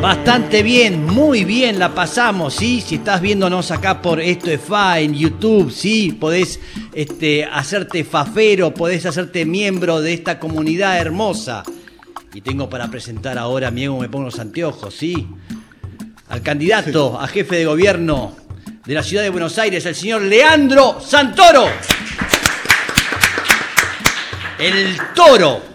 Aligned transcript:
Bastante 0.00 0.62
bien, 0.62 1.04
muy 1.04 1.44
bien 1.44 1.78
la 1.78 1.94
pasamos, 1.94 2.54
¿sí? 2.54 2.80
Si 2.80 2.94
estás 2.94 3.20
viéndonos 3.20 3.70
acá 3.70 4.00
por 4.00 4.18
Esto 4.18 4.50
es 4.50 4.58
Fa 4.58 4.98
en 4.98 5.12
YouTube, 5.12 5.70
¿sí? 5.70 6.16
Podés 6.18 6.58
este, 6.94 7.44
hacerte 7.44 8.02
fafero, 8.04 8.72
podés 8.72 9.04
hacerte 9.04 9.44
miembro 9.44 10.00
de 10.00 10.14
esta 10.14 10.38
comunidad 10.38 10.98
hermosa. 10.98 11.62
Y 12.32 12.40
tengo 12.40 12.70
para 12.70 12.88
presentar 12.90 13.36
ahora, 13.36 13.70
Miego, 13.70 13.98
me 14.00 14.08
pongo 14.08 14.24
los 14.24 14.38
anteojos, 14.38 14.94
¿sí? 14.94 15.28
Al 16.30 16.40
candidato 16.40 17.20
a 17.20 17.28
jefe 17.28 17.56
de 17.56 17.66
gobierno 17.66 18.34
de 18.86 18.94
la 18.94 19.02
ciudad 19.02 19.22
de 19.22 19.28
Buenos 19.28 19.58
Aires, 19.58 19.84
el 19.84 19.94
señor 19.94 20.22
Leandro 20.22 20.98
Santoro. 20.98 21.66
El 24.58 24.96
toro. 25.14 25.69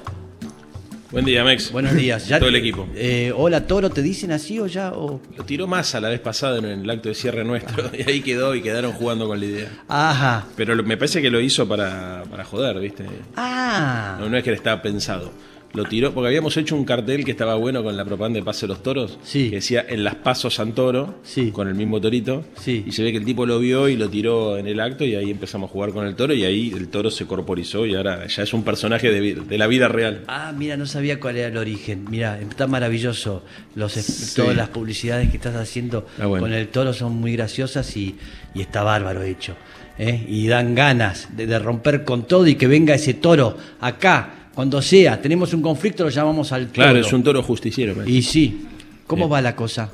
Buen 1.16 1.23
día, 1.23 1.45
Mex. 1.45 1.71
Buenos 1.71 1.95
días. 1.95 2.27
Todo 2.39 2.50
el 2.50 2.57
equipo. 2.57 2.89
Eh, 2.93 3.32
hola, 3.34 3.65
Toro, 3.65 3.89
¿te 3.89 4.02
dicen 4.02 4.34
así 4.34 4.59
o 4.59 4.68
ya? 4.68 4.91
O... 4.91 5.21
Lo 5.38 5.45
tiró 5.45 5.65
más 5.65 5.96
a 5.96 6.01
la 6.01 6.10
vez 6.10 6.19
pasada 6.19 6.57
en 6.57 6.65
el 6.65 6.89
acto 6.89 7.07
de 7.07 7.15
cierre 7.15 7.46
nuestro 7.46 7.89
y 7.97 8.01
ahí 8.01 8.19
quedó 8.19 8.54
y 8.54 8.61
quedaron 8.61 8.92
jugando 8.92 9.25
con 9.25 9.39
la 9.39 9.46
idea. 9.46 9.71
Ajá. 9.87 10.46
Pero 10.57 10.75
me 10.83 10.97
parece 10.97 11.21
que 11.21 11.29
lo 11.29 11.39
hizo 11.39 11.70
para, 11.70 12.25
para 12.29 12.43
joder, 12.43 12.82
¿viste? 12.82 13.06
Ah. 13.37 14.18
No, 14.20 14.28
no 14.28 14.36
es 14.36 14.43
que 14.43 14.50
le 14.50 14.57
estaba 14.57 14.82
pensado. 14.82 15.32
Lo 15.75 15.84
tiró, 15.86 16.14
porque 16.14 16.28
habíamos 16.28 16.56
hecho 16.57 16.75
un 16.75 16.86
cartel 16.86 17.25
que 17.25 17.32
estaba 17.32 17.56
bueno 17.56 17.84
con 17.84 17.96
la 17.97 18.06
propaganda 18.06 18.39
de 18.39 18.46
Pase 18.46 18.61
de 18.65 18.68
los 18.70 18.82
Toros, 18.82 19.18
Sí. 19.24 19.50
que 19.50 19.57
decía 19.57 19.86
en 19.88 20.04
las 20.04 20.15
pasos 20.15 20.56
Santoro, 20.56 21.20
Sí. 21.24 21.51
con 21.51 21.68
el 21.68 21.75
mismo 21.75 22.00
torito, 22.00 22.46
Sí. 22.60 22.84
y 22.88 22.92
se 22.92 23.04
ve 23.04 23.11
que 23.11 23.18
el 23.18 23.25
tipo 23.25 23.46
lo 23.46 23.60
vio 23.60 23.89
y 23.89 23.96
lo 23.98 24.10
tiró 24.10 24.57
en 24.57 24.68
el 24.68 24.79
acto 24.79 25.04
y 25.04 25.15
ahí 25.15 25.29
empezamos 25.32 25.70
a 25.70 25.74
jugar 25.74 25.92
con 25.92 26.06
el 26.07 26.15
toro 26.15 26.34
y 26.34 26.43
ahí 26.46 26.71
el 26.75 26.88
toro 26.88 27.11
se 27.11 27.25
corporizó 27.25 27.86
y 27.86 27.96
ahora 27.96 28.25
ya 28.28 28.43
es 28.43 28.54
un 28.54 28.64
personaje 28.64 29.11
de, 29.11 29.57
la 29.57 29.68
vida 29.68 29.88
real. 29.88 30.24
Ah, 30.28 30.54
mira, 30.57 30.78
no 30.78 30.86
sabía 30.86 31.20
cuál 31.20 31.38
era 31.38 31.48
el 31.50 31.57
origen. 31.57 32.06
Mira, 32.09 32.39
está 32.39 32.67
maravilloso. 32.67 33.44
Los, 33.76 33.94
Todas 34.36 34.56
las 34.56 34.70
publicidades 34.70 35.30
que 35.30 35.38
estás 35.38 35.56
haciendo 35.56 36.06
Ah, 36.20 36.26
bueno. 36.28 36.44
con 36.44 36.53
el 36.53 36.67
toro 36.70 36.94
son 36.94 37.14
muy 37.14 37.34
graciosas 37.34 37.96
y, 37.98 38.16
y 38.53 38.62
está 38.62 38.84
bárbaro 38.84 39.23
hecho. 39.23 39.56
¿eh? 39.98 40.26
Y 40.28 40.48
dan 40.48 40.76
ganas 40.76 41.36
de, 41.36 41.48
de 41.48 41.58
romper 41.59 42.03
con 42.03 42.23
todo 42.28 42.48
y 42.48 42.56
que 42.56 42.68
venga 42.68 42.94
ese 42.96 43.14
toro 43.14 43.58
acá, 43.80 44.45
cuando 44.56 44.81
sea. 44.81 45.22
Tenemos 45.22 45.53
un 45.53 45.61
conflicto, 45.61 46.03
lo 46.03 46.09
llamamos 46.09 46.52
al 46.52 46.64
toro. 46.67 46.73
Claro, 46.73 47.00
es 47.00 47.14
un 47.14 47.22
toro 47.23 47.44
justiciero. 47.44 48.08
Y 48.08 48.22
sí, 48.22 48.62
¿cómo 49.06 49.25
Bien. 49.25 49.34
va 49.34 49.42
la 49.42 49.56
cosa? 49.56 49.92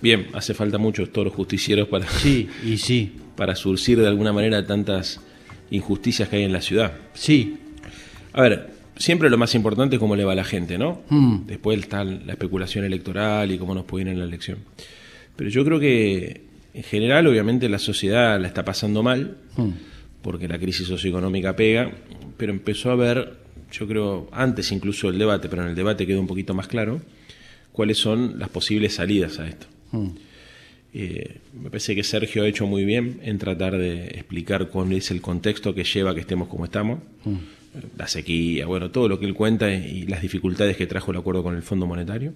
Bien, 0.00 0.28
hace 0.32 0.54
falta 0.54 0.78
muchos 0.78 1.12
toros 1.12 1.34
justicieros 1.34 1.88
para, 1.88 2.08
Sí, 2.22 2.48
y 2.64 2.78
sí, 2.78 3.12
para 3.36 3.54
surcir 3.56 3.98
de 4.00 4.06
alguna 4.06 4.32
manera 4.32 4.64
tantas 4.64 5.20
injusticias 5.70 6.28
que 6.28 6.36
hay 6.36 6.44
en 6.44 6.52
la 6.52 6.62
ciudad. 6.62 6.92
sí. 7.14 7.56
A 8.32 8.42
ver, 8.42 8.70
siempre 8.96 9.30
lo 9.30 9.38
más 9.38 9.54
importante 9.56 9.96
es 9.96 10.00
cómo 10.00 10.14
le 10.14 10.22
va 10.24 10.32
a 10.32 10.34
la 10.36 10.44
gente, 10.44 10.78
¿no? 10.78 11.00
Mm. 11.08 11.46
Después 11.46 11.80
está 11.80 12.04
la 12.04 12.32
especulación 12.32 12.84
electoral 12.84 13.50
y 13.50 13.58
cómo 13.58 13.74
nos 13.74 13.84
puede 13.84 14.02
ir 14.04 14.08
en 14.08 14.18
la 14.20 14.26
elección. 14.26 14.58
Pero 15.34 15.50
yo 15.50 15.64
creo 15.64 15.80
que 15.80 16.42
en 16.74 16.82
general, 16.84 17.26
obviamente, 17.26 17.68
la 17.68 17.78
sociedad 17.80 18.38
la 18.40 18.46
está 18.46 18.64
pasando 18.64 19.02
mal, 19.02 19.38
Mm. 19.56 19.70
porque 20.22 20.46
la 20.46 20.58
crisis 20.58 20.86
socioeconómica 20.86 21.56
pega, 21.56 21.90
pero 22.36 22.52
empezó 22.52 22.90
a 22.92 22.96
ver, 22.96 23.32
yo 23.72 23.86
creo, 23.86 24.28
antes 24.32 24.72
incluso 24.72 25.08
del 25.10 25.18
debate, 25.18 25.48
pero 25.48 25.62
en 25.62 25.68
el 25.68 25.74
debate 25.74 26.06
quedó 26.06 26.20
un 26.20 26.26
poquito 26.26 26.54
más 26.54 26.68
claro, 26.68 27.00
cuáles 27.72 27.98
son 27.98 28.38
las 28.38 28.48
posibles 28.48 28.94
salidas 28.94 29.38
a 29.38 29.48
esto. 29.48 29.66
Mm. 29.92 30.08
Eh, 30.94 31.36
me 31.60 31.70
parece 31.70 31.94
que 31.94 32.02
Sergio 32.02 32.42
ha 32.42 32.48
hecho 32.48 32.66
muy 32.66 32.84
bien 32.84 33.20
en 33.22 33.38
tratar 33.38 33.76
de 33.76 34.06
explicar 34.06 34.68
cuál 34.68 34.92
es 34.92 35.10
el 35.10 35.20
contexto 35.20 35.74
que 35.74 35.84
lleva 35.84 36.12
a 36.12 36.14
que 36.14 36.20
estemos 36.20 36.48
como 36.48 36.64
estamos. 36.64 37.00
Eh, 37.26 37.80
La 37.96 38.08
sequía, 38.08 38.66
bueno, 38.66 38.90
todo 38.90 39.08
lo 39.08 39.20
que 39.20 39.26
él 39.26 39.34
cuenta 39.34 39.70
y 39.72 40.06
las 40.06 40.22
dificultades 40.22 40.76
que 40.76 40.86
trajo 40.86 41.10
el 41.10 41.18
acuerdo 41.18 41.42
con 41.42 41.54
el 41.54 41.62
Fondo 41.62 41.86
Monetario. 41.86 42.32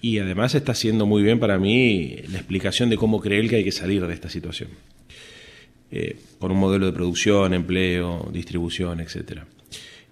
Y 0.00 0.18
además 0.18 0.54
está 0.54 0.72
haciendo 0.72 1.06
muy 1.06 1.22
bien 1.22 1.40
para 1.40 1.58
mí 1.58 2.16
la 2.30 2.38
explicación 2.38 2.90
de 2.90 2.96
cómo 2.96 3.20
cree 3.20 3.40
él 3.40 3.48
que 3.48 3.56
hay 3.56 3.64
que 3.64 3.72
salir 3.72 4.06
de 4.06 4.14
esta 4.14 4.28
situación. 4.28 4.68
Eh, 5.90 6.16
con 6.38 6.52
un 6.52 6.58
modelo 6.58 6.86
de 6.86 6.92
producción, 6.92 7.54
empleo, 7.54 8.28
distribución, 8.32 9.00
etcétera. 9.00 9.46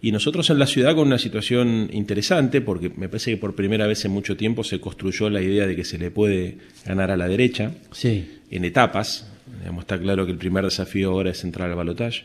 Y 0.03 0.13
nosotros 0.13 0.51
en 0.51 0.59
la 0.59 0.67
ciudad 0.67 0.95
con 0.95 1.07
una 1.09 1.19
situación 1.19 1.89
interesante, 1.93 2.61
porque 2.61 2.91
me 2.91 3.09
parece 3.09 3.33
que 3.33 3.37
por 3.39 3.55
primera 3.55 3.87
vez 3.87 4.05
en 4.05 4.11
mucho 4.13 4.37
tiempo 4.37 4.63
se 4.63 4.79
construyó 4.81 5.31
la 5.31 5.41
idea 5.43 5.67
de 5.67 5.75
que 5.75 5.85
se 5.85 5.99
le 5.99 6.11
puede 6.11 6.59
ganar 6.85 7.11
a 7.11 7.17
la 7.17 7.27
derecha 7.29 7.73
Sí. 7.93 8.29
en 8.51 8.65
etapas. 8.65 9.27
Digamos, 9.61 9.83
está 9.85 9.99
claro 9.99 10.27
que 10.27 10.33
el 10.33 10.39
primer 10.39 10.65
desafío 10.65 11.11
ahora 11.11 11.31
es 11.31 11.43
entrar 11.45 11.71
al 11.71 11.77
balotaje. 11.77 12.25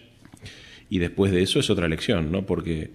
Y 0.90 1.00
después 1.00 1.32
de 1.32 1.42
eso 1.42 1.60
es 1.60 1.70
otra 1.70 1.86
elección, 1.86 2.32
¿no? 2.32 2.46
Porque 2.46 2.92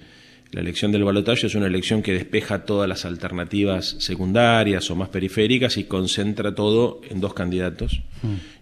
la 0.53 0.61
elección 0.61 0.93
del 0.93 1.03
balotaje 1.05 1.47
es 1.47 1.55
una 1.55 1.67
elección 1.67 2.03
que 2.03 2.13
despeja 2.13 2.65
todas 2.67 2.89
las 2.89 3.05
alternativas 3.07 3.97
secundarias 3.99 4.91
o 4.91 4.95
más 4.95 5.09
periféricas 5.09 5.79
y 5.79 5.85
concentra 5.85 6.55
todo 6.55 7.01
en 7.11 7.21
dos 7.21 7.33
candidatos. 7.35 8.03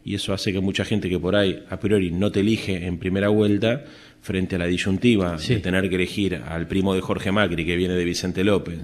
Y 0.05 0.15
eso 0.15 0.33
hace 0.33 0.53
que 0.53 0.61
mucha 0.61 0.85
gente 0.85 1.09
que 1.09 1.19
por 1.19 1.35
ahí 1.35 1.63
a 1.69 1.81
priori 1.81 2.11
no 2.13 2.31
te 2.31 2.41
elige 2.41 2.87
en 2.87 2.99
primera 2.99 3.29
vuelta, 3.29 3.85
frente 4.25 4.57
a 4.57 4.59
la 4.59 4.67
disyuntiva 4.67 5.39
Sí. 5.39 5.55
de 5.55 5.61
tener 5.61 5.87
que 5.91 5.97
elegir 5.97 6.37
al 6.49 6.67
primo 6.67 6.95
de 6.95 7.03
Jorge 7.03 7.31
Macri 7.31 7.65
que 7.67 7.77
viene 7.77 7.93
de 7.95 8.05
Vicente 8.07 8.43
López, 8.43 8.79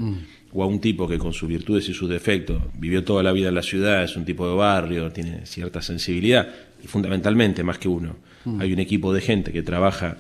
o 0.53 0.63
a 0.63 0.67
un 0.67 0.81
tipo 0.81 1.09
que 1.09 1.17
con 1.17 1.33
sus 1.33 1.49
virtudes 1.49 1.89
y 1.89 1.95
sus 1.95 2.11
defectos 2.11 2.61
vivió 2.79 3.03
toda 3.05 3.23
la 3.23 3.33
vida 3.33 3.49
en 3.49 3.55
la 3.55 3.63
ciudad, 3.63 4.05
es 4.05 4.17
un 4.17 4.27
tipo 4.27 4.47
de 4.47 4.55
barrio, 4.55 5.11
tiene 5.13 5.47
cierta 5.47 5.81
sensibilidad, 5.81 6.47
y 6.85 6.87
fundamentalmente, 6.89 7.63
más 7.65 7.79
que 7.79 7.89
uno, 7.89 8.17
hay 8.59 8.71
un 8.73 8.81
equipo 8.81 9.15
de 9.15 9.23
gente 9.23 9.51
que 9.51 9.63
trabaja 9.63 10.19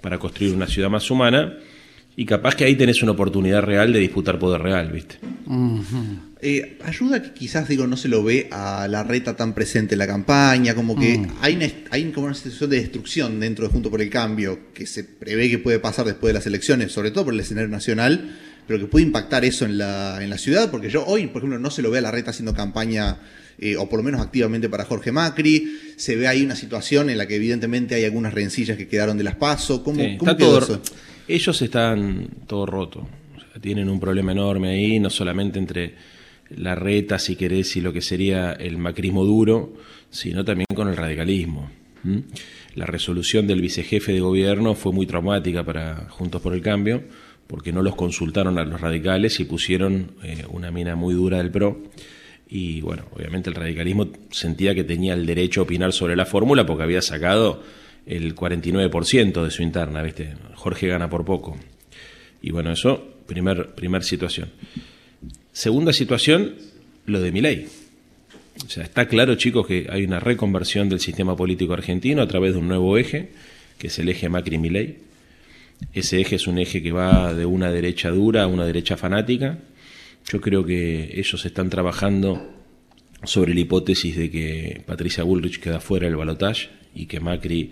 para 0.00 0.18
construir 0.18 0.54
una 0.54 0.66
ciudad 0.66 0.88
más 0.88 1.10
humana, 1.10 1.54
y 2.16 2.24
capaz 2.26 2.54
que 2.54 2.64
ahí 2.64 2.76
tenés 2.76 3.02
una 3.02 3.12
oportunidad 3.12 3.62
real 3.62 3.92
de 3.92 3.98
disputar 4.00 4.38
poder 4.38 4.60
real, 4.62 4.90
¿viste? 4.92 5.16
Eh, 6.44 6.78
ayuda 6.84 7.22
que 7.22 7.32
quizás, 7.32 7.68
digo, 7.68 7.86
no 7.86 7.96
se 7.96 8.08
lo 8.08 8.24
ve 8.24 8.48
a 8.50 8.88
la 8.88 9.04
reta 9.04 9.36
tan 9.36 9.54
presente 9.54 9.94
en 9.94 10.00
la 10.00 10.06
campaña, 10.08 10.74
como 10.74 10.98
que 10.98 11.18
Mm. 11.18 11.26
hay, 11.40 11.54
una, 11.56 11.66
hay 11.90 12.04
como 12.10 12.26
una 12.26 12.34
situación 12.34 12.70
de 12.70 12.80
destrucción 12.80 13.38
dentro 13.38 13.66
de 13.66 13.72
Junto 13.72 13.90
por 13.90 14.02
el 14.02 14.10
Cambio, 14.10 14.58
que 14.74 14.86
se 14.86 15.04
prevé 15.04 15.48
que 15.48 15.58
puede 15.58 15.78
pasar 15.78 16.04
después 16.04 16.30
de 16.30 16.34
las 16.34 16.46
elecciones, 16.46 16.90
sobre 16.90 17.12
todo 17.12 17.26
por 17.26 17.34
el 17.34 17.40
escenario 17.40 17.68
nacional, 17.70 18.36
pero 18.66 18.80
que 18.80 18.86
puede 18.86 19.04
impactar 19.06 19.44
eso 19.44 19.64
en 19.64 19.78
la, 19.78 20.18
en 20.22 20.30
la 20.30 20.38
ciudad, 20.38 20.70
porque 20.70 20.90
yo 20.90 21.04
hoy, 21.06 21.28
por 21.28 21.38
ejemplo, 21.42 21.58
no 21.60 21.70
se 21.70 21.80
lo 21.82 21.90
ve 21.90 21.98
a 21.98 22.02
la 22.02 22.10
reta 22.10 22.30
haciendo 22.30 22.54
campaña, 22.54 23.18
eh, 23.58 23.76
o 23.76 23.88
por 23.88 24.00
lo 24.00 24.02
menos 24.04 24.20
activamente 24.20 24.68
para 24.68 24.84
Jorge 24.84 25.12
Macri, 25.12 25.78
se 25.96 26.16
ve 26.16 26.26
ahí 26.26 26.42
una 26.44 26.56
situación 26.56 27.08
en 27.10 27.18
la 27.18 27.26
que 27.28 27.36
evidentemente 27.36 27.94
hay 27.94 28.04
algunas 28.04 28.34
rencillas 28.34 28.76
que 28.76 28.88
quedaron 28.88 29.16
de 29.16 29.24
las 29.24 29.36
PASO, 29.36 29.84
¿cómo, 29.84 30.00
Sí, 30.02 30.16
cómo 30.18 30.32
está 30.32 30.38
quedó 30.44 30.58
todo- 30.58 30.74
eso? 30.76 30.82
Ellos 31.28 31.62
están 31.62 32.28
todo 32.46 32.66
roto. 32.66 33.06
O 33.36 33.40
sea, 33.40 33.60
tienen 33.60 33.88
un 33.88 34.00
problema 34.00 34.32
enorme 34.32 34.70
ahí, 34.70 34.98
no 34.98 35.10
solamente 35.10 35.58
entre 35.58 35.94
la 36.50 36.74
reta, 36.74 37.18
si 37.18 37.36
querés, 37.36 37.76
y 37.76 37.80
lo 37.80 37.92
que 37.92 38.02
sería 38.02 38.52
el 38.52 38.78
macrismo 38.78 39.24
duro, 39.24 39.74
sino 40.10 40.44
también 40.44 40.66
con 40.74 40.88
el 40.88 40.96
radicalismo. 40.96 41.70
La 42.74 42.86
resolución 42.86 43.46
del 43.46 43.60
vicejefe 43.60 44.12
de 44.12 44.20
gobierno 44.20 44.74
fue 44.74 44.92
muy 44.92 45.06
traumática 45.06 45.64
para 45.64 46.08
Juntos 46.10 46.42
por 46.42 46.52
el 46.52 46.60
Cambio, 46.60 47.04
porque 47.46 47.72
no 47.72 47.82
los 47.82 47.94
consultaron 47.94 48.58
a 48.58 48.64
los 48.64 48.80
radicales 48.80 49.38
y 49.40 49.44
pusieron 49.44 50.12
eh, 50.22 50.44
una 50.48 50.70
mina 50.70 50.96
muy 50.96 51.14
dura 51.14 51.38
del 51.38 51.50
PRO. 51.50 51.82
Y 52.48 52.80
bueno, 52.80 53.04
obviamente 53.14 53.50
el 53.50 53.56
radicalismo 53.56 54.08
sentía 54.30 54.74
que 54.74 54.84
tenía 54.84 55.14
el 55.14 55.26
derecho 55.26 55.60
a 55.60 55.64
opinar 55.64 55.92
sobre 55.92 56.16
la 56.16 56.26
fórmula 56.26 56.66
porque 56.66 56.82
había 56.82 57.02
sacado 57.02 57.62
el 58.06 58.34
49% 58.34 59.44
de 59.44 59.50
su 59.50 59.62
interna, 59.62 60.02
¿viste? 60.02 60.34
Jorge 60.54 60.88
gana 60.88 61.08
por 61.08 61.24
poco. 61.24 61.56
Y 62.40 62.50
bueno, 62.50 62.72
eso, 62.72 63.16
primer, 63.26 63.74
primer 63.74 64.02
situación. 64.02 64.50
Segunda 65.52 65.92
situación, 65.92 66.56
lo 67.06 67.20
de 67.20 67.32
Milei. 67.32 67.66
O 68.64 68.68
sea, 68.68 68.84
está 68.84 69.06
claro, 69.06 69.34
chicos, 69.36 69.66
que 69.66 69.86
hay 69.88 70.04
una 70.04 70.20
reconversión 70.20 70.88
del 70.88 71.00
sistema 71.00 71.36
político 71.36 71.72
argentino 71.72 72.22
a 72.22 72.28
través 72.28 72.52
de 72.52 72.58
un 72.58 72.68
nuevo 72.68 72.98
eje, 72.98 73.30
que 73.78 73.86
es 73.86 73.98
el 73.98 74.08
eje 74.08 74.28
Macri-Milei. 74.28 74.96
Ese 75.92 76.20
eje 76.20 76.36
es 76.36 76.46
un 76.46 76.58
eje 76.58 76.82
que 76.82 76.92
va 76.92 77.34
de 77.34 77.46
una 77.46 77.70
derecha 77.70 78.10
dura 78.10 78.44
a 78.44 78.46
una 78.46 78.66
derecha 78.66 78.96
fanática. 78.96 79.58
Yo 80.28 80.40
creo 80.40 80.64
que 80.64 81.18
ellos 81.18 81.44
están 81.44 81.70
trabajando 81.70 82.52
sobre 83.24 83.54
la 83.54 83.60
hipótesis 83.60 84.16
de 84.16 84.30
que 84.30 84.82
Patricia 84.86 85.24
Bullrich 85.24 85.60
queda 85.60 85.80
fuera 85.80 86.06
del 86.06 86.16
balotaje 86.16 86.81
y 86.94 87.06
que 87.06 87.20
Macri 87.20 87.70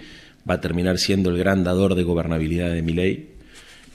va 0.49 0.55
a 0.55 0.61
terminar 0.61 0.99
siendo 0.99 1.31
el 1.31 1.39
gran 1.39 1.65
dador 1.65 1.95
de 1.95 2.03
gobernabilidad 2.03 2.73
de 2.73 2.83
Milei 2.83 3.27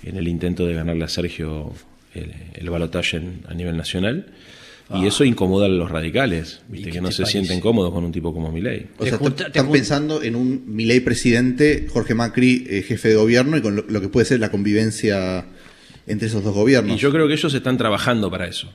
en 0.04 0.18
el 0.18 0.28
intento 0.28 0.66
de 0.68 0.74
ganarle 0.76 1.04
a 1.06 1.08
Sergio 1.08 1.74
el, 2.14 2.32
el 2.54 2.70
balotaje 2.70 3.22
a 3.48 3.54
nivel 3.54 3.76
nacional. 3.78 4.28
Y 4.94 5.08
eso 5.08 5.24
incomoda 5.24 5.66
a 5.66 5.70
los 5.70 5.90
radicales, 5.90 6.62
¿Y 6.70 6.74
¿viste? 6.74 6.92
que 6.92 7.02
no 7.02 7.12
se 7.12 7.24
parece? 7.24 7.40
sienten 7.40 7.60
cómodos 7.60 7.92
con 7.92 8.04
un 8.06 8.12
tipo 8.12 8.32
como 8.32 8.52
Milei. 8.52 8.86
O 9.00 9.06
sea, 9.06 9.18
junta- 9.18 9.48
están- 9.48 9.72
pensando 9.72 10.22
en 10.22 10.36
un 10.36 10.64
Milei 10.68 11.00
presidente, 11.00 11.88
Jorge 11.90 12.14
Macri 12.14 12.68
eh, 12.70 12.84
jefe 12.84 13.10
de 13.10 13.16
gobierno 13.16 13.58
y 13.58 13.62
con 13.62 13.76
lo, 13.78 13.86
lo 13.90 14.00
que 14.00 14.10
puede 14.10 14.28
ser 14.28 14.40
la 14.40 14.52
convivencia 14.52 15.44
entre 16.06 16.28
esos 16.28 16.44
dos 16.44 16.54
gobiernos. 16.54 16.98
Y 16.98 17.00
yo 17.00 17.12
creo 17.12 17.28
que 17.28 17.34
ellos 17.34 17.52
están 17.52 17.78
trabajando 17.80 18.30
para 18.30 18.48
eso. 18.48 18.72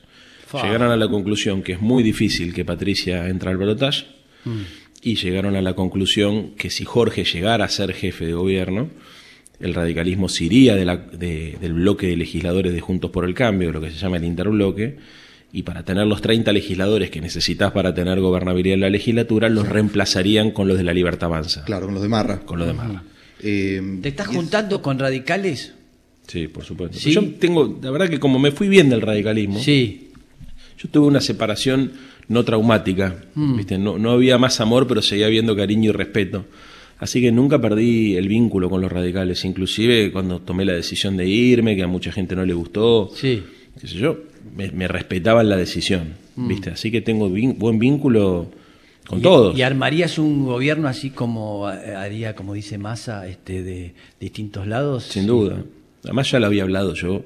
Llegaron 0.52 0.90
a 0.90 0.96
la 0.96 1.06
conclusión 1.08 1.62
que 1.62 1.74
es 1.74 1.80
muy 1.80 2.02
difícil 2.02 2.52
que 2.52 2.64
Patricia 2.64 3.28
entre 3.28 3.50
al 3.50 3.56
balotaje 3.56 4.04
Mm. 4.44 4.62
Y 5.02 5.14
llegaron 5.16 5.56
a 5.56 5.62
la 5.62 5.74
conclusión 5.74 6.50
que 6.56 6.70
si 6.70 6.84
Jorge 6.84 7.24
llegara 7.24 7.64
a 7.64 7.68
ser 7.68 7.92
jefe 7.94 8.26
de 8.26 8.32
gobierno, 8.34 8.88
el 9.60 9.74
radicalismo 9.74 10.28
se 10.28 10.44
iría 10.44 10.74
de 10.74 10.84
la- 10.84 10.96
de- 10.96 11.56
del 11.60 11.74
bloque 11.74 12.06
de 12.06 12.16
legisladores 12.16 12.72
de 12.72 12.80
Juntos 12.80 13.10
por 13.10 13.24
el 13.24 13.34
Cambio, 13.34 13.72
lo 13.72 13.80
que 13.80 13.90
se 13.90 13.98
llama 13.98 14.16
el 14.18 14.24
interbloque, 14.24 14.96
y 15.52 15.62
para 15.64 15.84
tener 15.84 16.06
los 16.06 16.22
30 16.22 16.52
legisladores 16.52 17.10
que 17.10 17.20
necesitas 17.20 17.72
para 17.72 17.92
tener 17.94 18.20
gobernabilidad 18.20 18.74
en 18.74 18.80
la 18.82 18.90
legislatura, 18.90 19.48
los 19.48 19.68
reemplazarían 19.68 20.50
con 20.52 20.68
los 20.68 20.76
de 20.78 20.84
la 20.84 20.94
Libertad 20.94 21.26
Avanza. 21.26 21.64
Claro, 21.64 21.86
con 21.86 21.94
los 21.94 22.02
de 22.02 22.08
Marra. 22.08 22.40
Con 22.40 22.58
los 22.58 22.68
de 22.68 22.74
Marra. 22.74 23.02
Eh, 23.42 23.82
¿Te 24.02 24.10
estás 24.10 24.28
es- 24.28 24.36
juntando 24.36 24.80
con 24.80 24.98
radicales? 24.98 25.74
Sí, 26.26 26.46
por 26.46 26.64
supuesto. 26.64 26.98
Sí. 26.98 27.10
Yo 27.12 27.22
tengo, 27.38 27.80
la 27.82 27.90
verdad 27.90 28.08
que 28.08 28.20
como 28.20 28.38
me 28.38 28.52
fui 28.52 28.68
bien 28.68 28.88
del 28.90 29.00
radicalismo, 29.00 29.58
Sí. 29.58 30.10
yo 30.78 30.88
tuve 30.88 31.06
una 31.08 31.20
separación 31.20 31.90
no 32.30 32.44
traumática, 32.44 33.16
¿viste? 33.34 33.76
No, 33.76 33.98
no 33.98 34.12
había 34.12 34.38
más 34.38 34.60
amor, 34.60 34.86
pero 34.86 35.02
seguía 35.02 35.26
habiendo 35.26 35.54
cariño 35.56 35.90
y 35.90 35.92
respeto. 35.92 36.46
Así 36.98 37.20
que 37.20 37.32
nunca 37.32 37.60
perdí 37.60 38.14
el 38.16 38.28
vínculo 38.28 38.70
con 38.70 38.80
los 38.80 38.90
radicales, 38.92 39.44
inclusive 39.44 40.12
cuando 40.12 40.38
tomé 40.40 40.64
la 40.64 40.72
decisión 40.74 41.16
de 41.16 41.26
irme, 41.26 41.74
que 41.74 41.82
a 41.82 41.86
mucha 41.88 42.12
gente 42.12 42.36
no 42.36 42.44
le 42.46 42.54
gustó, 42.54 43.10
Sí. 43.14 43.42
qué 43.80 43.86
sé 43.88 43.98
yo, 43.98 44.18
me, 44.56 44.70
me 44.70 44.86
respetaban 44.86 45.48
la 45.48 45.56
decisión, 45.56 46.14
¿viste? 46.36 46.70
Así 46.70 46.90
que 46.90 47.00
tengo 47.00 47.28
vin- 47.30 47.56
buen 47.58 47.78
vínculo 47.78 48.46
con 49.08 49.18
Y- 49.18 49.22
todos. 49.22 49.58
¿Y 49.58 49.62
armarías 49.62 50.18
un 50.18 50.44
gobierno 50.44 50.86
así 50.88 51.10
como 51.10 51.68
eh, 51.70 51.94
haría, 51.96 52.36
como 52.36 52.54
dice 52.54 52.78
Massa, 52.78 53.26
este, 53.26 53.62
de 53.62 53.94
distintos 54.20 54.66
lados? 54.68 55.04
Sin 55.04 55.26
duda. 55.26 55.64
Además 56.04 56.30
ya 56.30 56.38
lo 56.38 56.46
había 56.46 56.62
hablado 56.62 56.94
yo 56.94 57.24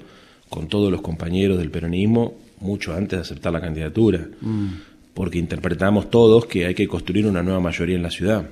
con 0.49 0.69
todos 0.69 0.91
los 0.91 1.03
compañeros 1.03 1.59
del 1.59 1.71
peronismo 1.71 2.39
mucho 2.61 2.95
antes 2.95 3.19
de 3.19 3.23
aceptar 3.23 3.53
la 3.53 3.61
candidatura, 3.61 4.27
porque 5.15 5.39
interpretamos 5.39 6.11
todos 6.11 6.47
que 6.47 6.67
hay 6.67 6.75
que 6.75 6.87
construir 6.89 7.27
una 7.27 7.43
nueva 7.43 7.61
mayoría 7.61 7.97
en 7.97 8.03
la 8.03 8.11
ciudad. 8.11 8.47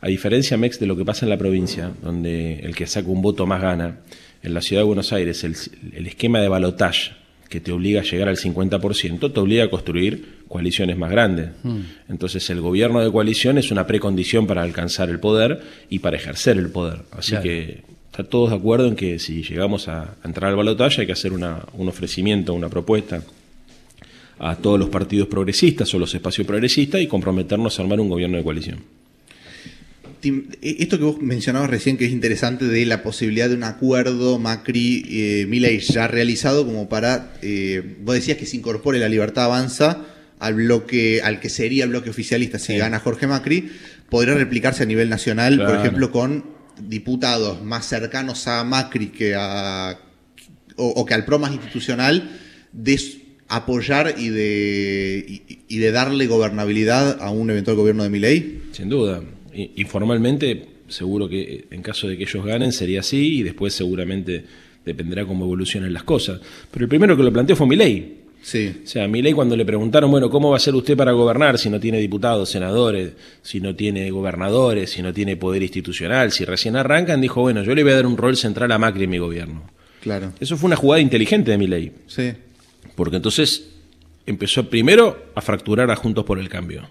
A 0.00 0.06
diferencia, 0.08 0.56
Mex, 0.56 0.78
de 0.78 0.86
lo 0.86 0.96
que 0.96 1.04
pasa 1.04 1.24
en 1.26 1.30
la 1.30 1.36
provincia, 1.38 1.90
donde 2.02 2.60
el 2.60 2.74
que 2.76 2.86
saca 2.86 3.08
un 3.08 3.22
voto 3.22 3.46
más 3.46 3.60
gana, 3.60 3.98
en 4.42 4.52
la 4.54 4.60
ciudad 4.60 4.82
de 4.82 4.86
Buenos 4.86 5.12
Aires 5.12 5.42
el, 5.44 5.56
el 5.94 6.06
esquema 6.06 6.40
de 6.40 6.48
balotage 6.48 7.12
que 7.48 7.60
te 7.60 7.72
obliga 7.72 8.00
a 8.00 8.04
llegar 8.04 8.28
al 8.28 8.36
50%, 8.36 9.32
te 9.32 9.40
obliga 9.40 9.64
a 9.64 9.70
construir 9.70 10.40
coaliciones 10.48 10.96
más 10.98 11.10
grandes. 11.10 11.50
Entonces 12.08 12.48
el 12.50 12.60
gobierno 12.60 13.00
de 13.00 13.10
coalición 13.10 13.58
es 13.58 13.70
una 13.70 13.86
precondición 13.86 14.46
para 14.46 14.62
alcanzar 14.62 15.08
el 15.08 15.18
poder 15.20 15.60
y 15.88 16.00
para 16.00 16.16
ejercer 16.16 16.58
el 16.58 16.68
poder. 16.70 17.00
Así 17.12 17.30
Claro. 17.30 17.42
que 17.44 17.82
está 18.10 18.24
todos 18.24 18.50
de 18.50 18.56
acuerdo 18.56 18.86
en 18.88 18.96
que 18.96 19.18
si 19.18 19.42
llegamos 19.42 19.88
a, 19.88 20.02
a 20.02 20.16
entrar 20.24 20.50
al 20.50 20.56
balotaje 20.56 21.00
hay 21.02 21.06
que 21.06 21.12
hacer 21.12 21.32
una- 21.32 21.64
un 21.74 21.88
ofrecimiento, 21.88 22.54
una 22.54 22.68
propuesta 22.68 23.22
a 24.38 24.56
todos 24.56 24.78
los 24.78 24.88
partidos 24.88 25.28
progresistas 25.28 25.92
o 25.94 25.98
los 25.98 26.14
espacios 26.14 26.46
progresistas 26.46 27.00
y 27.00 27.06
comprometernos 27.06 27.78
a 27.78 27.82
armar 27.82 28.00
un 28.00 28.08
gobierno 28.08 28.36
de 28.36 28.42
coalición. 28.44 28.78
Tim, 30.20 30.48
e- 30.62 30.76
Esto 30.80 30.98
que 30.98 31.04
vos 31.04 31.20
mencionabas 31.20 31.70
recién, 31.70 31.96
que 31.96 32.06
es 32.06 32.12
interesante, 32.12 32.64
de 32.66 32.86
la 32.86 33.02
posibilidad 33.02 33.48
de 33.48 33.54
un 33.54 33.64
acuerdo 33.64 34.38
Macri-Milei 34.38 35.78
ya 35.80 36.08
realizado, 36.08 36.64
como 36.64 36.88
para. 36.88 37.34
eh, 37.42 37.96
vos 38.02 38.14
decías 38.14 38.38
que 38.38 38.46
se 38.46 38.56
incorpore 38.56 38.98
la 38.98 39.08
libertad 39.08 39.44
avanza 39.44 40.04
al 40.40 40.54
bloque, 40.54 41.20
al 41.22 41.40
que 41.40 41.48
sería 41.48 41.84
el 41.84 41.90
bloque 41.90 42.10
oficialista 42.10 42.58
si 42.58 42.76
gana 42.76 42.98
Jorge 43.00 43.26
Macri, 43.26 43.70
podría 44.10 44.34
replicarse 44.34 44.82
a 44.82 44.86
nivel 44.86 45.08
nacional, 45.08 45.58
por 45.64 45.76
ejemplo, 45.76 46.10
con 46.10 46.44
diputados 46.80 47.62
más 47.62 47.86
cercanos 47.86 48.46
a 48.48 48.64
Macri 48.64 49.08
que 49.08 49.34
a. 49.36 49.98
o, 50.76 50.88
o 50.88 51.04
que 51.06 51.14
al 51.14 51.24
PRO 51.24 51.38
más 51.38 51.52
institucional, 51.52 52.30
de 52.72 52.94
apoyar 53.56 54.14
y 54.18 54.28
de, 54.28 55.24
y, 55.28 55.58
y 55.68 55.78
de 55.78 55.92
darle 55.92 56.26
gobernabilidad 56.26 57.20
a 57.22 57.30
un 57.30 57.50
eventual 57.50 57.76
gobierno 57.76 58.02
de 58.02 58.10
Milei. 58.10 58.60
Sin 58.72 58.88
duda. 58.88 59.22
Informalmente, 59.76 60.66
seguro 60.88 61.28
que 61.28 61.66
en 61.70 61.82
caso 61.82 62.08
de 62.08 62.16
que 62.16 62.24
ellos 62.24 62.44
ganen 62.44 62.72
sería 62.72 63.00
así 63.00 63.38
y 63.38 63.42
después 63.42 63.72
seguramente 63.74 64.44
dependerá 64.84 65.24
cómo 65.24 65.44
evolucionen 65.44 65.92
las 65.92 66.04
cosas. 66.04 66.40
Pero 66.70 66.84
el 66.84 66.88
primero 66.88 67.16
que 67.16 67.22
lo 67.22 67.32
planteó 67.32 67.56
fue 67.56 67.66
Milei. 67.66 68.24
Sí. 68.42 68.82
O 68.84 68.86
sea, 68.86 69.08
Milei 69.08 69.32
cuando 69.32 69.56
le 69.56 69.64
preguntaron, 69.64 70.10
bueno, 70.10 70.28
¿cómo 70.28 70.50
va 70.50 70.56
a 70.56 70.60
ser 70.60 70.74
usted 70.74 70.96
para 70.96 71.12
gobernar 71.12 71.58
si 71.58 71.70
no 71.70 71.80
tiene 71.80 71.98
diputados, 71.98 72.50
senadores, 72.50 73.12
si 73.40 73.58
no 73.60 73.74
tiene 73.74 74.10
gobernadores, 74.10 74.90
si 74.90 75.00
no 75.00 75.14
tiene 75.14 75.36
poder 75.36 75.62
institucional, 75.62 76.30
si 76.30 76.44
recién 76.44 76.76
arrancan? 76.76 77.22
Dijo, 77.22 77.40
bueno, 77.40 77.62
yo 77.62 77.74
le 77.74 77.82
voy 77.82 77.92
a 77.92 77.96
dar 77.96 78.06
un 78.06 78.18
rol 78.18 78.36
central 78.36 78.70
a 78.72 78.78
Macri 78.78 79.04
en 79.04 79.10
mi 79.10 79.18
gobierno. 79.18 79.62
Claro. 80.02 80.34
Eso 80.38 80.58
fue 80.58 80.66
una 80.66 80.76
jugada 80.76 81.00
inteligente 81.00 81.50
de 81.52 81.58
Milei, 81.58 81.92
Sí. 82.06 82.32
Porque 82.94 83.16
entonces 83.16 83.64
empezó 84.26 84.68
primero 84.70 85.26
a 85.34 85.40
fracturar 85.40 85.90
a 85.90 85.96
Juntos 85.96 86.24
por 86.24 86.38
el 86.38 86.48
Cambio, 86.48 86.88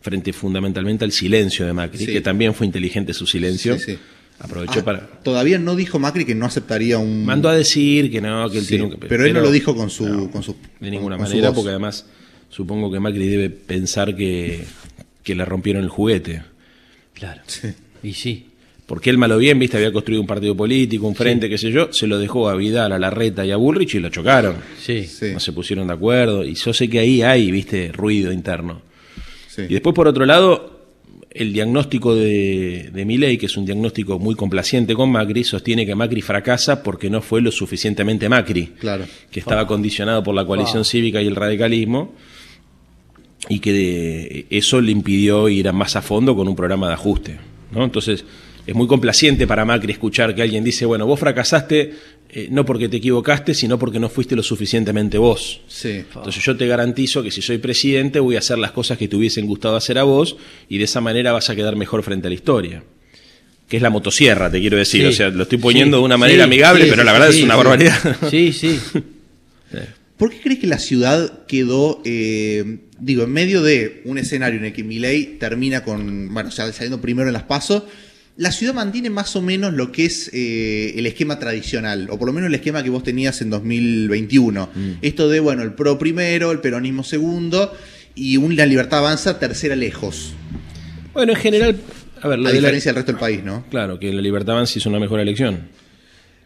frente 0.00 0.32
fundamentalmente 0.32 1.04
al 1.04 1.12
silencio 1.12 1.66
de 1.66 1.72
Macri, 1.72 1.98
Sí. 2.06 2.12
que 2.12 2.20
también 2.20 2.54
fue 2.54 2.66
inteligente 2.66 3.12
su 3.14 3.26
silencio. 3.26 3.78
Sí, 3.78 3.92
sí. 3.94 3.98
Aprovechó 4.38 4.80
Ah, 4.80 4.84
para... 4.84 5.06
Todavía 5.22 5.58
no 5.58 5.76
dijo 5.76 5.98
Macri 5.98 6.26
que 6.26 6.34
no 6.34 6.44
aceptaría 6.44 6.98
un. 6.98 7.24
Mandó 7.24 7.48
a 7.48 7.54
decir 7.56 8.10
que 8.10 8.20
no, 8.20 8.50
que 8.50 8.58
él 8.58 8.64
Sí, 8.64 8.68
tiene 8.76 8.84
un... 8.84 8.96
pero 9.08 9.24
él 9.24 9.32
no 9.32 9.40
lo 9.40 9.50
dijo 9.50 9.74
con 9.74 9.88
su. 9.88 10.28
con 10.30 10.42
su 10.42 10.54
De 10.78 10.90
ninguna 10.90 11.16
con- 11.16 11.26
manera, 11.26 11.52
porque 11.52 11.70
además 11.70 12.04
supongo 12.50 12.92
que 12.92 13.00
Macri 13.00 13.26
debe 13.28 13.48
pensar 13.48 14.14
que, 14.14 14.64
que 15.22 15.34
le 15.34 15.44
rompieron 15.46 15.82
el 15.82 15.88
juguete. 15.88 16.42
Claro. 17.14 17.40
Sí. 17.46 17.68
Y 18.02 18.12
sí. 18.12 18.46
Porque 18.86 19.10
él, 19.10 19.18
malo 19.18 19.36
bien, 19.38 19.58
viste, 19.58 19.76
había 19.76 19.92
construido 19.92 20.20
un 20.20 20.28
partido 20.28 20.56
político, 20.56 21.08
un 21.08 21.16
frente, 21.16 21.48
qué 21.48 21.58
sé 21.58 21.72
yo, 21.72 21.92
se 21.92 22.06
lo 22.06 22.18
dejó 22.18 22.48
a 22.48 22.54
Vidal, 22.54 22.92
a 22.92 22.98
Larreta 23.00 23.44
y 23.44 23.50
a 23.50 23.56
Bullrich 23.56 23.96
y 23.96 23.98
lo 23.98 24.10
chocaron. 24.10 24.56
Sí. 24.80 25.04
Sí. 25.06 25.32
No 25.32 25.40
se 25.40 25.52
pusieron 25.52 25.88
de 25.88 25.94
acuerdo. 25.94 26.44
Y 26.44 26.54
yo 26.54 26.72
sé 26.72 26.88
que 26.88 27.00
ahí 27.00 27.20
hay, 27.22 27.50
viste, 27.50 27.90
ruido 27.92 28.30
interno. 28.30 28.82
Sí. 29.48 29.62
Y 29.68 29.72
después, 29.74 29.92
por 29.92 30.06
otro 30.06 30.24
lado, 30.24 30.86
el 31.32 31.52
diagnóstico 31.52 32.14
de, 32.14 32.90
de 32.92 33.04
Milei, 33.04 33.36
que 33.38 33.46
es 33.46 33.56
un 33.56 33.66
diagnóstico 33.66 34.20
muy 34.20 34.36
complaciente 34.36 34.94
con 34.94 35.10
Macri, 35.10 35.42
sostiene 35.42 35.84
que 35.84 35.96
Macri 35.96 36.22
fracasa 36.22 36.82
porque 36.84 37.10
no 37.10 37.20
fue 37.22 37.40
lo 37.42 37.50
suficientemente 37.50 38.28
Macri. 38.28 38.66
Claro. 38.78 39.04
que 39.32 39.40
estaba 39.40 39.66
condicionado 39.66 40.22
por 40.22 40.34
la 40.36 40.46
coalición 40.46 40.84
cívica 40.84 41.20
y 41.20 41.26
el 41.26 41.34
radicalismo, 41.34 42.14
y 43.48 43.58
que 43.58 43.72
de- 43.72 44.46
eso 44.50 44.80
le 44.80 44.92
impidió 44.92 45.48
ir 45.48 45.68
a 45.68 45.72
más 45.72 45.96
a 45.96 46.02
fondo 46.02 46.36
con 46.36 46.46
un 46.48 46.54
programa 46.56 46.86
de 46.88 46.94
ajuste. 46.94 47.36
¿no? 47.72 47.84
Entonces, 47.84 48.24
es 48.66 48.74
muy 48.74 48.86
complaciente 48.86 49.46
para 49.46 49.64
Macri 49.64 49.92
escuchar 49.92 50.34
que 50.34 50.42
alguien 50.42 50.64
dice, 50.64 50.84
bueno, 50.86 51.06
vos 51.06 51.20
fracasaste 51.20 51.92
eh, 52.28 52.48
no 52.50 52.64
porque 52.64 52.88
te 52.88 52.96
equivocaste, 52.96 53.54
sino 53.54 53.78
porque 53.78 54.00
no 54.00 54.08
fuiste 54.08 54.34
lo 54.34 54.42
suficientemente 54.42 55.16
vos. 55.18 55.60
Sí. 55.68 56.02
Entonces 56.14 56.42
yo 56.44 56.56
te 56.56 56.66
garantizo 56.66 57.22
que 57.22 57.30
si 57.30 57.40
soy 57.40 57.58
presidente 57.58 58.18
voy 58.18 58.34
a 58.36 58.40
hacer 58.40 58.58
las 58.58 58.72
cosas 58.72 58.98
que 58.98 59.06
te 59.08 59.14
hubiesen 59.16 59.46
gustado 59.46 59.76
hacer 59.76 59.96
a 59.98 60.02
vos 60.02 60.36
y 60.68 60.78
de 60.78 60.84
esa 60.84 61.00
manera 61.00 61.30
vas 61.32 61.48
a 61.50 61.54
quedar 61.56 61.76
mejor 61.76 62.02
frente 62.02 62.26
a 62.26 62.30
la 62.30 62.34
historia. 62.34 62.82
Que 63.68 63.76
es 63.76 63.82
la 63.82 63.90
motosierra, 63.90 64.50
te 64.50 64.60
quiero 64.60 64.76
decir. 64.76 65.02
Sí. 65.02 65.06
O 65.08 65.12
sea, 65.12 65.28
lo 65.28 65.42
estoy 65.44 65.58
poniendo 65.58 65.96
Sí, 65.96 66.00
de 66.00 66.04
una 66.04 66.16
manera 66.16 66.44
amigable, 66.44 66.86
pero 66.88 67.02
la 67.04 67.12
verdad 67.12 67.30
es 67.30 67.42
una 67.42 67.56
barbaridad. 67.56 68.16
Sí, 68.30 68.52
sí. 68.52 68.78
¿Por 70.16 70.30
qué 70.30 70.40
crees 70.40 70.58
que 70.60 70.66
la 70.66 70.78
ciudad 70.78 71.44
quedó, 71.46 72.00
eh, 72.06 72.78
digo, 72.98 73.24
en 73.24 73.32
medio 73.32 73.62
de 73.62 74.00
un 74.06 74.16
escenario 74.16 74.58
en 74.58 74.64
el 74.66 74.72
que 74.72 74.82
Milei 74.82 75.36
termina 75.38 75.84
con, 75.84 76.32
bueno, 76.32 76.50
sal- 76.50 76.72
saliendo 76.72 77.00
primero 77.02 77.28
en 77.28 77.34
las 77.34 77.42
pasos? 77.42 77.82
La 78.38 78.52
ciudad 78.52 78.74
mantiene 78.74 79.08
más 79.08 79.34
o 79.34 79.40
menos 79.40 79.72
lo 79.72 79.90
que 79.92 80.04
es 80.04 80.30
eh, 80.34 80.92
el 80.96 81.06
esquema 81.06 81.38
tradicional, 81.38 82.08
o 82.10 82.18
por 82.18 82.26
lo 82.28 82.34
menos 82.34 82.48
el 82.48 82.54
esquema 82.54 82.82
que 82.82 82.90
vos 82.90 83.02
tenías 83.02 83.40
en 83.40 83.48
2021. 83.48 84.68
Esto 85.00 85.28
de, 85.30 85.40
bueno, 85.40 85.62
el 85.62 85.72
PRO 85.72 85.98
primero, 85.98 86.52
el 86.52 86.60
peronismo 86.60 87.02
segundo, 87.02 87.72
y 88.14 88.36
una 88.36 88.66
libertad 88.66 88.98
avanza 88.98 89.38
tercera 89.38 89.74
lejos. 89.74 90.34
Bueno, 91.14 91.32
en 91.32 91.38
general, 91.38 91.76
a 92.20 92.28
ver, 92.28 92.38
A 92.38 92.42
de 92.42 92.44
la- 92.44 92.52
diferencia 92.52 92.90
del 92.90 92.96
resto 92.96 93.12
del 93.12 93.18
país, 93.20 93.42
¿no? 93.42 93.64
Claro, 93.70 93.98
que 93.98 94.12
la 94.12 94.20
Libertad 94.20 94.54
Avanza 94.56 94.78
hizo 94.78 94.90
una 94.90 95.00
mejor 95.00 95.18
elección. 95.20 95.68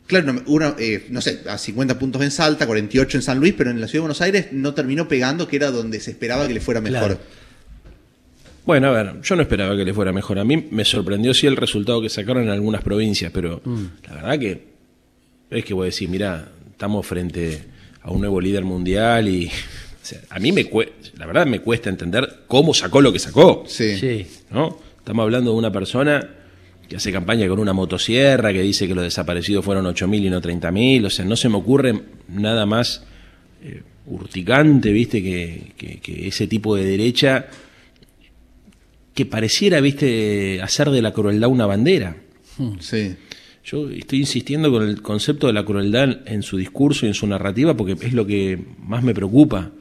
Claro, 0.07 0.33
no, 0.33 0.43
una, 0.47 0.75
eh, 0.79 1.07
no 1.11 1.21
sé, 1.21 1.41
a 1.49 1.59
50 1.59 1.99
puntos 1.99 2.23
en 2.23 2.31
Salta, 2.31 2.67
48 2.67 3.19
en 3.19 3.23
San 3.23 3.39
Luis, 3.39 3.55
pero 3.57 3.71
en 3.71 3.81
la 3.81 3.87
ciudad 3.89 3.99
de 3.99 4.01
Buenos 4.03 4.21
Aires 4.21 4.47
no 4.53 4.75
terminó 4.75 5.09
pegando, 5.09 5.47
que 5.49 5.57
era 5.57 5.71
donde 5.73 5.99
se 6.01 6.13
esperaba 6.13 6.47
que 6.47 6.55
le 6.55 6.61
fuera 6.61 6.81
mejor. 6.81 6.99
Claro. 7.17 7.21
Bueno, 8.71 8.87
a 8.87 8.91
ver, 8.93 9.21
yo 9.23 9.35
no 9.35 9.43
esperaba 9.43 9.77
que 9.77 9.85
le 9.85 9.93
fuera 9.93 10.13
mejor. 10.13 10.39
A 10.39 10.45
mí 10.45 10.69
me 10.71 10.85
sorprendió 10.85 11.35
sí 11.35 11.49
el 11.49 11.57
resultado 11.57 12.01
que 12.01 12.09
sacaron 12.09 12.45
en 12.45 12.51
algunas 12.51 12.83
provincias, 12.83 13.33
pero 13.35 13.61
la 14.07 14.15
verdad 14.15 14.39
que 14.39 14.65
es 15.51 15.65
que 15.65 15.75
voy 15.75 15.83
a 15.83 15.87
decir, 15.87 16.09
mira, 16.09 16.53
estamos 16.71 17.05
frente 17.05 17.65
a 18.01 18.13
un 18.13 18.21
nuevo 18.21 18.41
líder 18.41 18.63
mundial 18.65 19.27
y 19.29 19.47
o 20.03 20.05
sea, 20.05 20.21
a 20.31 20.39
mí 20.39 20.53
me 20.53 20.71
la 21.19 21.27
verdad 21.27 21.47
me 21.47 21.59
cuesta 21.59 21.91
entender 21.91 22.45
cómo 22.47 22.73
sacó 22.73 23.01
lo 23.01 23.13
que 23.13 23.19
sacó. 23.19 23.65
Sí. 23.67 23.97
Sí. 23.99 24.25
¿no? 24.53 24.79
Estamos 24.99 25.25
hablando 25.25 25.51
de 25.51 25.57
una 25.57 25.73
persona 25.73 26.29
que 26.89 26.95
hace 26.95 27.11
campaña 27.11 27.49
con 27.49 27.59
una 27.59 27.73
motosierra, 27.73 28.53
que 28.53 28.63
dice 28.63 28.87
que 28.87 28.95
los 28.95 29.03
desaparecidos 29.03 29.65
fueron 29.65 29.85
8.000 29.87 30.27
y 30.27 30.31
no 30.31 30.41
30.000, 30.41 31.07
o 31.07 31.11
sea, 31.11 31.25
no 31.25 31.35
se 31.35 31.49
me 31.49 31.57
ocurre 31.57 32.01
nada 32.29 32.67
más 32.67 33.03
eh, 33.65 33.83
urticante, 34.07 34.93
viste, 34.93 35.21
que, 35.25 35.73
que- 35.77 35.99
que 35.99 36.29
ese 36.29 36.47
tipo 36.47 36.77
de 36.77 36.85
derecha 36.85 37.47
que 39.21 39.27
pareciera, 39.27 39.83
viste, 39.83 40.63
hacer 40.63 40.89
de 40.89 41.03
la 41.03 41.13
crueldad 41.13 41.51
una 41.51 41.67
bandera. 41.67 42.17
Sí. 42.79 43.15
Yo 43.63 43.91
estoy 43.91 44.21
insistiendo 44.21 44.71
con 44.71 44.83
el 44.83 45.03
concepto 45.03 45.47
de 45.47 45.53
la 45.53 45.63
crueldad 45.63 46.27
en 46.27 46.43
su 46.43 46.57
discurso 46.57 47.05
y 47.05 47.11
en 47.11 47.15
su 47.15 47.27
narrativa 47.27 47.77
porque 47.77 47.93
es 48.01 48.15
lo 48.15 48.27
que 48.27 48.59
más 48.79 49.03
me 49.03 49.13
preocupa. 49.13 49.73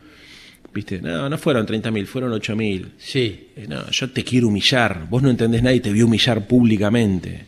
Viste, 0.74 1.02
no, 1.02 1.30
no 1.30 1.38
fueron 1.38 1.66
30.000, 1.66 2.06
fueron 2.06 2.34
8.000. 2.34 2.90
Sí. 2.98 3.48
Eh, 3.56 3.66
no, 3.70 3.90
yo 3.90 4.10
te 4.10 4.26
quiero 4.26 4.50
humillar, 4.50 5.08
vos 5.10 5.24
no 5.24 5.30
entendés 5.30 5.64
nada 5.64 5.74
y 5.74 5.80
te 5.80 5.90
a 5.90 6.06
humillar 6.06 6.46
públicamente. 6.46 7.46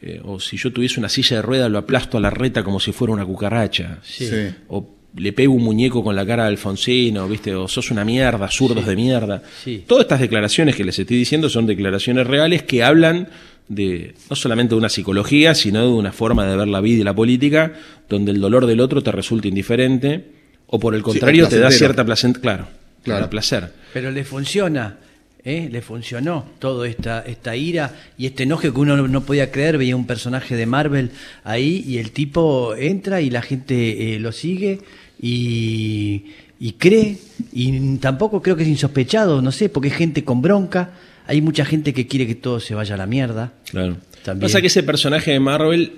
Eh, 0.00 0.20
o 0.22 0.38
si 0.38 0.56
yo 0.56 0.72
tuviese 0.72 1.00
una 1.00 1.08
silla 1.08 1.38
de 1.38 1.42
ruedas, 1.42 1.68
lo 1.72 1.78
aplasto 1.78 2.18
a 2.18 2.20
la 2.20 2.30
reta 2.30 2.62
como 2.62 2.78
si 2.78 2.92
fuera 2.92 3.12
una 3.12 3.26
cucaracha. 3.26 3.98
Sí. 4.04 4.28
Sí. 4.28 4.54
O 4.68 4.94
le 5.16 5.32
pego 5.32 5.54
un 5.54 5.62
muñeco 5.64 6.04
con 6.04 6.14
la 6.14 6.26
cara 6.26 6.44
de 6.44 6.50
Alfonsino, 6.50 7.26
¿viste? 7.28 7.54
O 7.54 7.68
sos 7.68 7.90
una 7.90 8.04
mierda, 8.04 8.48
zurdos 8.50 8.86
de 8.86 8.96
mierda. 8.96 9.42
Sí. 9.64 9.84
Todas 9.86 10.02
estas 10.04 10.20
declaraciones 10.20 10.76
que 10.76 10.84
les 10.84 10.98
estoy 10.98 11.16
diciendo 11.16 11.48
son 11.48 11.66
declaraciones 11.66 12.26
reales 12.26 12.62
que 12.62 12.82
hablan 12.82 13.28
de 13.68 14.14
no 14.30 14.36
solamente 14.36 14.74
de 14.74 14.78
una 14.78 14.88
psicología, 14.88 15.54
sino 15.54 15.82
de 15.82 15.88
una 15.92 16.12
forma 16.12 16.46
de 16.46 16.56
ver 16.56 16.68
la 16.68 16.80
vida 16.80 17.00
y 17.00 17.04
la 17.04 17.14
política, 17.14 17.72
donde 18.08 18.30
el 18.32 18.40
dolor 18.40 18.66
del 18.66 18.80
otro 18.80 19.02
te 19.02 19.10
resulta 19.10 19.48
indiferente, 19.48 20.24
o 20.68 20.78
por 20.78 20.94
el 20.94 21.02
contrario 21.02 21.48
te 21.48 21.58
da 21.58 21.70
cierta 21.70 22.04
placenta, 22.04 22.40
claro, 22.40 22.66
Claro. 23.02 23.20
te 23.20 23.24
da 23.24 23.30
placer. 23.30 23.72
Pero 23.92 24.10
le 24.10 24.24
funciona, 24.24 24.98
¿eh? 25.44 25.68
le 25.70 25.80
funcionó 25.80 26.44
toda 26.58 26.86
esta, 26.88 27.20
esta 27.26 27.56
ira 27.56 27.92
y 28.18 28.26
este 28.26 28.42
enojo 28.44 28.62
que 28.62 28.70
uno 28.70 28.96
no, 28.96 29.08
no 29.08 29.22
podía 29.24 29.50
creer. 29.50 29.78
Veía 29.78 29.96
un 29.96 30.06
personaje 30.06 30.54
de 30.56 30.66
Marvel 30.66 31.10
ahí 31.44 31.82
y 31.86 31.98
el 31.98 32.10
tipo 32.12 32.74
entra 32.76 33.20
y 33.20 33.30
la 33.30 33.42
gente 33.42 34.14
eh, 34.14 34.18
lo 34.20 34.32
sigue 34.32 34.80
y, 35.20 36.26
y 36.58 36.72
cree. 36.72 37.18
Y 37.52 37.96
tampoco 37.98 38.42
creo 38.42 38.56
que 38.56 38.62
es 38.62 38.68
insospechado, 38.68 39.42
no 39.42 39.52
sé, 39.52 39.68
porque 39.68 39.88
es 39.88 39.94
gente 39.94 40.24
con 40.24 40.42
bronca. 40.42 40.90
Hay 41.26 41.40
mucha 41.40 41.64
gente 41.64 41.92
que 41.92 42.06
quiere 42.06 42.26
que 42.26 42.34
todo 42.34 42.60
se 42.60 42.74
vaya 42.74 42.94
a 42.94 42.98
la 42.98 43.06
mierda. 43.06 43.52
Claro. 43.70 43.96
También. 44.24 44.42
Pasa 44.42 44.60
que 44.60 44.68
ese 44.68 44.82
personaje 44.82 45.32
de 45.32 45.40
Marvel 45.40 45.92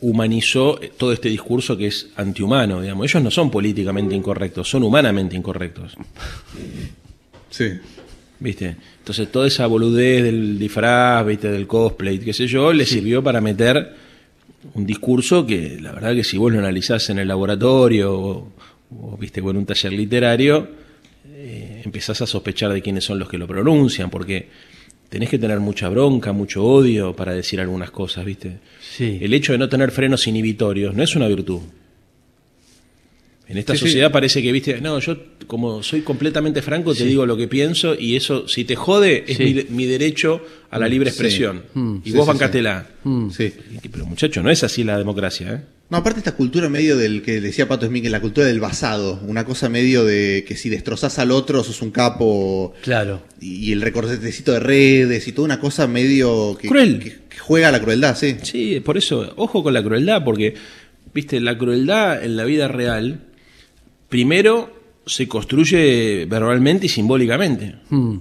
humanizó 0.00 0.78
todo 0.96 1.12
este 1.12 1.28
discurso 1.28 1.76
que 1.76 1.86
es 1.86 2.08
antihumano, 2.16 2.80
digamos. 2.80 3.10
Ellos 3.10 3.22
no 3.22 3.30
son 3.30 3.50
políticamente 3.50 4.14
incorrectos, 4.14 4.68
son 4.68 4.82
humanamente 4.82 5.36
incorrectos. 5.36 5.96
Sí. 7.50 7.72
¿Viste? 8.38 8.76
Entonces 8.98 9.30
toda 9.30 9.46
esa 9.46 9.66
boludez 9.66 10.22
del 10.22 10.58
disfraz, 10.58 11.26
¿viste? 11.26 11.50
del 11.50 11.66
cosplay, 11.66 12.18
qué 12.18 12.32
sé 12.32 12.46
yo, 12.46 12.72
le 12.72 12.86
sirvió 12.86 13.22
para 13.22 13.40
meter 13.40 13.94
un 14.74 14.86
discurso 14.86 15.46
que 15.46 15.78
la 15.80 15.92
verdad 15.92 16.14
que 16.14 16.24
si 16.24 16.36
vos 16.38 16.52
lo 16.52 16.58
analizás 16.58 17.08
en 17.10 17.18
el 17.18 17.28
laboratorio 17.28 18.12
o, 18.12 18.52
o, 18.98 19.16
viste 19.16 19.40
con 19.40 19.56
un 19.56 19.66
taller 19.66 19.92
literario, 19.92 20.68
eh, 21.28 21.82
empezás 21.84 22.20
a 22.20 22.26
sospechar 22.26 22.72
de 22.72 22.82
quiénes 22.82 23.04
son 23.04 23.18
los 23.18 23.28
que 23.28 23.38
lo 23.38 23.46
pronuncian, 23.46 24.10
porque 24.10 24.48
tenés 25.08 25.28
que 25.28 25.38
tener 25.38 25.60
mucha 25.60 25.88
bronca, 25.88 26.32
mucho 26.32 26.64
odio 26.64 27.14
para 27.14 27.32
decir 27.32 27.60
algunas 27.60 27.90
cosas, 27.90 28.24
¿viste? 28.24 28.58
Sí. 28.80 29.18
El 29.20 29.34
hecho 29.34 29.52
de 29.52 29.58
no 29.58 29.68
tener 29.68 29.90
frenos 29.90 30.26
inhibitorios 30.26 30.94
no 30.94 31.02
es 31.02 31.16
una 31.16 31.28
virtud. 31.28 31.60
En 33.50 33.58
esta 33.58 33.72
Sí, 33.74 33.80
sí. 33.80 33.84
sociedad 33.86 34.12
parece 34.12 34.40
que, 34.42 34.52
viste, 34.52 34.80
no, 34.80 35.00
yo 35.00 35.16
como 35.48 35.82
soy 35.82 36.02
completamente 36.02 36.62
franco, 36.62 36.92
te 36.94 37.00
Sí. 37.00 37.06
digo 37.08 37.26
lo 37.26 37.36
que 37.36 37.48
pienso 37.48 37.96
y 37.98 38.14
eso, 38.14 38.46
si 38.46 38.64
te 38.64 38.76
jode, 38.76 39.24
es 39.26 39.38
Sí. 39.38 39.44
mi, 39.44 39.76
mi 39.76 39.86
derecho 39.86 40.40
a 40.70 40.78
la 40.78 40.86
libre 40.86 41.10
Sí. 41.10 41.14
expresión. 41.14 41.62
Mm. 41.74 41.96
Y 42.04 42.10
Sí, 42.12 42.16
vos 42.16 42.26
sí, 42.26 42.28
bancatela. 42.28 42.86
Sí. 43.36 43.52
Y- 43.82 43.88
Pero 43.88 44.06
muchacho, 44.06 44.40
no 44.42 44.50
es 44.50 44.62
así 44.62 44.84
la 44.84 44.96
democracia, 44.96 45.52
¿eh? 45.52 45.60
No, 45.90 45.96
aparte 45.96 46.20
esta 46.20 46.36
cultura 46.36 46.68
medio 46.68 46.96
del 46.96 47.22
que 47.22 47.40
decía 47.40 47.66
Pato 47.66 47.88
Smith, 47.88 48.04
la 48.06 48.20
cultura 48.20 48.46
del 48.46 48.60
basado, 48.60 49.18
una 49.26 49.44
cosa 49.44 49.68
medio 49.68 50.04
de 50.04 50.44
que 50.46 50.56
si 50.56 50.68
destrozás 50.68 51.18
al 51.18 51.32
otro 51.32 51.64
sos 51.64 51.82
un 51.82 51.90
capo 51.90 52.74
Claro. 52.82 53.22
y 53.40 53.72
el 53.72 53.80
recortecito 53.80 54.52
de 54.52 54.60
redes 54.60 55.26
y 55.26 55.32
toda 55.32 55.46
una 55.46 55.58
cosa 55.58 55.88
medio 55.88 56.56
que, 56.56 56.68
Cruel. 56.68 57.00
que- 57.00 57.10
que 57.28 57.38
juega 57.40 57.70
a 57.70 57.72
la 57.72 57.80
crueldad, 57.82 58.16
sí. 58.16 58.36
Sí, 58.44 58.78
por 58.78 58.96
eso, 58.96 59.32
ojo 59.34 59.64
con 59.64 59.74
la 59.74 59.82
crueldad, 59.82 60.22
porque, 60.24 60.54
viste, 61.12 61.40
la 61.40 61.58
crueldad 61.58 62.22
en 62.22 62.36
la 62.36 62.44
vida 62.44 62.68
real, 62.68 63.22
primero 64.10 64.78
se 65.06 65.26
construye 65.26 66.26
verbalmente 66.26 66.84
y 66.86 66.88
simbólicamente. 66.90 67.76
Mm. 67.88 68.16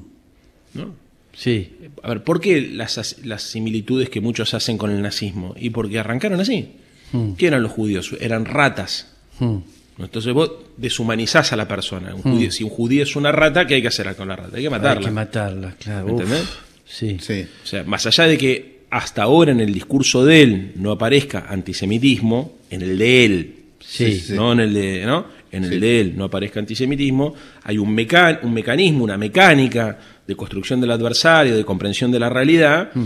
¿no? 0.76 0.94
Sí. 1.34 1.74
A 2.04 2.10
ver, 2.10 2.24
¿por 2.24 2.40
qué 2.40 2.62
las, 2.62 2.98
as- 2.98 3.18
las 3.26 3.44
similitudes 3.44 4.10
que 4.10 4.22
muchos 4.22 4.54
hacen 4.54 4.78
con 4.78 4.92
el 4.92 5.02
nazismo? 5.02 5.54
Y 5.60 5.70
porque 5.72 6.00
arrancaron 6.00 6.40
así. 6.40 6.70
Mm. 7.12 7.34
¿Qué 7.34 7.48
eran 7.48 7.62
los 7.64 7.72
judíos? 7.74 8.16
Eran 8.22 8.46
ratas. 8.46 9.12
Mm. 9.40 9.58
¿no? 9.98 10.06
Entonces 10.06 10.34
vos 10.34 10.52
deshumanizás 10.78 11.52
a 11.52 11.58
la 11.58 11.68
persona. 11.68 12.16
Un 12.16 12.22
judío- 12.22 12.52
si 12.52 12.64
un 12.64 12.70
judío 12.70 13.04
es 13.04 13.16
una 13.18 13.32
rata, 13.34 13.68
¿qué 13.68 13.76
hay 13.76 13.82
que 13.82 13.90
hacer 13.90 14.16
con 14.16 14.30
la 14.30 14.36
rata? 14.38 14.56
Hay 14.58 14.64
que 14.64 14.70
matarla. 14.70 15.00
Hay 15.02 15.06
que 15.06 15.12
matarla, 15.12 15.76
claro. 15.80 16.06
¿Me 16.06 16.12
entendés? 16.14 16.48
Sí. 16.86 17.18
Sí. 17.20 17.46
O 17.64 17.68
sea, 17.68 17.84
más 17.84 18.06
allá 18.06 18.24
de 18.26 18.38
que 18.38 18.80
hasta 18.90 19.24
ahora 19.24 19.52
en 19.52 19.60
el 19.60 19.74
discurso 19.74 20.24
de 20.26 20.42
él 20.42 20.72
no 20.76 20.92
aparezca 20.92 21.46
antisemitismo, 21.50 22.58
en 22.70 22.82
el 22.82 22.98
de 22.98 23.26
él, 23.26 23.56
Sí. 23.82 24.12
Sí, 24.14 24.20
sí. 24.20 24.34
no 24.34 24.52
en 24.54 24.60
el 24.60 24.74
de, 24.74 25.04
¿no? 25.06 25.26
En 25.52 25.64
el 25.64 25.72
Sí. 25.72 25.80
de 25.80 26.02
él 26.02 26.14
no 26.16 26.26
aparezca 26.26 26.60
antisemitismo, 26.60 27.34
hay 27.64 27.78
un, 27.78 27.94
meca- 27.96 28.40
un 28.44 28.54
mecanismo, 28.54 29.04
una 29.04 29.18
mecánica 29.18 29.98
de 30.28 30.36
construcción 30.36 30.80
del 30.80 30.92
adversario, 30.92 31.56
de 31.58 31.66
comprensión 31.66 32.12
de 32.12 32.20
la 32.20 32.30
realidad, 32.30 32.92
Mm. 32.94 33.06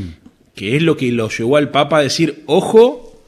que 0.54 0.76
es 0.76 0.84
lo 0.84 0.98
que 0.98 1.12
lo 1.12 1.30
llevó 1.30 1.58
al 1.58 1.70
Papa 1.72 2.00
a 2.00 2.02
decir, 2.04 2.44
ojo, 2.48 3.22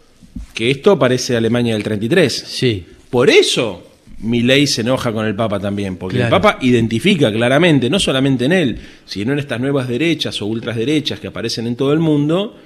que 0.54 0.70
esto 0.70 1.00
parece 1.00 1.36
Alemania 1.38 1.74
del 1.74 1.84
33. 1.84 2.34
Sí. 2.34 2.86
Por 3.10 3.30
eso 3.30 3.84
mi 4.20 4.42
ley 4.42 4.68
se 4.68 4.82
enoja 4.82 5.12
con 5.14 5.26
el 5.26 5.36
Papa 5.36 5.60
también, 5.60 5.98
porque 5.98 6.18
Claro. 6.18 6.36
el 6.36 6.42
Papa 6.42 6.58
identifica 6.62 7.32
claramente, 7.32 7.90
no 7.90 8.00
solamente 8.00 8.46
en 8.46 8.52
él, 8.54 8.78
sino 9.06 9.34
en 9.34 9.40
estas 9.40 9.60
nuevas 9.62 9.88
derechas 9.88 10.42
o 10.42 10.46
ultraderechas 10.46 11.20
que 11.20 11.28
aparecen 11.28 11.68
en 11.68 11.76
todo 11.76 11.94
el 11.94 12.00
mundo, 12.00 12.58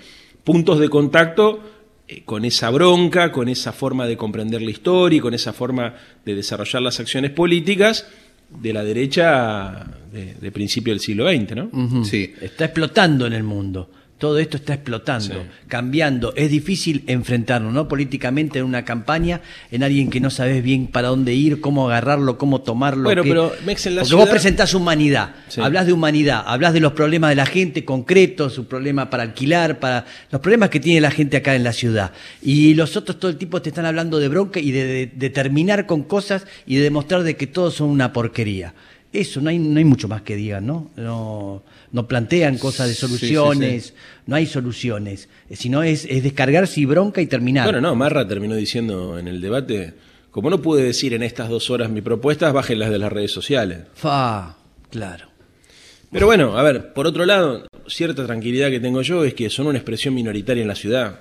puntos 0.44 0.79
de 0.79 0.89
contacto 0.89 1.60
con 2.25 2.45
esa 2.45 2.69
bronca, 2.69 3.31
con 3.31 3.49
esa 3.49 3.71
forma 3.71 4.07
de 4.07 4.17
comprender 4.17 4.61
la 4.61 4.71
historia 4.71 5.17
y 5.17 5.19
con 5.19 5.33
esa 5.33 5.53
forma 5.53 5.95
de 6.25 6.35
desarrollar 6.35 6.81
las 6.81 6.99
acciones 6.99 7.31
políticas 7.31 8.07
de 8.49 8.73
la 8.73 8.83
derecha 8.83 9.85
de, 10.11 10.33
de 10.33 10.51
principio 10.51 10.91
del 10.93 10.99
siglo 10.99 11.29
XX, 11.29 11.55
¿no? 11.55 12.03
Sí. 12.03 12.33
Está 12.41 12.65
explotando 12.65 13.27
en 13.27 13.33
el 13.33 13.43
mundo. 13.43 13.89
Todo 14.19 14.38
esto 14.38 14.57
está 14.57 14.73
explotando, 14.73 15.33
Sí. 15.33 15.39
cambiando. 15.69 16.33
Es 16.35 16.51
difícil 16.51 17.03
enfrentarnos, 17.07 17.73
¿no? 17.73 17.88
Políticamente 17.88 18.59
en 18.59 18.65
una 18.65 18.83
campaña, 18.83 19.39
en 19.71 19.81
alguien 19.81 20.09
que 20.09 20.19
no 20.19 20.29
sabes 20.29 20.61
bien 20.61 20.88
para 20.88 21.07
dónde 21.07 21.33
ir, 21.33 21.61
cómo 21.61 21.88
agarrarlo, 21.89 22.38
cómo 22.38 22.59
tomarlo. 22.61 23.05
Bueno, 23.05 23.23
pero, 23.23 23.53
Mex, 23.65 23.85
en 23.85 23.95
la 23.95 24.01
Porque 24.01 24.15
vos 24.15 24.27
presentás 24.29 24.73
humanidad, 24.73 25.35
Sí. 25.47 25.61
hablas 25.61 25.85
de 25.85 25.93
humanidad, 25.93 26.43
hablas 26.45 26.73
de 26.73 26.81
los 26.81 26.91
problemas 26.91 27.29
de 27.29 27.38
la 27.38 27.45
gente 27.45 27.85
concretos, 27.85 28.53
su 28.53 28.67
problema 28.67 29.09
para 29.09 29.23
alquilar, 29.23 29.79
para 29.79 30.05
los 30.31 30.41
problemas 30.41 30.69
que 30.69 30.81
tiene 30.81 30.99
la 30.99 31.11
gente 31.11 31.38
acá 31.38 31.55
en 31.55 31.63
la 31.63 31.71
ciudad. 31.71 32.11
Y 32.41 32.73
los 32.73 32.97
otros 32.97 33.19
todo 33.19 33.31
el 33.31 33.38
tiempo 33.38 33.61
te 33.61 33.69
están 33.69 33.85
hablando 33.85 34.19
de 34.19 34.27
bronca 34.27 34.59
y 34.59 34.71
de, 34.71 34.85
de- 34.85 35.07
de 35.15 35.29
terminar 35.29 35.85
con 35.85 36.03
cosas 36.03 36.45
y 36.65 36.75
de 36.75 36.81
demostrar 36.83 37.23
de 37.23 37.38
que 37.38 37.47
todos 37.47 37.75
son 37.75 37.89
una 37.89 38.11
porquería. 38.11 38.73
Eso, 39.13 39.41
no 39.41 39.49
hay, 39.49 39.57
no 39.57 39.79
hay 39.79 39.85
mucho 39.85 40.07
más 40.07 40.21
que 40.21 40.35
digan, 40.35 40.67
¿no? 40.67 40.91
No, 40.95 41.63
no 41.91 42.08
plantean 42.08 42.58
cosas 42.58 42.88
de 42.88 42.93
Sí, 42.93 43.01
sí, 43.01 43.08
soluciones, 43.08 43.93
no 44.25 44.36
hay 44.36 44.46
soluciones, 44.46 45.29
eh, 45.50 45.55
sino 45.55 45.84
es, 45.84 46.05
es 46.05 46.24
descargarse 46.24 46.81
y 46.81 46.86
bronca 46.86 47.22
y 47.22 47.27
terminar. 47.27 47.65
Bueno, 47.65 47.81
no, 47.81 47.96
Marra 47.96 48.27
terminó 48.27 48.55
diciendo 48.55 49.17
en 49.17 49.27
el 49.27 49.41
debate, 49.41 49.93
como 50.31 50.50
no 50.50 50.62
pude 50.62 50.84
decir 50.84 51.13
en 51.13 51.24
estas 51.24 51.50
dos 51.50 51.69
horas 51.69 51.89
mi 51.89 52.01
propuesta, 52.01 52.51
bájenlas 52.51 52.89
de 52.91 53.00
las 53.00 53.12
redes 53.12 53.31
sociales. 53.31 53.79
Fa, 53.93 54.58
claro. 54.89 55.29
Pero 56.12 56.25
bueno, 56.25 56.58
a 56.58 56.63
ver, 56.63 56.93
por 56.93 57.05
otro 57.05 57.25
lado, 57.25 57.67
cierta 57.88 58.25
tranquilidad 58.25 58.69
que 58.69 58.79
tengo 58.79 59.01
yo 59.01 59.24
es 59.24 59.34
que 59.34 59.50
son 59.50 59.67
una 59.67 59.77
expresión 59.77 60.13
minoritaria 60.13 60.62
en 60.62 60.67
la 60.67 60.75
ciudad. 60.75 61.19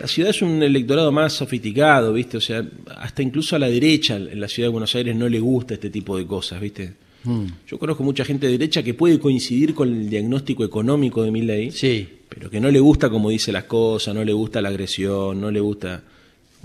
La 0.00 0.08
ciudad 0.08 0.30
es 0.30 0.42
un 0.42 0.62
electorado 0.62 1.12
más 1.12 1.34
sofisticado, 1.34 2.12
¿viste? 2.12 2.36
O 2.36 2.40
sea, 2.40 2.64
hasta 2.96 3.22
incluso 3.22 3.54
a 3.56 3.58
la 3.58 3.68
derecha 3.68 4.16
en 4.16 4.40
la 4.40 4.48
ciudad 4.48 4.68
de 4.68 4.72
Buenos 4.72 4.94
Aires 4.94 5.14
no 5.14 5.28
le 5.28 5.38
gusta 5.38 5.74
este 5.74 5.90
tipo 5.90 6.16
de 6.18 6.26
cosas, 6.26 6.60
¿viste? 6.60 6.94
Mm. 7.24 7.46
Yo 7.66 7.78
conozco 7.78 8.02
mucha 8.02 8.24
gente 8.24 8.46
de 8.46 8.52
derecha 8.52 8.82
que 8.82 8.94
puede 8.94 9.18
coincidir 9.18 9.74
con 9.74 9.88
el 9.88 10.10
diagnóstico 10.10 10.64
económico 10.64 11.22
de 11.22 11.30
Milley, 11.30 11.70
Sí, 11.70 12.08
pero 12.28 12.50
que 12.50 12.60
no 12.60 12.70
le 12.70 12.80
gusta 12.80 13.10
cómo 13.10 13.30
dice 13.30 13.52
las 13.52 13.64
cosas, 13.64 14.14
no 14.14 14.24
le 14.24 14.32
gusta 14.32 14.60
la 14.60 14.68
agresión, 14.68 15.40
no 15.40 15.50
le 15.50 15.60
gusta... 15.60 16.02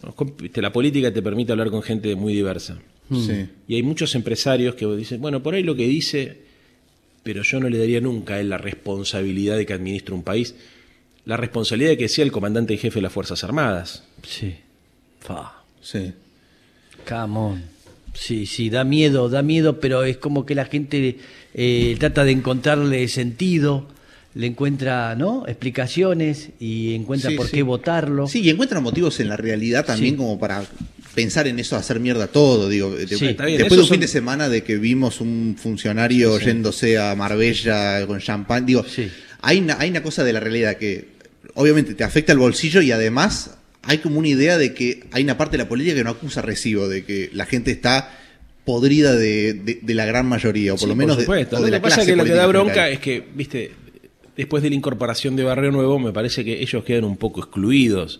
Bueno, 0.01 0.15
la 0.55 0.71
política 0.71 1.11
te 1.11 1.21
permite 1.21 1.51
hablar 1.51 1.71
con 1.71 1.81
gente 1.81 2.15
muy 2.15 2.33
diversa. 2.33 2.77
Sí. 3.11 3.47
Y 3.67 3.75
hay 3.75 3.83
muchos 3.83 4.13
empresarios 4.15 4.75
que 4.75 4.85
dicen, 4.95 5.21
bueno, 5.21 5.41
por 5.41 5.55
ahí 5.55 5.63
lo 5.63 5.75
que 5.75 5.87
dice, 5.87 6.37
pero 7.23 7.41
yo 7.41 7.59
no 7.59 7.69
le 7.69 7.77
daría 7.77 8.01
nunca 8.01 8.35
a 8.35 8.39
él 8.39 8.49
la 8.49 8.57
responsabilidad 8.57 9.57
de 9.57 9.65
que 9.65 9.73
administre 9.73 10.13
un 10.13 10.23
país, 10.23 10.55
la 11.25 11.37
responsabilidad 11.37 11.91
de 11.91 11.97
que 11.97 12.09
sea 12.09 12.23
el 12.23 12.31
comandante 12.31 12.73
en 12.73 12.79
jefe 12.79 12.95
de 12.95 13.03
las 13.03 13.13
Fuerzas 13.13 13.43
Armadas. 13.43 14.03
sí. 14.23 14.55
Fa. 15.19 15.63
Sí. 15.81 16.13
Come 17.07 17.37
on. 17.37 17.76
Sí, 18.19 18.45
sí, 18.45 18.69
da 18.69 18.83
miedo, 18.83 19.29
da 19.29 19.41
miedo, 19.43 19.79
pero 19.79 20.03
es 20.03 20.17
como 20.17 20.45
que 20.45 20.55
la 20.55 20.65
gente 20.65 21.17
eh, 21.53 21.95
trata 21.99 22.23
de 22.23 22.31
encontrarle 22.31 23.07
sentido, 23.07 23.87
le 24.33 24.47
encuentra, 24.47 25.15
¿no? 25.15 25.45
Explicaciones 25.47 26.49
y 26.59 26.93
encuentra 26.95 27.29
Sí, 27.29 27.35
por 27.37 27.45
sí. 27.47 27.51
qué 27.53 27.63
votarlo. 27.63 28.27
Sí, 28.27 28.41
y 28.41 28.49
encuentran 28.49 28.81
motivos 28.83 29.19
en 29.19 29.29
la 29.29 29.37
realidad 29.37 29.85
también 29.85 30.13
Sí. 30.15 30.17
como 30.17 30.39
para 30.39 30.63
pensar 31.15 31.47
en 31.47 31.59
eso, 31.59 31.75
hacer 31.75 31.99
mierda 31.99 32.27
todo. 32.27 32.69
Digo, 32.69 32.95
de- 32.95 33.07
Sí, 33.07 33.25
está 33.27 33.45
bien, 33.45 33.57
después 33.59 33.77
de 33.77 33.83
un 33.83 33.89
fin 33.89 33.99
de 34.01 34.07
semana 34.07 34.49
de 34.49 34.63
que 34.63 34.77
vimos 34.77 35.21
un 35.21 35.55
funcionario 35.59 36.37
yéndose 36.39 36.97
a 36.97 37.15
Marbella 37.15 38.05
con 38.07 38.19
champán, 38.19 38.65
digo, 38.65 38.83
Sí. 38.83 39.09
hay, 39.41 39.59
una, 39.59 39.79
hay 39.79 39.89
una 39.89 40.03
cosa 40.03 40.23
de 40.23 40.33
la 40.33 40.39
realidad 40.39 40.77
que 40.77 41.09
obviamente 41.55 41.93
te 41.95 42.03
afecta 42.03 42.33
el 42.33 42.39
bolsillo 42.39 42.81
y 42.81 42.91
además 42.91 43.56
hay 43.87 43.97
como 43.99 44.19
una 44.19 44.27
idea 44.27 44.57
de 44.59 44.73
que 44.75 45.03
hay 45.11 45.23
una 45.23 45.37
parte 45.37 45.57
de 45.57 45.63
la 45.63 45.69
política 45.69 45.95
que 45.95 46.03
no 46.03 46.11
acusa 46.11 46.41
recibo, 46.43 46.87
de 46.87 47.03
que 47.03 47.29
la 47.33 47.45
gente 47.45 47.71
está 47.71 48.13
podrida 48.65 49.15
de, 49.15 49.53
de- 49.53 49.79
de 49.81 49.93
la 49.95 50.05
gran 50.05 50.27
mayoría, 50.27 50.73
o 50.73 50.75
por 50.75 50.81
Sí, 50.83 50.87
lo 50.89 50.95
menos 50.95 51.17
de, 51.17 51.23
supuesto. 51.23 51.55
o 51.55 51.59
Lo 51.59 51.65
que 51.65 51.71
la 51.71 51.81
pasa 51.81 51.95
clase 51.95 52.11
es 52.11 52.13
que 52.13 52.17
lo 52.17 52.23
que 52.25 52.31
da 52.33 52.45
bronca 52.47 52.73
general. 52.73 52.91
es 52.93 52.99
que, 52.99 53.23
viste, 53.33 53.71
después 54.35 54.61
de 54.61 54.69
la 54.69 54.75
incorporación 54.75 55.35
de 55.35 55.43
Barrio 55.43 55.71
Nuevo, 55.71 55.97
me 55.99 56.11
parece 56.11 56.43
que 56.43 56.61
ellos 56.61 56.83
quedan 56.83 57.05
un 57.05 57.17
poco 57.17 57.39
excluidos, 57.39 58.19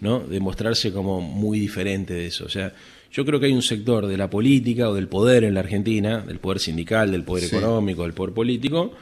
¿no? 0.00 0.20
De 0.20 0.38
mostrarse 0.40 0.92
como 0.92 1.20
muy 1.20 1.58
diferente 1.58 2.14
de 2.14 2.26
eso. 2.26 2.44
O 2.44 2.48
sea, 2.50 2.72
Yo 3.10 3.24
creo 3.24 3.40
que 3.40 3.46
hay 3.46 3.54
un 3.54 3.62
sector 3.62 4.06
de 4.06 4.18
la 4.18 4.28
política 4.28 4.90
o 4.90 4.94
del 4.94 5.08
poder 5.08 5.42
en 5.44 5.54
la 5.54 5.60
Argentina, 5.60 6.18
del 6.20 6.38
poder 6.40 6.58
sindical, 6.60 7.10
del 7.10 7.22
poder 7.24 7.44
Sí. 7.48 7.56
económico, 7.56 8.02
del 8.02 8.12
poder 8.12 8.34
político, 8.34 8.92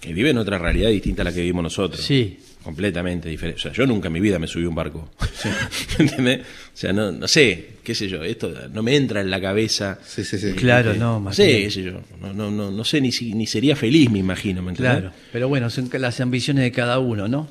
que 0.00 0.14
vive 0.14 0.30
en 0.30 0.38
otra 0.38 0.56
realidad 0.56 0.88
distinta 0.90 1.22
a 1.22 1.24
la 1.24 1.32
que 1.32 1.40
vivimos 1.40 1.64
nosotros. 1.64 2.00
Sí. 2.00 2.38
Completamente 2.62 3.28
diferente. 3.28 3.58
O 3.58 3.62
sea, 3.62 3.72
yo 3.72 3.86
nunca 3.86 4.08
en 4.08 4.12
mi 4.12 4.20
vida 4.20 4.38
me 4.38 4.46
subí 4.46 4.64
a 4.64 4.68
un 4.68 4.74
barco. 4.74 5.10
¿Entendés? 5.98 6.40
O 6.40 6.76
sea, 6.80 6.92
no, 6.92 7.10
no 7.10 7.26
sé, 7.26 7.68
qué 7.82 7.94
sé 7.94 8.06
yo, 8.08 8.22
esto 8.22 8.52
no 8.72 8.82
me 8.82 8.94
entra 8.96 9.20
en 9.22 9.30
la 9.30 9.40
cabeza. 9.40 9.98
Sí, 10.06 10.24
sí, 10.24 10.38
sí. 10.38 10.52
Claro, 10.52 10.92
Eh, 10.92 10.96
no, 10.98 11.14
no 11.14 11.20
más 11.20 11.36
sé, 11.36 11.46
bien. 11.46 11.62
qué 11.64 11.70
sé 11.70 11.82
yo. 11.82 11.92
No, 12.20 12.32
no, 12.34 12.50
no, 12.50 12.70
no 12.70 12.84
sé 12.84 13.00
ni, 13.00 13.12
si- 13.12 13.32
ni 13.34 13.46
sería 13.46 13.76
feliz, 13.76 14.10
me 14.10 14.18
imagino, 14.18 14.62
¿me 14.62 14.70
entendés? 14.72 14.92
Claro, 14.98 15.12
pero 15.32 15.48
bueno, 15.48 15.70
son 15.70 15.88
las 15.92 16.20
ambiciones 16.20 16.62
de 16.64 16.70
cada 16.72 16.98
uno, 16.98 17.28
¿no? 17.28 17.48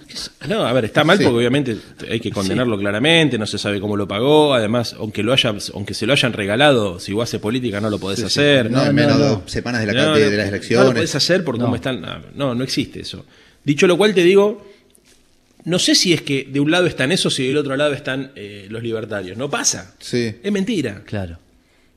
No, 0.48 0.63
a 0.66 0.74
ver, 0.74 0.86
está 0.86 1.04
mal 1.04 1.18
Sí. 1.18 1.24
porque 1.24 1.38
obviamente 1.38 1.78
hay 2.10 2.20
que 2.20 2.30
condenarlo 2.32 2.78
claramente, 2.78 3.38
no 3.39 3.48
se 3.48 3.58
sabe 3.58 3.80
cómo 3.80 3.98
lo 3.98 4.08
pagó, 4.08 4.54
además, 4.54 4.96
aunque 4.98 5.24
lo 5.24 5.34
haya, 5.34 5.54
aunque 5.74 5.94
se 5.96 6.06
lo 6.06 6.13
hayan 6.13 6.34
regalado, 6.34 7.00
si 7.00 7.13
vos 7.13 7.24
haces 7.24 7.39
política 7.39 7.82
no 7.82 7.89
lo 7.89 8.00
podés 8.00 8.20
Sí, 8.20 8.25
sí. 8.30 8.39
hacer. 8.39 8.70
No, 8.72 8.80
No, 8.84 8.86
en 8.89 8.96
menos 8.96 9.18
no, 9.18 9.24
de 9.24 9.30
no. 9.30 9.36
dos 9.42 9.51
semanas 9.51 9.82
de, 9.82 9.88
la, 9.88 9.94
No, 9.94 10.00
de, 10.16 10.25
no, 10.25 10.30
de 10.30 10.38
las 10.38 10.46
No 10.46 10.51
lo 10.51 10.56
elecciones. 10.56 10.94
podés 10.94 11.16
hacer 11.16 11.44
por 11.44 11.56
cómo 11.56 11.70
No. 11.70 11.75
están. 11.75 12.01
No, 12.36 12.54
no 12.56 12.63
existe 12.63 13.01
eso. 13.01 13.25
Dicho 13.63 13.88
lo 13.88 13.98
cual, 13.98 14.13
te 14.13 14.24
digo, 14.24 14.68
no 15.66 15.80
sé 15.80 15.96
si 15.96 16.13
es 16.13 16.22
que 16.22 16.48
de 16.50 16.60
un 16.60 16.72
lado 16.72 16.88
están 16.88 17.12
esos 17.12 17.39
y 17.39 17.48
del 17.48 17.58
otro 17.58 17.75
lado 17.75 17.94
están 17.94 18.32
eh, 18.36 18.68
los 18.70 18.82
libertarios. 18.84 19.38
No 19.38 19.50
pasa. 19.50 19.96
Sí. 20.00 20.36
Es 20.42 20.51
mentira. 20.51 21.04
Claro. 21.06 21.38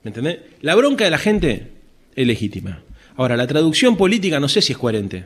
¿Me 0.02 0.08
entendés? 0.10 0.38
La 0.62 0.74
bronca 0.74 1.04
de 1.04 1.10
la 1.10 1.18
gente 1.18 1.68
es 2.14 2.26
legítima. 2.26 2.82
Ahora, 3.16 3.36
la 3.36 3.46
traducción 3.46 3.96
política 3.96 4.40
no 4.40 4.48
sé 4.48 4.62
si 4.62 4.72
es 4.72 4.78
coherente. 4.78 5.24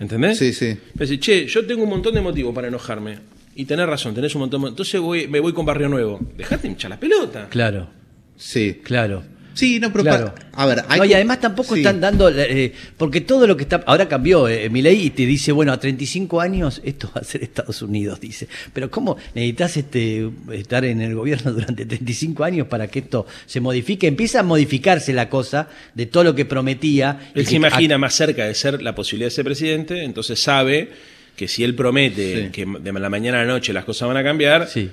¿Entendés? 0.00 0.38
Sí, 0.38 0.52
sí. 0.52 0.76
Me 0.94 1.06
dice, 1.06 1.20
che, 1.20 1.46
yo 1.46 1.64
tengo 1.66 1.84
un 1.84 1.90
montón 1.90 2.14
de 2.14 2.20
motivos 2.20 2.54
para 2.54 2.68
enojarme. 2.68 3.18
Y 3.54 3.64
tenés 3.66 3.86
razón, 3.86 4.14
tenés 4.14 4.34
un 4.34 4.40
montón 4.42 4.62
de 4.62 4.68
Entonces 4.68 5.00
voy, 5.00 5.28
me 5.28 5.38
voy 5.40 5.52
con 5.52 5.64
Barrio 5.64 5.88
Nuevo. 5.88 6.18
Dejate 6.36 6.66
hinchar 6.68 6.90
la 6.90 6.98
pelota. 7.00 7.48
Claro, 7.50 7.88
Sí. 8.36 8.80
claro. 8.82 9.22
Sí, 9.54 9.78
no, 9.80 9.92
pero 9.92 10.04
Claro. 10.04 10.34
a 10.54 10.66
ver, 10.66 10.82
hay 10.88 10.98
No, 11.00 11.04
y 11.04 11.14
además 11.14 11.40
tampoco 11.40 11.74
sí. 11.74 11.80
están 11.80 12.00
dando, 12.00 12.28
eh, 12.30 12.72
porque 12.96 13.20
todo 13.20 13.46
lo 13.46 13.56
que 13.56 13.64
está, 13.64 13.82
ahora 13.86 14.08
cambió 14.08 14.48
eh, 14.48 14.68
mi 14.70 14.80
ley 14.82 15.06
y 15.06 15.10
te 15.10 15.26
dice, 15.26 15.52
bueno, 15.52 15.72
a 15.72 15.78
35 15.80 16.40
años 16.40 16.80
esto 16.84 17.10
va 17.14 17.20
a 17.20 17.24
ser 17.24 17.42
Estados 17.42 17.82
Unidos, 17.82 18.20
dice. 18.20 18.48
Pero 18.72 18.90
¿cómo 18.90 19.16
necesitas 19.34 19.76
este, 19.76 20.30
estar 20.52 20.84
en 20.84 21.00
el 21.00 21.14
gobierno 21.14 21.52
durante 21.52 21.84
35 21.86 22.44
años 22.44 22.66
para 22.66 22.88
que 22.88 23.00
esto 23.00 23.26
se 23.46 23.60
modifique? 23.60 24.06
Empieza 24.06 24.40
a 24.40 24.42
modificarse 24.42 25.12
la 25.12 25.28
cosa 25.28 25.68
de 25.94 26.06
todo 26.06 26.24
lo 26.24 26.34
que 26.34 26.44
prometía. 26.44 27.30
y 27.34 27.38
Él 27.40 27.44
que- 27.44 27.50
se 27.50 27.56
imagina 27.56 27.98
más 27.98 28.14
cerca 28.14 28.46
de 28.46 28.54
ser 28.54 28.82
la 28.82 28.94
posibilidad 28.94 29.26
de 29.26 29.30
ser 29.32 29.44
presidente, 29.44 30.02
entonces 30.04 30.40
sabe 30.42 30.90
que 31.36 31.48
si 31.48 31.64
él 31.64 31.74
promete 31.74 32.44
Sí. 32.46 32.50
que 32.50 32.66
de 32.80 32.92
la 32.92 33.08
mañana 33.10 33.40
a 33.40 33.44
la 33.44 33.52
noche 33.52 33.72
las 33.72 33.84
cosas 33.84 34.08
van 34.08 34.16
a 34.18 34.22
cambiar, 34.24 34.68
Sí. 34.68 34.90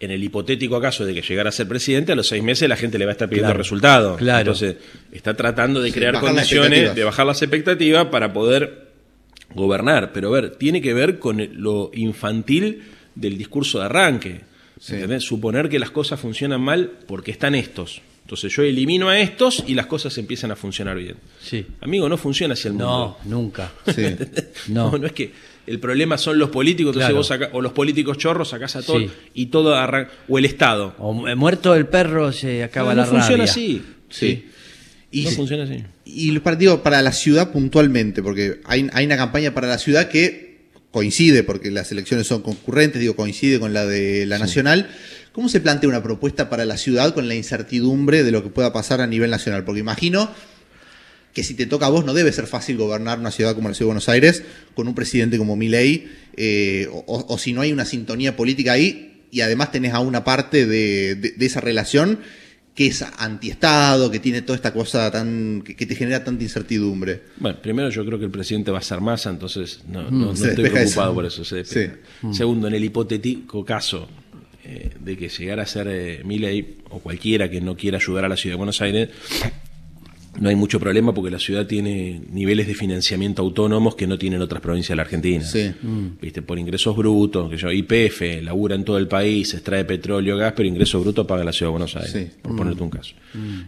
En 0.00 0.10
el 0.12 0.22
hipotético 0.22 0.80
caso 0.80 1.04
de 1.04 1.12
que 1.14 1.22
llegara 1.22 1.48
a 1.48 1.52
ser 1.52 1.66
presidente, 1.66 2.12
a 2.12 2.14
los 2.14 2.28
seis 2.28 2.42
meses 2.42 2.68
la 2.68 2.76
gente 2.76 2.98
le 2.98 3.04
va 3.04 3.10
a 3.10 3.12
estar 3.12 3.28
pidiendo 3.28 3.48
Claro, 3.48 3.58
resultados. 3.58 4.18
claro. 4.18 4.40
Entonces, 4.40 4.76
está 5.12 5.34
tratando 5.34 5.80
de 5.82 5.90
crear 5.92 6.20
condiciones, 6.20 6.94
de 6.94 7.04
bajar 7.04 7.26
las 7.26 7.42
expectativas 7.42 8.06
para 8.06 8.32
poder 8.32 8.88
gobernar. 9.54 10.12
Pero 10.12 10.28
a 10.28 10.32
ver, 10.40 10.50
tiene 10.56 10.80
que 10.80 10.94
ver 10.94 11.18
con 11.18 11.46
lo 11.54 11.90
infantil 11.94 12.82
del 13.14 13.36
discurso 13.38 13.78
de 13.80 13.86
arranque. 13.86 14.40
Sí. 14.80 14.94
¿entendés? 14.94 15.24
Suponer 15.24 15.68
que 15.68 15.78
las 15.80 15.90
cosas 15.90 16.20
funcionan 16.20 16.60
mal 16.60 16.92
porque 17.08 17.32
están 17.32 17.54
estos. 17.56 18.00
Entonces 18.22 18.52
yo 18.54 18.62
elimino 18.62 19.08
a 19.08 19.18
estos 19.18 19.64
y 19.66 19.74
las 19.74 19.86
cosas 19.86 20.16
empiezan 20.18 20.50
a 20.52 20.56
funcionar 20.56 20.96
bien. 20.98 21.16
Sí. 21.42 21.66
Amigo, 21.80 22.08
no 22.08 22.16
funciona 22.16 22.54
así 22.54 22.68
el 22.68 22.74
mundo. 22.74 23.16
No, 23.24 23.36
nunca. 23.36 23.72
Sí. 23.92 24.04
No. 24.68 24.92
No, 24.92 24.98
no 24.98 25.06
es 25.06 25.12
que 25.12 25.32
el 25.68 25.78
problema 25.80 26.18
son 26.18 26.38
los 26.38 26.50
políticos, 26.50 26.90
entonces 26.90 27.06
Claro. 27.08 27.16
vos 27.16 27.26
saca- 27.26 27.50
o 27.52 27.60
los 27.60 27.72
políticos 27.72 28.18
chorros 28.18 28.48
sacás 28.48 28.76
a 28.76 28.82
todos 28.82 29.02
Sí. 29.02 29.10
y 29.34 29.46
todo 29.46 29.74
arranca, 29.74 30.10
o 30.28 30.38
el 30.38 30.44
Estado. 30.44 30.94
O 30.98 31.12
mu- 31.12 31.34
muerto 31.36 31.74
el 31.74 31.86
perro 31.86 32.32
se 32.32 32.62
acaba 32.64 32.90
no, 32.94 33.02
la 33.02 33.06
no 33.06 33.10
funciona 33.12 33.44
rabia. 33.44 33.50
así. 33.52 33.82
Sí. 34.10 34.46
Y, 35.10 35.24
no 35.24 35.30
funciona 35.30 35.64
así. 35.64 35.84
y 36.04 36.30
los 36.32 36.42
partidos 36.42 36.80
para 36.80 37.00
la 37.02 37.12
ciudad 37.12 37.50
puntualmente, 37.52 38.22
porque 38.22 38.60
hay, 38.64 38.88
hay 38.92 39.06
una 39.06 39.16
campaña 39.16 39.54
para 39.54 39.66
la 39.66 39.78
ciudad 39.78 40.08
que 40.08 40.48
coincide, 40.90 41.44
porque 41.44 41.70
las 41.70 41.90
elecciones 41.92 42.26
son 42.26 42.42
concurrentes, 42.42 43.00
digo, 43.00 43.14
coincide 43.16 43.58
con 43.60 43.72
la 43.74 43.86
de 43.86 44.26
la 44.26 44.38
nacional. 44.38 44.88
¿Cómo 45.32 45.48
se 45.48 45.60
plantea 45.60 45.88
una 45.88 46.02
propuesta 46.02 46.48
para 46.50 46.64
la 46.64 46.76
ciudad 46.78 47.14
con 47.14 47.28
la 47.28 47.34
incertidumbre 47.34 48.22
de 48.24 48.32
lo 48.32 48.42
que 48.42 48.48
pueda 48.48 48.72
pasar 48.72 49.00
a 49.00 49.06
nivel 49.06 49.30
nacional? 49.30 49.64
Porque 49.64 49.80
imagino 49.80 50.30
que 51.32 51.44
si 51.44 51.54
te 51.54 51.66
toca 51.66 51.86
a 51.86 51.90
vos 51.90 52.04
no 52.04 52.14
debe 52.14 52.32
ser 52.32 52.46
fácil 52.46 52.76
gobernar 52.76 53.18
una 53.18 53.30
ciudad 53.30 53.54
como 53.54 53.68
la 53.68 53.74
Ciudad 53.74 53.86
de 53.86 53.92
Buenos 53.94 54.08
Aires 54.08 54.42
con 54.74 54.88
un 54.88 54.94
presidente 54.94 55.38
como 55.38 55.56
Milei, 55.56 56.08
eh, 56.36 56.88
o, 56.90 57.26
o 57.28 57.38
si 57.38 57.52
no 57.52 57.60
hay 57.60 57.72
una 57.72 57.84
sintonía 57.84 58.34
política 58.36 58.72
ahí 58.72 59.24
y 59.30 59.40
además 59.42 59.70
tenés 59.72 59.92
a 59.94 60.00
una 60.00 60.24
parte 60.24 60.66
de, 60.66 61.14
de- 61.14 61.30
de 61.32 61.46
esa 61.46 61.60
relación 61.60 62.18
que 62.74 62.86
es 62.86 63.04
antiestado, 63.18 64.08
que 64.10 64.20
tiene 64.20 64.40
toda 64.42 64.54
esta 64.54 64.72
cosa 64.72 65.10
tan 65.10 65.62
que, 65.64 65.74
que 65.74 65.84
te 65.84 65.96
genera 65.96 66.22
tanta 66.22 66.44
incertidumbre. 66.44 67.22
Bueno, 67.38 67.58
primero 67.60 67.90
yo 67.90 68.06
creo 68.06 68.18
que 68.20 68.24
el 68.26 68.30
presidente 68.30 68.70
va 68.70 68.78
a 68.78 68.82
ser 68.82 69.00
masa, 69.00 69.30
entonces 69.30 69.80
no, 69.88 70.08
Mm, 70.10 70.32
estoy 70.32 70.54
preocupado 70.70 70.84
eso. 71.10 71.14
por 71.14 71.26
eso. 71.26 71.44
se 71.44 71.56
despeja. 71.56 71.94
Segundo, 72.32 72.68
en 72.68 72.74
el 72.74 72.84
hipotético 72.84 73.64
caso 73.64 74.08
eh, 74.64 74.90
de 75.00 75.16
que 75.16 75.28
llegara 75.28 75.64
a 75.64 75.66
ser 75.66 75.88
eh, 75.90 76.22
Milei 76.24 76.76
o 76.90 77.00
cualquiera 77.00 77.50
que 77.50 77.60
no 77.60 77.76
quiera 77.76 77.98
ayudar 77.98 78.24
a 78.26 78.28
la 78.28 78.36
ciudad 78.36 78.52
de 78.54 78.58
Buenos 78.58 78.80
Aires, 78.80 79.08
no 80.40 80.48
hay 80.48 80.54
mucho 80.56 80.78
problema 80.78 81.12
porque 81.14 81.30
la 81.30 81.38
ciudad 81.38 81.66
tiene 81.66 82.20
niveles 82.30 82.66
de 82.68 82.74
financiamiento 82.74 83.42
autónomos 83.42 83.96
que 83.96 84.06
no 84.06 84.18
tienen 84.18 84.40
otras 84.40 84.60
provincias 84.60 84.90
de 84.90 84.96
la 84.96 85.02
Argentina. 85.02 85.42
Sí. 85.44 85.72
Viste, 86.20 86.42
por 86.42 86.58
ingresos 86.58 86.96
brutos, 86.96 87.50
que 87.50 87.56
yo, 87.56 87.72
IPF, 87.72 88.42
labura 88.42 88.74
en 88.76 88.84
todo 88.84 88.98
el 88.98 89.08
país, 89.08 89.52
extrae 89.54 89.84
petróleo, 89.84 90.36
gas, 90.36 90.52
pero 90.56 90.68
ingresos 90.68 91.02
brutos 91.02 91.26
paga 91.26 91.42
la 91.44 91.52
ciudad 91.52 91.68
de 91.68 91.72
Buenos 91.72 91.96
Aires, 91.96 92.12
Sí. 92.12 92.26
por 92.42 92.54
ponerte 92.56 92.82
un 92.82 92.90
caso. 92.90 93.14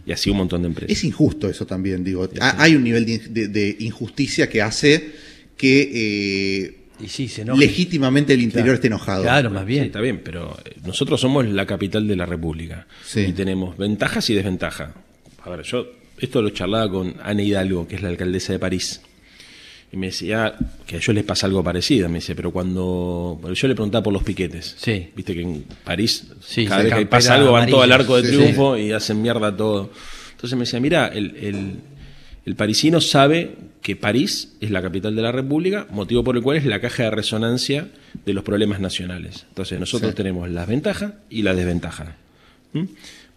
Y 0.05 0.11
así 0.11 0.29
un 0.29 0.37
montón 0.37 0.61
de 0.61 0.67
empresas. 0.69 0.95
Es 0.97 1.03
injusto 1.03 1.49
eso 1.49 1.65
también, 1.65 2.03
digo. 2.03 2.29
Ha- 2.39 2.61
Hay 2.63 2.75
un 2.75 2.83
nivel 2.83 3.05
de, 3.05 3.17
de- 3.17 3.47
de 3.49 3.75
injusticia 3.79 4.47
que 4.49 4.61
hace 4.61 5.11
que 5.57 5.89
eh, 5.93 6.77
Y 7.03 7.07
sí, 7.07 7.27
se 7.27 7.43
legítimamente 7.43 8.33
el 8.33 8.41
interior 8.41 8.65
Claro. 8.65 8.75
esté 8.75 8.87
enojado. 8.87 9.23
Claro, 9.23 9.49
más 9.49 9.63
Sí, 9.63 9.67
bien. 9.67 9.83
está 9.85 9.99
bien, 9.99 10.21
pero 10.23 10.57
eh, 10.65 10.75
nosotros 10.85 11.19
somos 11.19 11.45
la 11.47 11.65
capital 11.65 12.07
de 12.07 12.15
la 12.15 12.25
República 12.25 12.87
Sí. 13.05 13.21
y 13.21 13.31
tenemos 13.33 13.75
ventajas 13.77 14.29
y 14.29 14.35
desventajas. 14.35 14.91
A 15.43 15.49
ver, 15.49 15.63
yo 15.63 15.87
esto 16.21 16.41
lo 16.41 16.49
charlaba 16.51 16.89
con 16.89 17.15
Ana 17.23 17.41
Hidalgo, 17.41 17.87
que 17.87 17.95
es 17.95 18.01
la 18.01 18.09
alcaldesa 18.09 18.53
de 18.53 18.59
París. 18.59 19.01
Y 19.93 19.97
me 19.97 20.07
decía 20.07 20.53
que 20.87 20.95
a 20.95 20.97
ellos 20.99 21.13
les 21.13 21.23
pasa 21.25 21.47
algo 21.47 21.61
parecido. 21.63 22.07
Me 22.07 22.19
dice, 22.19 22.33
pero 22.35 22.51
cuando. 22.51 23.37
bueno, 23.41 23.53
Yo 23.53 23.67
le 23.67 23.75
preguntaba 23.75 24.03
por 24.03 24.13
los 24.13 24.23
piquetes. 24.23 24.75
Sí. 24.77 25.09
Viste 25.15 25.33
que 25.33 25.41
en 25.41 25.65
París, 25.83 26.27
Sí, 26.41 26.65
cada 26.65 26.83
vez 26.83 26.93
que 26.93 27.05
pasa 27.07 27.35
algo, 27.35 27.51
van 27.51 27.69
todo 27.69 27.81
al 27.81 27.91
arco 27.91 28.15
de 28.21 28.29
Sí, 28.29 28.35
triunfo 28.37 28.77
y 28.77 28.93
hacen 28.93 29.21
mierda 29.21 29.55
todo. 29.55 29.91
Entonces 30.31 30.57
me 30.57 30.63
decía, 30.65 30.79
mira, 30.79 31.07
el, 31.07 31.35
el- 31.35 31.75
el 32.43 32.55
parisino 32.55 33.01
sabe 33.01 33.55
que 33.83 33.95
París 33.95 34.53
es 34.61 34.71
la 34.71 34.81
capital 34.81 35.15
de 35.15 35.21
la 35.21 35.31
República, 35.31 35.85
motivo 35.91 36.23
por 36.23 36.35
el 36.37 36.41
cual 36.41 36.57
es 36.57 36.65
la 36.65 36.79
caja 36.81 37.03
de 37.03 37.11
resonancia 37.11 37.89
de 38.25 38.33
los 38.33 38.43
problemas 38.43 38.79
nacionales. 38.79 39.45
Entonces 39.49 39.79
nosotros 39.79 40.11
Sí. 40.11 40.15
tenemos 40.17 40.49
las 40.49 40.67
ventajas 40.67 41.13
y 41.29 41.43
las 41.43 41.55
desventajas. 41.55 42.09
¿Mm? 42.73 42.83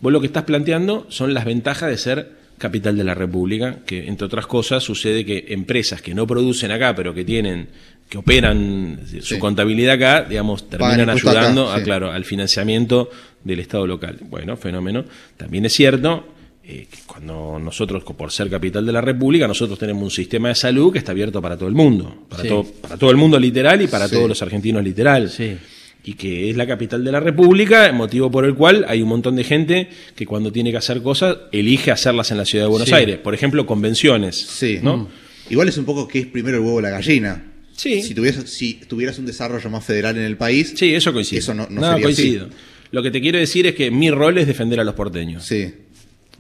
Vos 0.01 0.13
lo 0.13 0.21
que 0.23 0.27
estás 0.29 0.45
planteando 0.45 1.07
son 1.11 1.35
las 1.35 1.45
ventajas 1.45 1.91
de 1.91 1.99
ser 1.99 2.33
capital 2.59 2.97
de 2.97 3.05
la 3.05 3.15
República, 3.15 3.79
que 3.87 4.07
entre 4.07 4.27
otras 4.27 4.47
cosas 4.47 4.83
sucede 4.83 5.25
que 5.25 5.47
empresas 5.49 6.01
que 6.03 6.15
no 6.15 6.27
producen 6.27 6.71
acá, 6.71 6.95
pero 6.95 7.13
que 7.15 7.25
tienen, 7.25 7.69
que 8.09 8.19
operan 8.19 9.01
su 9.21 9.21
Sí. 9.35 9.39
contabilidad 9.39 9.95
acá, 9.95 10.23
digamos, 10.29 10.69
terminan 10.69 11.11
acá, 11.11 11.13
ayudando 11.31 11.71
a, 11.73 11.79
sí. 11.79 11.85
claro, 11.85 12.11
al 12.13 12.25
financiamiento 12.25 13.11
del 13.43 13.61
Estado 13.61 13.87
local. 13.87 14.19
Bueno, 14.29 14.57
fenómeno. 14.57 15.05
También 15.37 15.65
es 15.67 15.73
cierto 15.73 16.29
eh, 16.67 16.87
que 16.91 16.99
cuando 17.07 17.59
nosotros, 17.59 18.03
por 18.05 18.33
ser 18.33 18.49
capital 18.49 18.87
de 18.87 18.93
la 18.93 19.03
República, 19.03 19.47
nosotros 19.47 19.79
tenemos 19.79 20.03
un 20.03 20.11
sistema 20.11 20.49
de 20.49 20.55
salud 20.55 20.91
que 20.93 20.99
está 20.99 21.13
abierto 21.13 21.43
para 21.43 21.57
todo 21.59 21.69
el 21.69 21.75
mundo, 21.75 22.25
para, 22.29 22.43
Sí. 22.43 22.49
todo, 22.49 22.65
para 22.81 22.97
todo 22.97 23.11
el 23.11 23.17
mundo 23.19 23.39
literal 23.39 23.83
y 23.83 23.87
para 23.87 24.09
todos 24.09 24.27
los 24.29 24.41
argentinos 24.41 24.83
literal 24.83 25.29
Sí. 25.29 25.57
Y 26.05 26.15
que 26.15 26.51
es 26.51 26.57
la 26.57 26.67
capital 26.67 27.03
de 27.03 27.11
la 27.13 27.21
República, 27.21 27.91
motivo 27.93 28.31
por 28.31 28.45
el 28.45 28.55
cual 28.55 28.85
hay 28.89 29.01
un 29.03 29.09
montón 29.09 29.37
de 29.37 29.45
gente 29.45 29.89
que 30.15 30.27
cuando 30.27 30.53
tiene 30.53 30.71
que 30.71 30.77
hacer 30.77 31.03
cosas 31.03 31.37
elige 31.51 31.91
hacerlas 31.91 32.31
en 32.31 32.37
la 32.37 32.45
ciudad 32.45 32.67
de 32.67 32.71
Buenos 32.71 32.89
Sí. 32.89 32.95
Aires. 32.95 33.19
Por 33.19 33.35
ejemplo, 33.35 33.65
convenciones. 33.67 34.37
Sí. 34.37 34.79
¿no? 34.83 35.09
Igual 35.51 35.69
es 35.69 35.79
un 35.79 35.85
poco 35.85 36.07
que 36.07 36.19
es 36.21 36.27
primero 36.27 36.59
el 36.59 36.63
huevo 36.63 36.77
o 36.77 36.81
la 36.81 36.91
gallina. 36.91 37.43
Sí. 37.75 38.03
Si 38.03 38.15
tuvieras, 38.15 38.49
si 38.51 38.75
tuvieras 38.75 39.19
un 39.19 39.27
desarrollo 39.27 39.69
más 39.71 39.85
federal 39.85 40.17
en 40.17 40.25
el 40.25 40.37
país, 40.37 40.75
Sí, 40.77 40.95
eso 40.95 41.13
coincide. 41.13 41.41
Eso 41.41 41.55
no- 41.55 41.67
no 41.71 41.81
sería 41.83 42.03
coincido. 42.05 42.49
Lo 42.91 43.03
que 43.03 43.11
te 43.11 43.21
quiero 43.21 43.39
decir 43.39 43.67
es 43.67 43.75
que 43.75 43.91
mi 43.91 44.11
rol 44.11 44.39
es 44.39 44.47
defender 44.47 44.79
a 44.81 44.85
los 44.85 44.95
porteños. 44.95 45.45
sí. 45.45 45.73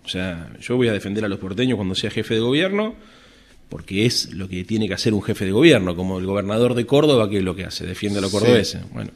O 0.04 0.08
sea, 0.08 0.50
yo 0.60 0.76
voy 0.76 0.88
a 0.88 0.92
defender 0.92 1.24
a 1.24 1.28
los 1.28 1.38
porteños 1.38 1.76
cuando 1.76 1.94
sea 1.94 2.10
jefe 2.10 2.34
de 2.34 2.40
gobierno, 2.40 2.94
porque 3.70 4.04
es 4.04 4.34
lo 4.34 4.48
que 4.50 4.62
tiene 4.62 4.86
que 4.86 4.92
hacer 4.92 5.14
un 5.14 5.22
jefe 5.22 5.46
de 5.46 5.52
gobierno, 5.52 5.96
como 5.96 6.18
el 6.18 6.26
gobernador 6.26 6.74
de 6.74 6.84
Córdoba, 6.84 7.30
que 7.30 7.38
es 7.38 7.42
lo 7.42 7.56
que 7.56 7.64
hace, 7.64 7.86
defiende 7.86 8.18
a 8.18 8.20
los 8.22 8.30
Sí. 8.30 8.36
cordobeses. 8.38 8.82
Bueno, 8.92 9.10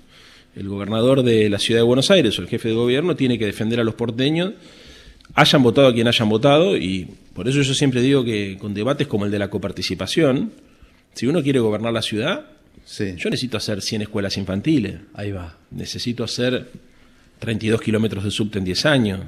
el 0.57 0.69
gobernador 0.69 1.23
de 1.23 1.49
la 1.49 1.59
ciudad 1.59 1.81
de 1.81 1.85
Buenos 1.85 2.11
Aires 2.11 2.39
o 2.39 2.43
el 2.43 2.49
jefe 2.49 2.69
de 2.69 2.75
gobierno 2.75 3.15
tiene 3.17 3.39
que 3.39 3.47
defender 3.47 3.81
a 3.81 3.85
los 3.85 3.95
porteños, 3.95 4.53
hayan 5.35 5.63
votado 5.63 5.89
a 5.89 5.95
quien 5.95 6.09
hayan 6.09 6.29
votado, 6.29 6.77
y 6.77 7.07
por 7.35 7.49
eso 7.49 7.61
yo 7.63 7.75
siempre 7.75 8.01
digo 8.03 8.25
que 8.25 8.57
con 8.59 8.75
debates 8.75 9.07
como 9.07 9.25
el 9.27 9.31
de 9.31 9.39
la 9.39 9.51
coparticipación, 9.51 10.53
si 11.15 11.27
uno 11.27 11.43
quiere 11.43 11.61
gobernar 11.61 11.93
la 11.93 12.03
ciudad, 12.03 12.47
Sí. 12.85 13.15
yo 13.19 13.29
necesito 13.29 13.59
hacer 13.59 13.83
100 13.83 14.03
escuelas 14.03 14.39
infantiles 14.39 14.95
Ahí 15.13 15.31
va. 15.31 15.57
necesito 15.71 16.25
hacer 16.25 16.69
32 17.39 17.81
kilómetros 17.83 18.25
de 18.25 18.31
subte 18.31 18.59
en 18.59 18.65
10 18.65 18.87
años. 18.87 19.21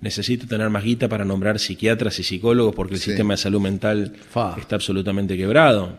Necesito 0.00 0.46
tener 0.46 0.70
más 0.70 0.82
guita 0.82 1.08
para 1.08 1.24
nombrar 1.26 1.58
psiquiatras 1.58 2.18
y 2.18 2.22
psicólogos 2.22 2.74
porque 2.74 2.94
el 2.94 3.00
Sí. 3.00 3.10
sistema 3.10 3.34
de 3.34 3.38
salud 3.38 3.60
mental 3.60 4.12
Fa. 4.30 4.56
está 4.58 4.76
absolutamente 4.76 5.36
quebrado. 5.36 5.96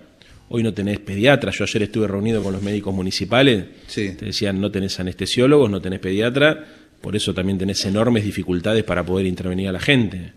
Hoy 0.56 0.62
no 0.62 0.72
tenés 0.72 1.00
pediatras. 1.00 1.58
Yo 1.58 1.64
ayer 1.64 1.82
estuve 1.84 2.08
reunido 2.08 2.44
con 2.44 2.54
los 2.54 2.62
médicos 2.62 2.94
municipales. 2.94 3.66
Sí. 3.88 4.12
Te 4.18 4.26
decían, 4.26 4.62
no 4.62 4.70
tenés 4.70 5.00
anestesiólogos, 5.00 5.68
no 5.72 5.82
tenés 5.82 6.00
pediatra. 6.00 6.64
Por 7.02 7.16
eso 7.16 7.34
también 7.34 7.58
tenés 7.58 7.84
enormes 7.86 8.24
dificultades 8.24 8.84
para 8.84 9.04
poder 9.04 9.26
intervenir 9.26 9.68
a 9.70 9.72
la 9.72 9.80
gente. 9.80 10.34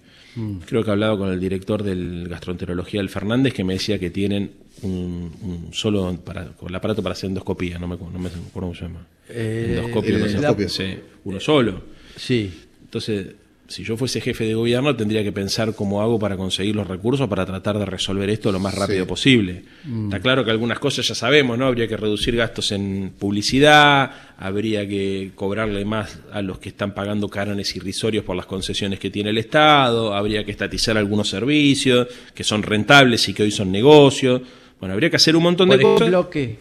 Creo 0.66 0.82
que 0.82 0.88
he 0.90 0.92
hablado 0.92 1.18
con 1.18 1.30
el 1.32 1.38
director 1.40 1.82
del 1.82 2.28
gastroenterología, 2.28 3.00
el 3.00 3.08
Fernández, 3.08 3.52
que 3.54 3.62
me 3.64 3.74
decía 3.74 3.98
que 3.98 4.10
tienen 4.10 4.50
un, 4.82 5.32
un 5.42 5.68
solo 5.72 6.14
para, 6.24 6.46
con 6.48 6.68
el 6.70 6.74
aparato 6.74 7.02
para 7.02 7.12
hacer 7.14 7.28
endoscopía. 7.28 7.78
No 7.78 7.86
me, 7.86 7.96
acu- 7.96 8.10
no 8.10 8.18
me 8.18 8.28
acuerdo 8.28 8.50
cómo 8.52 8.74
se 8.74 8.82
llama. 8.82 9.06
Eh, 9.30 9.76
endoscopio, 9.76 10.16
el 10.16 10.20
no 10.42 10.54
sé. 10.56 10.68
Sí, 10.68 10.98
uno 11.24 11.40
solo. 11.40 11.82
Sí. 12.16 12.50
Entonces, 12.84 13.26
si 13.68 13.82
yo 13.84 13.96
fuese 13.96 14.20
jefe 14.20 14.44
de 14.44 14.54
gobierno, 14.54 14.94
tendría 14.94 15.22
que 15.24 15.32
pensar 15.32 15.74
cómo 15.74 16.00
hago 16.00 16.18
para 16.18 16.36
conseguir 16.36 16.76
los 16.76 16.86
recursos 16.86 17.28
para 17.28 17.44
tratar 17.44 17.78
de 17.78 17.84
resolver 17.84 18.30
esto 18.30 18.52
lo 18.52 18.60
más 18.60 18.74
rápido 18.74 19.04
Sí. 19.04 19.08
posible. 19.08 19.64
Está 20.04 20.20
claro 20.20 20.44
que 20.44 20.50
algunas 20.52 20.78
cosas 20.78 21.06
ya 21.08 21.14
sabemos, 21.14 21.58
¿no? 21.58 21.66
Habría 21.66 21.88
que 21.88 21.96
reducir 21.96 22.36
gastos 22.36 22.70
en 22.72 23.12
publicidad, 23.18 24.10
habría 24.38 24.86
que 24.86 25.32
cobrarle 25.34 25.84
más 25.84 26.18
a 26.32 26.42
los 26.42 26.58
que 26.58 26.68
están 26.68 26.94
pagando 26.94 27.28
cánones 27.28 27.74
irrisorios 27.76 28.24
por 28.24 28.36
las 28.36 28.46
concesiones 28.46 28.98
que 29.00 29.10
tiene 29.10 29.30
el 29.30 29.38
Estado, 29.38 30.14
habría 30.14 30.44
que 30.44 30.52
estatizar 30.52 30.96
algunos 30.96 31.28
servicios 31.28 32.06
que 32.34 32.44
son 32.44 32.62
rentables 32.62 33.28
y 33.28 33.34
que 33.34 33.42
hoy 33.42 33.50
son 33.50 33.72
negocios. 33.72 34.42
Bueno, 34.78 34.92
habría 34.94 35.10
que 35.10 35.16
hacer 35.16 35.34
un 35.34 35.42
montón 35.42 35.68
Por 35.68 35.76
de 35.78 35.82
cosas. 35.82 36.26
¿qué? 36.30 36.56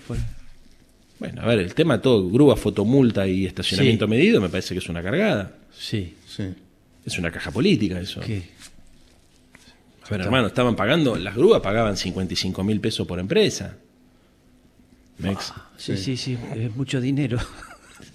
Bueno, 1.20 1.42
a 1.42 1.46
ver, 1.48 1.60
el 1.60 1.74
tema 1.74 2.02
todo, 2.02 2.28
grúa, 2.30 2.56
fotomulta 2.56 3.28
y 3.28 3.46
estacionamiento 3.46 4.06
Sí. 4.06 4.10
medido, 4.10 4.42
me 4.42 4.50
parece 4.50 4.74
que 4.74 4.80
es 4.80 4.90
una 4.90 5.02
cargada. 5.02 5.54
Sí. 5.78 6.14
Sí. 6.28 6.44
Es 7.06 7.18
una 7.20 7.32
caja 7.32 7.52
política 7.52 8.00
eso. 8.00 8.20
¿Qué? 8.22 8.44
A 10.06 10.10
ver, 10.10 10.22
hermano, 10.22 10.48
estaban 10.48 10.76
pagando, 10.76 11.16
las 11.16 11.36
grúas 11.36 11.62
pagaban 11.62 11.98
55 11.98 12.64
mil 12.64 12.80
pesos 12.80 13.08
por 13.08 13.20
empresa. 13.20 13.76
Mex. 15.18 15.54
Sí, 15.78 15.98
sí, 15.98 16.18
sí, 16.18 16.38
es 16.56 16.76
mucho 16.76 17.00
dinero. 17.02 17.38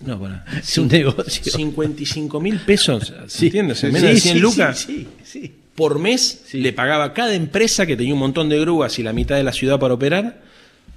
No, 0.07 0.19
para. 0.19 0.47
Es 0.59 0.79
un 0.79 0.89
negocio. 0.89 1.53
55 1.53 2.41
mil 2.41 2.59
pesos, 2.61 3.13
Sí. 3.27 3.47
¿entiendes? 3.47 3.81
Sí, 3.81 3.87
Menos 3.89 4.03
de 4.03 4.15
sí, 4.15 4.21
100 4.21 4.35
sí, 4.35 4.41
lucas 4.41 4.79
Sí, 4.79 5.09
sí. 5.25 5.55
por 5.75 5.99
mes 5.99 6.43
Sí. 6.47 6.61
le 6.61 6.73
pagaba 6.73 7.13
cada 7.13 7.35
empresa 7.35 7.85
que 7.85 7.99
tenía 7.99 8.15
un 8.15 8.21
montón 8.21 8.49
de 8.49 8.59
grúas 8.61 8.99
y 8.99 9.03
la 9.03 9.13
mitad 9.13 9.37
de 9.37 9.43
la 9.45 9.53
ciudad 9.53 9.79
para 9.79 9.93
operar 9.93 10.41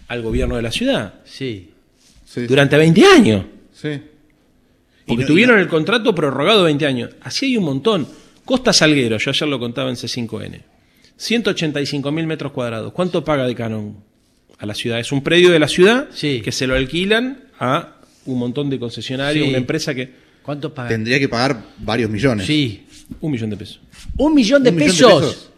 al 0.08 0.22
gobierno 0.22 0.56
de 0.56 0.62
la 0.62 0.72
ciudad. 0.72 1.16
Sí. 1.26 1.72
Sí. 2.26 2.48
Durante 2.48 2.78
20 2.78 3.06
años. 3.06 3.46
Sí. 3.74 4.00
Porque 5.06 5.22
Y 5.22 5.26
no- 5.26 5.28
tuvieron 5.28 5.60
el 5.60 5.68
contrato 5.68 6.14
prorrogado 6.16 6.64
20 6.64 6.86
años. 6.86 7.10
Así 7.22 7.48
hay 7.48 7.58
un 7.58 7.66
montón. 7.66 8.08
Costa 8.46 8.74
Salguero, 8.74 9.18
yo 9.18 9.30
ayer 9.32 9.48
lo 9.50 9.60
contaba 9.60 9.90
en 9.90 9.96
C5N. 9.96 10.62
185 11.18 12.12
mil 12.12 12.28
metros 12.28 12.52
cuadrados. 12.52 12.92
¿Cuánto 12.94 13.24
paga 13.24 13.46
de 13.46 13.56
canon 13.56 13.98
a 14.58 14.66
la 14.66 14.74
ciudad? 14.74 15.00
Es 15.00 15.12
un 15.12 15.24
predio 15.24 15.52
de 15.52 15.60
la 15.60 15.68
ciudad 15.68 16.08
Sí. 16.14 16.42
que 16.44 16.52
se 16.52 16.68
lo 16.68 16.76
alquilan 16.76 17.44
a 17.60 17.98
un 18.26 18.40
montón 18.40 18.70
de 18.70 18.80
concesionarios, 18.80 19.44
Sí. 19.46 19.50
una 19.50 19.58
empresa 19.58 19.94
que... 19.94 20.12
¿Cuánto 20.42 20.74
paga? 20.74 20.90
Tendría 20.90 21.20
que 21.20 21.30
pagar 21.30 21.64
varios 21.78 22.10
millones. 22.10 22.46
Sí. 22.46 22.86
Un 23.22 23.32
millón 23.32 23.50
de 23.50 23.58
pesos. 23.58 23.80
Un 24.18 24.34
millón 24.34 24.64
de, 24.64 24.70
¿Un 24.72 24.76
millón 24.76 24.90
de 24.90 24.96
pesos. 24.96 25.50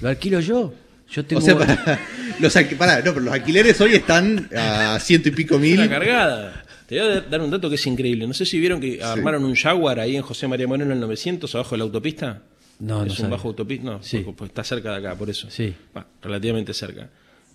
¿Lo 0.00 0.08
alquilo 0.08 0.40
yo? 0.40 0.72
Yo 1.10 1.24
tengo. 1.24 1.42
O 1.42 1.44
sea, 1.44 1.58
para, 1.58 2.00
los, 2.38 2.54
alqui- 2.54 2.76
pará, 2.76 2.98
no, 2.98 3.12
pero 3.12 3.20
los 3.20 3.34
alquileres 3.34 3.80
hoy 3.80 3.94
están 3.94 4.48
a 4.56 4.98
ciento 5.00 5.28
y 5.28 5.32
pico 5.32 5.58
mil. 5.58 5.78
Una 5.80 5.88
cargada. 5.88 6.64
Te 6.90 6.98
voy 7.00 7.08
a 7.08 7.20
dar 7.20 7.40
un 7.40 7.50
dato 7.52 7.68
que 7.68 7.76
es 7.76 7.86
increíble. 7.86 8.26
No 8.26 8.34
sé 8.34 8.44
si 8.44 8.58
vieron 8.58 8.80
que 8.80 9.00
armaron 9.00 9.44
un 9.44 9.54
Jaguar 9.54 10.00
ahí 10.00 10.16
en 10.16 10.22
José 10.22 10.48
María 10.48 10.66
Moreno 10.66 10.86
en 10.90 10.96
el 10.96 11.00
900, 11.00 11.54
abajo 11.54 11.70
de 11.70 11.78
la 11.78 11.84
autopista. 11.84 12.42
No, 12.80 12.98
no 12.98 13.04
Es 13.04 13.10
un 13.12 13.16
sabía. 13.16 13.30
bajo 13.30 13.46
autopista. 13.48 13.84
No, 13.84 14.02
Sí. 14.02 14.16
porque- 14.18 14.32
porque 14.36 14.50
está 14.50 14.64
cerca 14.64 14.90
de 14.90 14.96
acá, 14.98 15.14
por 15.16 15.30
eso. 15.30 15.48
Sí. 15.50 15.72
Va, 15.96 16.04
relativamente 16.20 16.74
cerca. 16.74 17.08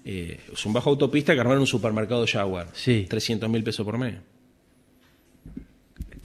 Eh, 0.06 0.40
es 0.54 0.66
un 0.66 0.72
bajo 0.72 0.90
autopista 0.90 1.34
que 1.34 1.40
armaron 1.42 1.60
un 1.62 1.68
supermercado 1.68 2.26
Jaguar. 2.26 2.70
Sí. 2.74 3.08
300 3.10 3.50
mil 3.50 3.62
pesos 3.62 3.84
por 3.86 3.98
mes. 3.98 4.16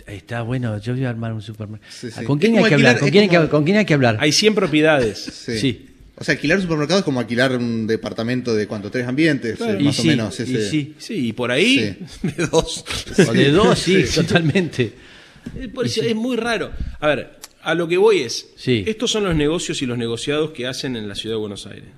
Está 0.07 0.43
bueno, 0.43 0.79
yo 0.79 0.95
voy 0.95 1.05
a 1.05 1.11
armar 1.11 1.33
un 1.33 1.43
supermercado. 1.43 1.91
Sí, 1.93 2.11
sí. 2.11 2.25
¿Con 2.25 2.39
quién 2.39 2.57
hay 2.59 2.65
que 2.65 2.75
hablar? 2.75 2.97
alquilar- 2.97 2.99
¿Con 2.99 3.09
es 3.09 3.13
quién, 3.13 3.23
hay 3.23 3.29
que, 3.29 3.37
como- 3.37 3.49
¿Con 3.49 3.65
quién 3.65 3.77
hay 3.77 3.85
que 3.85 3.95
hablar? 3.95 4.17
Hay 4.21 4.33
100 4.33 4.55
propiedades. 4.55 5.19
Sí. 5.19 5.87
Sí. 6.21 6.23
O 6.23 6.25
sea, 6.25 6.35
alquilar 6.35 6.59
un 6.59 6.63
supermercado 6.63 6.99
es 7.01 7.05
como 7.05 7.19
alquilar 7.21 7.57
un 7.57 7.87
departamento 7.87 8.55
de 8.55 8.67
cuánto, 8.67 8.91
tres 8.91 9.07
ambientes, 9.09 9.59
eh, 9.61 9.77
Y 9.81 9.85
más 9.85 9.97
sí, 9.97 10.03
o 10.09 10.11
menos. 10.11 10.39
y 10.39 10.43
ese- 10.43 10.71
sí. 10.71 10.95
Sí, 10.99 11.29
y 11.29 11.33
por 11.33 11.51
ahí, 11.51 11.97
de 12.23 12.47
dos. 12.47 12.85
O 13.29 13.33
de 13.33 13.51
dos, 13.51 13.79
sí, 13.79 14.05
totalmente. 14.15 14.93
Es, 15.59 15.69
por 15.69 15.87
eso 15.87 16.03
es 16.03 16.15
muy 16.15 16.37
raro. 16.37 16.73
A 17.01 17.07
ver, 17.09 17.39
a 17.63 17.75
lo 17.75 17.89
que 17.89 17.97
voy 17.97 18.19
es, 18.21 18.51
Sí. 18.57 18.85
estos 18.87 19.11
son 19.11 19.25
los 19.25 19.35
negocios 19.35 19.81
y 19.81 19.87
los 19.87 19.97
negociados 19.97 20.51
que 20.51 20.67
hacen 20.67 20.95
en 20.97 21.09
la 21.09 21.15
ciudad 21.15 21.37
de 21.37 21.41
Buenos 21.41 21.67
Aires. 21.67 21.89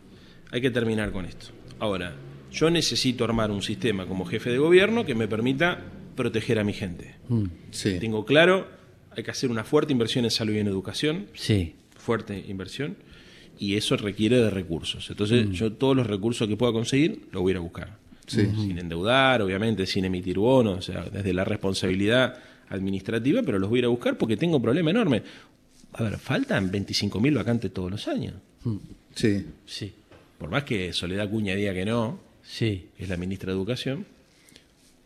Hay 0.52 0.60
que 0.60 0.70
terminar 0.70 1.10
con 1.10 1.24
esto. 1.24 1.46
Ahora, 1.80 2.14
yo 2.52 2.70
necesito 2.70 3.24
armar 3.24 3.50
un 3.50 3.62
sistema 3.62 4.06
como 4.06 4.24
jefe 4.24 4.50
de 4.50 4.58
gobierno 4.58 5.04
que 5.04 5.14
me 5.16 5.26
permita 5.26 5.80
proteger 6.14 6.58
a 6.60 6.64
mi 6.64 6.74
gente. 6.74 7.16
Sí. 7.72 7.96
Tengo 7.98 8.24
claro, 8.24 8.68
hay 9.16 9.24
que 9.24 9.30
hacer 9.32 9.50
una 9.50 9.64
fuerte 9.64 9.92
inversión 9.92 10.24
en 10.24 10.30
salud 10.30 10.54
y 10.54 10.58
en 10.58 10.68
educación, 10.68 11.26
Sí. 11.34 11.74
fuerte 11.96 12.44
inversión, 12.48 12.96
y 13.58 13.76
eso 13.76 13.96
requiere 13.96 14.38
de 14.38 14.50
recursos. 14.50 15.08
Entonces, 15.10 15.50
yo 15.50 15.72
todos 15.72 15.96
los 15.96 16.06
recursos 16.06 16.48
que 16.48 16.56
pueda 16.56 16.72
conseguir, 16.72 17.26
lo 17.32 17.42
voy 17.42 17.50
a 17.50 17.52
ir 17.52 17.56
a 17.58 17.60
buscar. 17.60 17.98
Sí. 18.26 18.46
Sin 18.56 18.78
endeudar, 18.78 19.42
obviamente, 19.42 19.84
sin 19.86 20.04
emitir 20.04 20.38
bonos, 20.38 20.78
o 20.78 20.82
sea, 20.82 21.02
desde 21.04 21.34
la 21.34 21.44
responsabilidad 21.44 22.38
administrativa, 22.68 23.42
pero 23.42 23.58
los 23.58 23.68
voy 23.68 23.78
a 23.78 23.80
ir 23.80 23.84
a 23.84 23.88
buscar 23.88 24.16
porque 24.16 24.36
tengo 24.36 24.56
un 24.56 24.62
problema 24.62 24.90
enorme. 24.90 25.22
A 25.94 26.02
ver, 26.04 26.18
faltan 26.18 26.70
25.000 26.72 27.34
vacantes 27.34 27.72
todos 27.72 27.90
los 27.90 28.08
años. 28.08 28.34
Sí. 29.14 29.44
Sí. 29.66 29.92
Por 30.38 30.50
más 30.50 30.64
que 30.64 30.92
Soledad 30.92 31.28
Cuña 31.28 31.54
diga 31.54 31.74
que 31.74 31.84
no, 31.84 32.18
Sí. 32.42 32.86
que 32.96 33.04
es 33.04 33.08
la 33.08 33.16
ministra 33.16 33.52
de 33.52 33.58
Educación, 33.58 34.06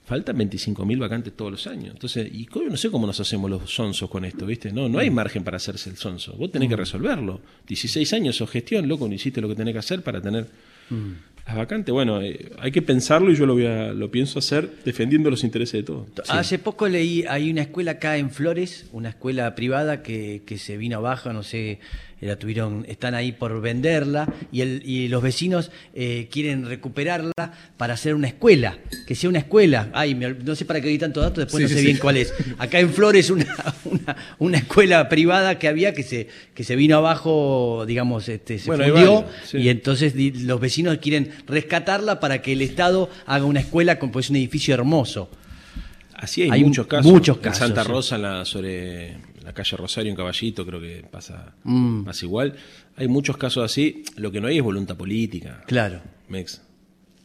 faltan 0.06 0.38
25.000 0.38 0.98
vacantes 0.98 1.32
todos 1.34 1.50
los 1.50 1.66
años. 1.66 1.90
Entonces, 1.92 2.32
y 2.32 2.48
no 2.70 2.76
sé 2.76 2.90
cómo 2.90 3.06
nos 3.06 3.18
hacemos 3.18 3.50
los 3.50 3.68
sonsos 3.68 4.08
con 4.08 4.24
esto, 4.24 4.46
¿viste? 4.46 4.72
No, 4.72 4.88
no 4.88 5.00
hay 5.00 5.10
margen 5.10 5.42
para 5.42 5.56
hacerse 5.56 5.90
el 5.90 5.96
sonso. 5.96 6.32
Vos 6.34 6.50
tenés 6.52 6.68
que 6.68 6.76
resolverlo. 6.76 7.40
16 7.66 8.12
años 8.12 8.40
o 8.40 8.46
gestión, 8.46 8.86
loco, 8.86 9.08
no 9.08 9.14
hiciste 9.14 9.40
lo 9.40 9.48
que 9.48 9.56
tenés 9.56 9.72
que 9.72 9.80
hacer 9.80 10.02
para 10.02 10.20
tener 10.20 10.46
las 11.44 11.56
vacantes. 11.56 11.92
Bueno, 11.92 12.22
eh, 12.22 12.52
hay 12.60 12.70
que 12.70 12.82
pensarlo 12.82 13.32
y 13.32 13.34
yo 13.34 13.46
lo, 13.46 13.54
voy 13.54 13.66
a, 13.66 13.92
lo 13.92 14.08
pienso 14.08 14.38
hacer 14.38 14.70
defendiendo 14.84 15.28
los 15.28 15.42
intereses 15.42 15.72
de 15.72 15.82
todos. 15.82 16.06
Hace 16.28 16.60
poco 16.60 16.86
leí, 16.86 17.24
hay 17.28 17.50
una 17.50 17.62
escuela 17.62 17.92
acá 17.92 18.16
en 18.16 18.30
Flores, 18.30 18.86
una 18.92 19.08
escuela 19.08 19.56
privada 19.56 20.04
que, 20.04 20.42
que 20.46 20.56
se 20.56 20.76
vino 20.76 20.98
abajo, 20.98 21.32
no 21.32 21.42
sé, 21.42 21.80
la 22.20 22.36
tuvieron, 22.36 22.84
están 22.88 23.14
ahí 23.14 23.32
por 23.32 23.60
venderla 23.60 24.26
y, 24.50 24.62
el, 24.62 24.82
y 24.86 25.08
los 25.08 25.22
vecinos 25.22 25.70
eh, 25.94 26.28
quieren 26.30 26.64
recuperarla 26.66 27.32
para 27.76 27.92
hacer 27.94 28.14
una 28.14 28.26
escuela, 28.28 28.78
que 29.06 29.14
sea 29.14 29.28
una 29.28 29.40
escuela. 29.40 29.90
Ay, 29.92 30.14
me 30.14 30.32
no 30.32 30.54
sé 30.56 30.64
para 30.64 30.80
qué 30.80 30.88
di 30.88 30.98
tanto 30.98 31.20
dato, 31.20 31.40
después 31.42 31.58
Sí, 31.58 31.62
no 31.64 31.68
sé 31.68 31.80
sí. 31.80 31.84
bien 31.86 31.98
cuál 31.98 32.16
es. 32.16 32.32
Acá 32.58 32.80
en 32.80 32.90
Flores 32.90 33.28
una, 33.30 33.46
una, 33.84 34.16
una 34.38 34.58
escuela 34.58 35.08
privada 35.10 35.58
que 35.58 35.68
había 35.68 35.92
que 35.92 36.02
se, 36.02 36.28
que 36.54 36.64
se 36.64 36.74
vino 36.74 36.96
abajo, 36.96 37.84
digamos, 37.86 38.28
este, 38.30 38.58
se 38.58 38.66
Bueno, 38.66 38.84
fundió 38.84 39.26
y 39.52 39.68
entonces 39.68 40.14
los 40.42 40.58
vecinos 40.58 40.96
quieren 40.98 41.30
rescatarla 41.46 42.18
para 42.18 42.40
que 42.40 42.52
el 42.54 42.62
Estado 42.62 43.10
haga 43.26 43.44
una 43.44 43.60
escuela 43.60 43.98
con 43.98 44.10
pues 44.10 44.30
un 44.30 44.36
edificio 44.36 44.72
hermoso. 44.74 45.28
Así 46.14 46.42
hay, 46.42 46.50
Hay 46.50 46.64
muchos 46.64 46.86
casos. 46.86 47.12
muchos 47.12 47.36
En 47.36 47.42
casos, 47.42 47.58
Santa 47.58 47.82
sí. 47.84 47.88
Rosa, 47.90 48.16
en 48.16 48.22
la, 48.22 48.44
sobre 48.46 49.16
la 49.46 49.52
calle 49.54 49.76
Rosario, 49.76 50.10
en 50.10 50.16
Caballito, 50.16 50.66
creo 50.66 50.80
que 50.80 51.04
pasa, 51.10 51.54
Mm. 51.64 52.04
pasa 52.04 52.24
igual. 52.26 52.54
Hay 52.96 53.08
muchos 53.08 53.36
casos 53.36 53.64
así. 53.64 54.02
Lo 54.16 54.30
que 54.32 54.40
no 54.40 54.48
hay 54.48 54.58
es 54.58 54.62
voluntad 54.62 54.96
política. 54.96 55.62
Claro. 55.66 56.00
Mex. 56.28 56.60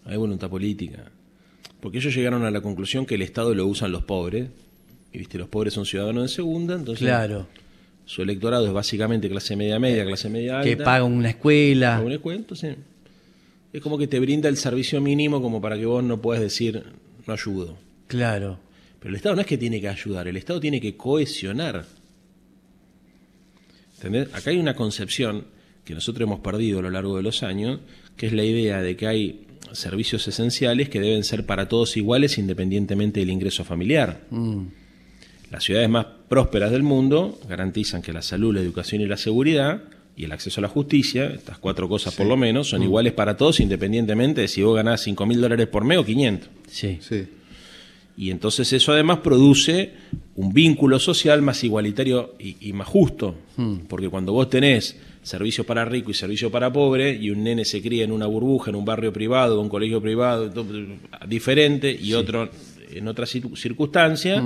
Hay 0.05 0.17
voluntad 0.17 0.49
política. 0.49 1.11
Porque 1.79 1.97
ellos 1.97 2.13
llegaron 2.15 2.45
a 2.45 2.51
la 2.51 2.61
conclusión 2.61 3.05
que 3.07 3.15
el 3.15 3.23
Estado 3.23 3.53
lo 3.55 3.65
usan 3.65 3.91
los 3.91 4.03
pobres. 4.03 4.49
Y 5.11 5.17
viste, 5.17 5.37
los 5.39 5.49
pobres 5.49 5.73
son 5.73 5.85
ciudadanos 5.85 6.23
de 6.23 6.29
segunda, 6.29 6.75
entonces 6.75 7.05
Claro. 7.07 7.47
su 8.05 8.21
electorado 8.21 8.65
es 8.67 8.71
básicamente 8.73 9.27
clase 9.27 9.55
media 9.55 9.77
media, 9.79 10.05
clase 10.05 10.29
media 10.29 10.59
alta. 10.59 10.69
Que 10.69 10.77
pagan 10.77 11.11
una 11.11 11.29
escuela. 11.31 11.95
Paga 11.95 12.05
una 12.05 12.15
escuela, 12.15 12.39
entonces, 12.39 12.77
es 13.73 13.81
como 13.81 13.97
que 13.97 14.07
te 14.07 14.19
brinda 14.19 14.47
el 14.47 14.57
servicio 14.57 15.01
mínimo 15.01 15.41
como 15.41 15.59
para 15.59 15.77
que 15.77 15.85
vos 15.87 16.03
no 16.03 16.21
puedas 16.21 16.41
decir 16.41 16.83
no 17.25 17.33
ayudo. 17.33 17.77
Claro. 18.07 18.59
Pero 18.99 19.09
el 19.09 19.15
Estado 19.15 19.35
no 19.35 19.41
es 19.41 19.47
que 19.47 19.57
tiene 19.57 19.81
que 19.81 19.89
ayudar, 19.89 20.27
el 20.27 20.37
Estado 20.37 20.59
tiene 20.59 20.79
que 20.79 20.95
cohesionar. 20.95 21.85
¿Entendés? 24.03 24.33
Acá 24.33 24.49
hay 24.49 24.57
una 24.57 24.75
concepción 24.75 25.45
que 25.85 25.93
nosotros 25.93 26.25
hemos 26.25 26.39
perdido 26.39 26.79
a 26.79 26.81
lo 26.81 26.89
largo 26.89 27.17
de 27.17 27.23
los 27.23 27.43
años, 27.43 27.79
que 28.17 28.27
es 28.27 28.33
la 28.33 28.43
idea 28.43 28.81
de 28.81 28.95
que 28.95 29.05
hay 29.05 29.45
servicios 29.73 30.27
esenciales 30.27 30.89
que 30.89 30.99
deben 30.99 31.23
ser 31.23 31.45
para 31.45 31.67
todos 31.67 31.95
iguales 31.97 32.39
independientemente 32.39 33.19
del 33.19 33.29
ingreso 33.29 33.63
familiar. 33.63 34.21
Mm. 34.31 34.63
Las 35.51 35.63
ciudades 35.63 35.89
más 35.89 36.07
prósperas 36.27 36.71
del 36.71 36.81
mundo 36.81 37.39
garantizan 37.47 38.01
que 38.01 38.11
la 38.11 38.23
salud, 38.23 38.55
la 38.55 38.61
educación 38.61 39.01
y 39.01 39.05
la 39.05 39.17
seguridad 39.17 39.83
y 40.15 40.25
el 40.25 40.31
acceso 40.31 40.61
a 40.61 40.63
la 40.63 40.67
justicia, 40.67 41.27
estas 41.27 41.59
cuatro 41.59 41.87
cosas 41.87 42.15
por 42.15 42.25
lo 42.25 42.37
menos, 42.37 42.69
son 42.69 42.81
iguales 42.83 43.13
para 43.13 43.37
todos 43.37 43.59
independientemente 43.59 44.41
de 44.41 44.47
si 44.47 44.63
vos 44.63 44.75
ganás 44.75 45.01
5 45.01 45.25
mil 45.25 45.41
dólares 45.41 45.67
por 45.67 45.83
mes 45.83 45.99
o 45.99 46.05
500. 46.05 46.49
Sí. 46.67 46.97
Sí. 47.01 47.27
Y 48.21 48.29
entonces 48.29 48.71
eso 48.71 48.91
además 48.91 49.17
produce 49.17 49.93
un 50.35 50.53
vínculo 50.53 50.99
social 50.99 51.41
más 51.41 51.63
igualitario 51.63 52.35
y, 52.37 52.55
y 52.69 52.71
más 52.71 52.87
justo. 52.87 53.35
Porque 53.87 54.09
cuando 54.09 54.31
vos 54.31 54.47
tenés 54.47 54.95
servicio 55.23 55.63
para 55.63 55.85
rico 55.85 56.11
y 56.11 56.13
servicio 56.13 56.51
para 56.51 56.71
pobre, 56.71 57.15
y 57.15 57.31
un 57.31 57.43
nene 57.43 57.65
se 57.65 57.81
cría 57.81 58.03
en 58.03 58.11
una 58.11 58.27
burbuja, 58.27 58.69
en 58.69 58.75
un 58.75 58.85
barrio 58.85 59.11
privado, 59.11 59.55
en 59.55 59.61
un 59.61 59.69
colegio 59.69 59.99
privado, 59.99 60.51
diferente, 61.27 61.97
y 61.99 62.13
otro 62.13 62.47
en 62.91 63.07
otra 63.07 63.25
circunstancia, 63.25 64.43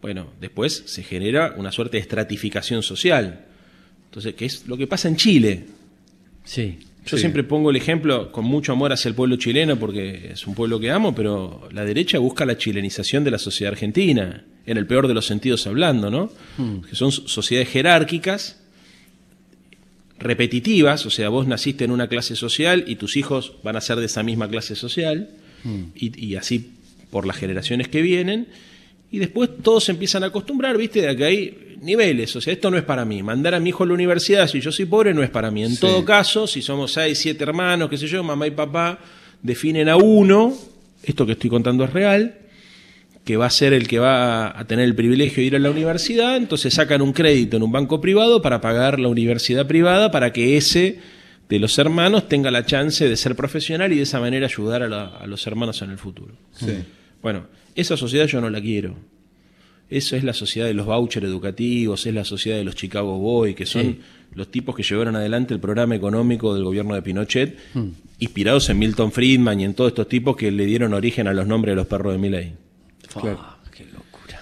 bueno, 0.00 0.26
después 0.40 0.82
se 0.86 1.04
genera 1.04 1.54
una 1.56 1.70
suerte 1.70 1.98
de 1.98 2.00
estratificación 2.00 2.82
social. 2.82 3.44
Entonces, 4.06 4.34
¿qué 4.34 4.46
es 4.46 4.66
lo 4.66 4.76
que 4.76 4.88
pasa 4.88 5.06
en 5.06 5.14
Chile? 5.14 5.66
Sí. 6.42 6.76
Yo 7.04 7.16
Sí. 7.16 7.20
siempre 7.22 7.42
pongo 7.42 7.70
el 7.70 7.76
ejemplo 7.76 8.30
con 8.30 8.44
mucho 8.44 8.72
amor 8.72 8.92
hacia 8.92 9.08
el 9.08 9.14
pueblo 9.16 9.34
chileno 9.36 9.76
porque 9.76 10.30
es 10.34 10.46
un 10.46 10.54
pueblo 10.54 10.78
que 10.78 10.90
amo, 10.92 11.14
pero 11.14 11.68
la 11.72 11.84
derecha 11.84 12.18
busca 12.18 12.46
la 12.46 12.56
chilenización 12.56 13.24
de 13.24 13.32
la 13.32 13.38
sociedad 13.38 13.72
argentina, 13.72 14.44
en 14.66 14.76
el 14.78 14.86
peor 14.86 15.08
de 15.08 15.14
los 15.14 15.26
sentidos 15.26 15.66
hablando, 15.66 16.10
¿no? 16.10 16.30
Que 16.88 16.94
son 16.94 17.10
sociedades 17.10 17.68
jerárquicas, 17.70 18.60
repetitivas, 20.18 21.04
o 21.06 21.10
sea, 21.10 21.28
vos 21.28 21.46
naciste 21.48 21.84
en 21.84 21.90
una 21.90 22.06
clase 22.08 22.36
social 22.36 22.84
y 22.86 22.96
tus 22.96 23.16
hijos 23.16 23.54
van 23.64 23.76
a 23.76 23.80
ser 23.80 23.98
de 23.98 24.06
esa 24.06 24.22
misma 24.22 24.48
clase 24.48 24.76
social, 24.76 25.30
y, 25.96 26.24
y 26.24 26.36
así 26.36 26.70
por 27.10 27.26
las 27.26 27.36
generaciones 27.36 27.88
que 27.88 28.02
vienen, 28.02 28.46
y 29.12 29.18
después 29.20 29.50
todos 29.62 29.84
se 29.84 29.92
empiezan 29.92 30.24
a 30.24 30.26
acostumbrar, 30.26 30.76
¿viste? 30.76 31.02
De 31.02 31.14
que 31.16 31.24
hay 31.24 31.76
niveles, 31.82 32.34
o 32.36 32.40
sea, 32.40 32.52
esto 32.52 32.70
no 32.70 32.76
es 32.78 32.82
para 32.84 33.04
mí, 33.04 33.22
mandar 33.22 33.54
a 33.54 33.60
mi 33.60 33.68
hijo 33.70 33.84
a 33.84 33.86
la 33.86 33.94
universidad 33.94 34.46
si 34.48 34.60
yo 34.60 34.72
soy 34.72 34.86
pobre 34.86 35.12
no 35.14 35.22
es 35.22 35.30
para 35.30 35.50
mí. 35.50 35.62
En 35.64 35.72
Sí. 35.72 35.80
todo 35.80 36.04
caso, 36.04 36.46
si 36.46 36.62
somos 36.62 36.92
seis, 36.92 37.18
siete 37.18 37.44
hermanos, 37.44 37.88
qué 37.90 37.96
sé 37.98 38.06
yo, 38.08 38.22
mamá 38.24 38.46
y 38.46 38.50
papá 38.52 38.98
definen 39.42 39.88
a 39.88 39.96
uno, 39.96 40.56
esto 41.02 41.26
que 41.26 41.32
estoy 41.32 41.50
contando 41.50 41.84
es 41.84 41.92
real, 41.92 42.36
que 43.24 43.36
va 43.36 43.46
a 43.46 43.50
ser 43.50 43.72
el 43.72 43.86
que 43.86 43.98
va 43.98 44.58
a 44.58 44.64
tener 44.66 44.84
el 44.84 44.94
privilegio 44.96 45.36
de 45.42 45.44
ir 45.44 45.56
a 45.56 45.58
la 45.60 45.70
universidad, 45.70 46.36
entonces 46.36 46.74
sacan 46.74 47.02
un 47.02 47.12
crédito 47.12 47.56
en 47.56 47.62
un 47.62 47.70
banco 47.72 48.00
privado 48.00 48.42
para 48.42 48.60
pagar 48.60 48.98
la 48.98 49.08
universidad 49.08 49.66
privada 49.66 50.10
para 50.10 50.32
que 50.32 50.56
ese 50.56 50.98
de 51.48 51.58
los 51.58 51.78
hermanos 51.78 52.28
tenga 52.28 52.50
la 52.50 52.64
chance 52.64 53.08
de 53.08 53.16
ser 53.16 53.36
profesional 53.36 53.92
y 53.92 53.96
de 53.96 54.02
esa 54.02 54.18
manera 54.20 54.46
ayudar 54.46 54.82
a, 54.84 54.88
la- 54.88 55.06
a 55.20 55.26
los 55.26 55.46
hermanos 55.46 55.82
en 55.82 55.90
el 55.90 55.98
futuro. 55.98 56.34
Sí. 56.52 56.72
Bueno, 57.20 57.46
esa 57.74 57.96
sociedad 57.96 58.26
yo 58.26 58.40
no 58.40 58.50
la 58.50 58.60
quiero. 58.60 58.96
Eso 59.90 60.16
es 60.16 60.24
la 60.24 60.32
sociedad 60.32 60.66
de 60.66 60.74
los 60.74 60.86
vouchers 60.86 61.26
educativos, 61.26 62.06
es 62.06 62.14
la 62.14 62.24
sociedad 62.24 62.56
de 62.56 62.64
los 62.64 62.74
Chicago 62.74 63.18
Boys, 63.18 63.54
que 63.54 63.66
son 63.66 63.82
Sí. 63.82 64.00
los 64.34 64.50
tipos 64.50 64.74
que 64.74 64.82
llevaron 64.82 65.16
adelante 65.16 65.52
el 65.52 65.60
programa 65.60 65.94
económico 65.94 66.54
del 66.54 66.64
gobierno 66.64 66.94
de 66.94 67.02
Pinochet, 67.02 67.58
inspirados 68.18 68.70
en 68.70 68.78
Milton 68.78 69.12
Friedman 69.12 69.60
y 69.60 69.64
en 69.64 69.74
todos 69.74 69.88
estos 69.90 70.08
tipos 70.08 70.34
que 70.36 70.50
le 70.50 70.64
dieron 70.64 70.94
origen 70.94 71.26
a 71.28 71.34
los 71.34 71.46
nombres 71.46 71.72
de 71.72 71.76
los 71.76 71.86
perros 71.86 72.12
de 72.14 72.18
Milley. 72.18 72.54
Claro. 73.12 73.44
Qué 73.76 73.84
locura. 73.84 74.40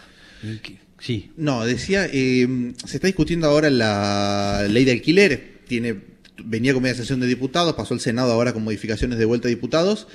Sí. 1.01 1.31
No, 1.37 1.65
decía, 1.65 2.07
eh, 2.13 2.73
se 2.85 2.97
está 2.99 3.09
discutiendo 3.09 3.49
ahora 3.49 3.71
la 3.71 4.67
ley 4.69 4.85
de 4.85 4.93
alquiler. 4.93 5.61
Tiene, 5.67 5.97
venía 6.45 6.73
con 6.75 6.83
media 6.83 6.95
sesión 6.95 7.19
de 7.19 7.27
diputados, 7.27 7.75
pasó 7.75 7.95
al 7.95 8.01
Senado 8.01 8.31
ahora 8.33 8.53
con 8.53 8.63
modificaciones 8.63 9.19
de 9.19 9.25
vuelta 9.25 9.49
a 9.49 9.51
diputados. 9.51 10.07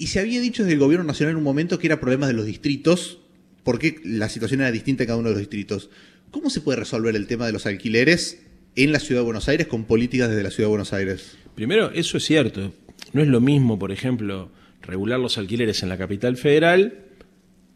Y 0.00 0.06
se 0.06 0.18
había 0.18 0.40
dicho 0.40 0.62
desde 0.62 0.72
el 0.72 0.78
gobierno 0.78 1.04
nacional 1.04 1.32
en 1.32 1.36
un 1.36 1.44
momento 1.44 1.78
que 1.78 1.86
era 1.86 2.00
problema 2.00 2.26
de 2.26 2.32
los 2.32 2.46
distritos, 2.46 3.18
porque 3.62 4.00
la 4.02 4.30
situación 4.30 4.62
era 4.62 4.72
distinta 4.72 5.02
en 5.02 5.08
cada 5.08 5.18
uno 5.18 5.28
de 5.28 5.34
los 5.34 5.40
distritos. 5.40 5.90
¿Cómo 6.30 6.48
se 6.48 6.62
puede 6.62 6.78
resolver 6.78 7.14
el 7.14 7.26
tema 7.26 7.44
de 7.44 7.52
los 7.52 7.66
alquileres 7.66 8.40
en 8.76 8.92
la 8.92 8.98
ciudad 8.98 9.20
de 9.20 9.26
Buenos 9.26 9.50
Aires 9.50 9.66
con 9.66 9.84
políticas 9.84 10.30
desde 10.30 10.42
la 10.42 10.50
ciudad 10.50 10.68
de 10.68 10.70
Buenos 10.70 10.94
Aires? 10.94 11.36
Primero, 11.54 11.90
eso 11.90 12.16
es 12.16 12.24
cierto. 12.24 12.72
No 13.12 13.20
es 13.20 13.28
lo 13.28 13.42
mismo, 13.42 13.78
por 13.78 13.92
ejemplo, 13.92 14.50
regular 14.80 15.20
los 15.20 15.36
alquileres 15.36 15.82
en 15.82 15.90
la 15.90 15.98
capital 15.98 16.38
federal 16.38 17.04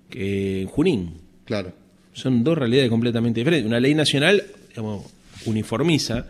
que 0.08 0.62
en 0.62 0.68
Junín. 0.68 1.18
Claro. 1.44 1.74
Son 2.14 2.42
dos 2.42 2.56
realidades 2.56 2.88
completamente 2.88 3.40
diferentes. 3.40 3.66
Una 3.66 3.80
ley 3.80 3.94
nacional 3.94 4.44
digamos, 4.70 5.12
uniformiza, 5.44 6.26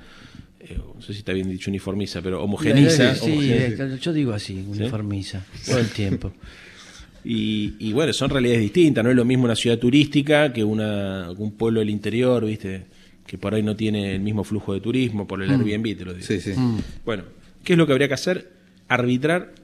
eh, 0.68 0.79
no 0.94 1.00
sé 1.03 1.12
si 1.12 1.18
está 1.20 1.33
bien 1.33 1.48
dicho 1.50 1.70
uniformiza, 1.70 2.20
pero 2.22 2.42
homogeniza. 2.42 3.14
Sí, 3.14 3.31
homogeniza. 3.31 3.85
eh, 3.87 3.98
yo 4.00 4.12
digo 4.12 4.33
así, 4.33 4.64
uniformiza, 4.68 5.44
todo 5.66 5.79
el 5.79 5.88
tiempo. 5.88 6.33
Y, 7.27 7.77
y 7.79 7.94
bueno, 7.94 8.12
son 8.12 8.29
realidades 8.29 8.61
distintas. 8.61 9.03
No 9.03 9.09
es 9.09 9.16
lo 9.16 9.24
mismo 9.24 9.44
una 9.44 9.57
ciudad 9.57 9.79
turística 9.79 10.53
que 10.53 10.62
una, 10.62 11.31
un 11.31 11.53
pueblo 11.53 11.81
del 11.81 11.88
interior, 11.88 12.44
¿viste? 12.44 12.83
Que 13.27 13.38
por 13.38 13.55
ahí 13.55 13.62
no 13.62 13.74
tiene 13.74 14.14
el 14.16 14.20
mismo 14.20 14.44
flujo 14.44 14.74
de 14.74 14.81
turismo 14.83 15.27
por 15.27 15.42
el 15.42 15.48
Airbnb, 15.50 15.96
te 15.96 16.05
lo 16.05 16.12
digo. 16.12 16.27
Sí, 16.27 16.38
sí. 16.38 16.53
Bueno, 17.07 17.24
¿qué 17.64 17.72
es 17.72 17.79
lo 17.79 17.87
que 17.87 17.92
habría 17.92 18.09
que 18.09 18.14
hacer? 18.14 18.53
Arbitrar 18.88 19.55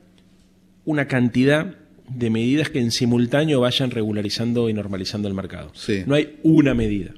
una 0.87 1.07
cantidad 1.07 1.77
de 2.09 2.31
medidas 2.31 2.71
que 2.71 2.81
en 2.81 2.91
simultáneo 2.91 3.61
vayan 3.61 3.91
regularizando 3.91 4.71
y 4.71 4.73
normalizando 4.73 5.29
el 5.29 5.35
mercado. 5.35 5.71
Sí. 5.75 6.03
No 6.07 6.15
hay 6.15 6.39
una 6.43 6.73
medida. 6.73 7.13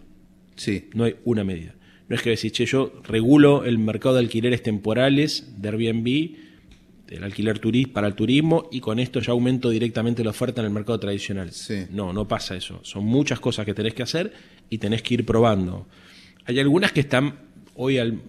Sí. 0.57 0.89
No 0.93 1.05
hay 1.05 1.15
una 1.25 1.45
medida. 1.45 1.77
No 2.13 2.17
es 2.17 2.23
que 2.23 2.29
decir, 2.29 2.53
che, 2.53 2.67
yo 2.67 2.93
regulo 3.05 3.65
el 3.65 3.79
mercado 3.79 4.17
de 4.17 4.21
alquileres 4.21 4.63
temporales 4.63 5.55
de 5.57 5.69
Airbnb, 5.71 6.37
del 7.07 7.25
alquiler 7.25 7.59
para 7.91 8.07
el 8.07 8.15
turismo, 8.15 8.69
y 8.71 8.81
con 8.81 8.99
esto 8.99 9.19
ya 9.21 9.33
aumento 9.33 9.71
directamente 9.71 10.23
la 10.23 10.29
oferta 10.29 10.61
en 10.61 10.67
el 10.67 10.75
mercado 10.75 11.01
tradicional. 11.01 11.53
Sí. 11.53 11.87
No, 11.91 12.13
no 12.13 12.29
pasa 12.29 12.55
eso. 12.55 12.81
Son 12.83 13.03
muchas 13.07 13.41
cosas 13.41 13.65
que 13.65 13.73
tenés 13.73 13.95
que 13.95 14.03
hacer 14.03 14.31
y 14.69 14.77
tenés 14.77 15.01
que 15.01 15.15
ir 15.15 15.25
probando. 15.25 15.87
Hay 16.45 16.61
algunas 16.61 16.93
que 16.93 17.01
están 17.01 17.35
hoy, 17.77 17.97
al- 17.97 18.21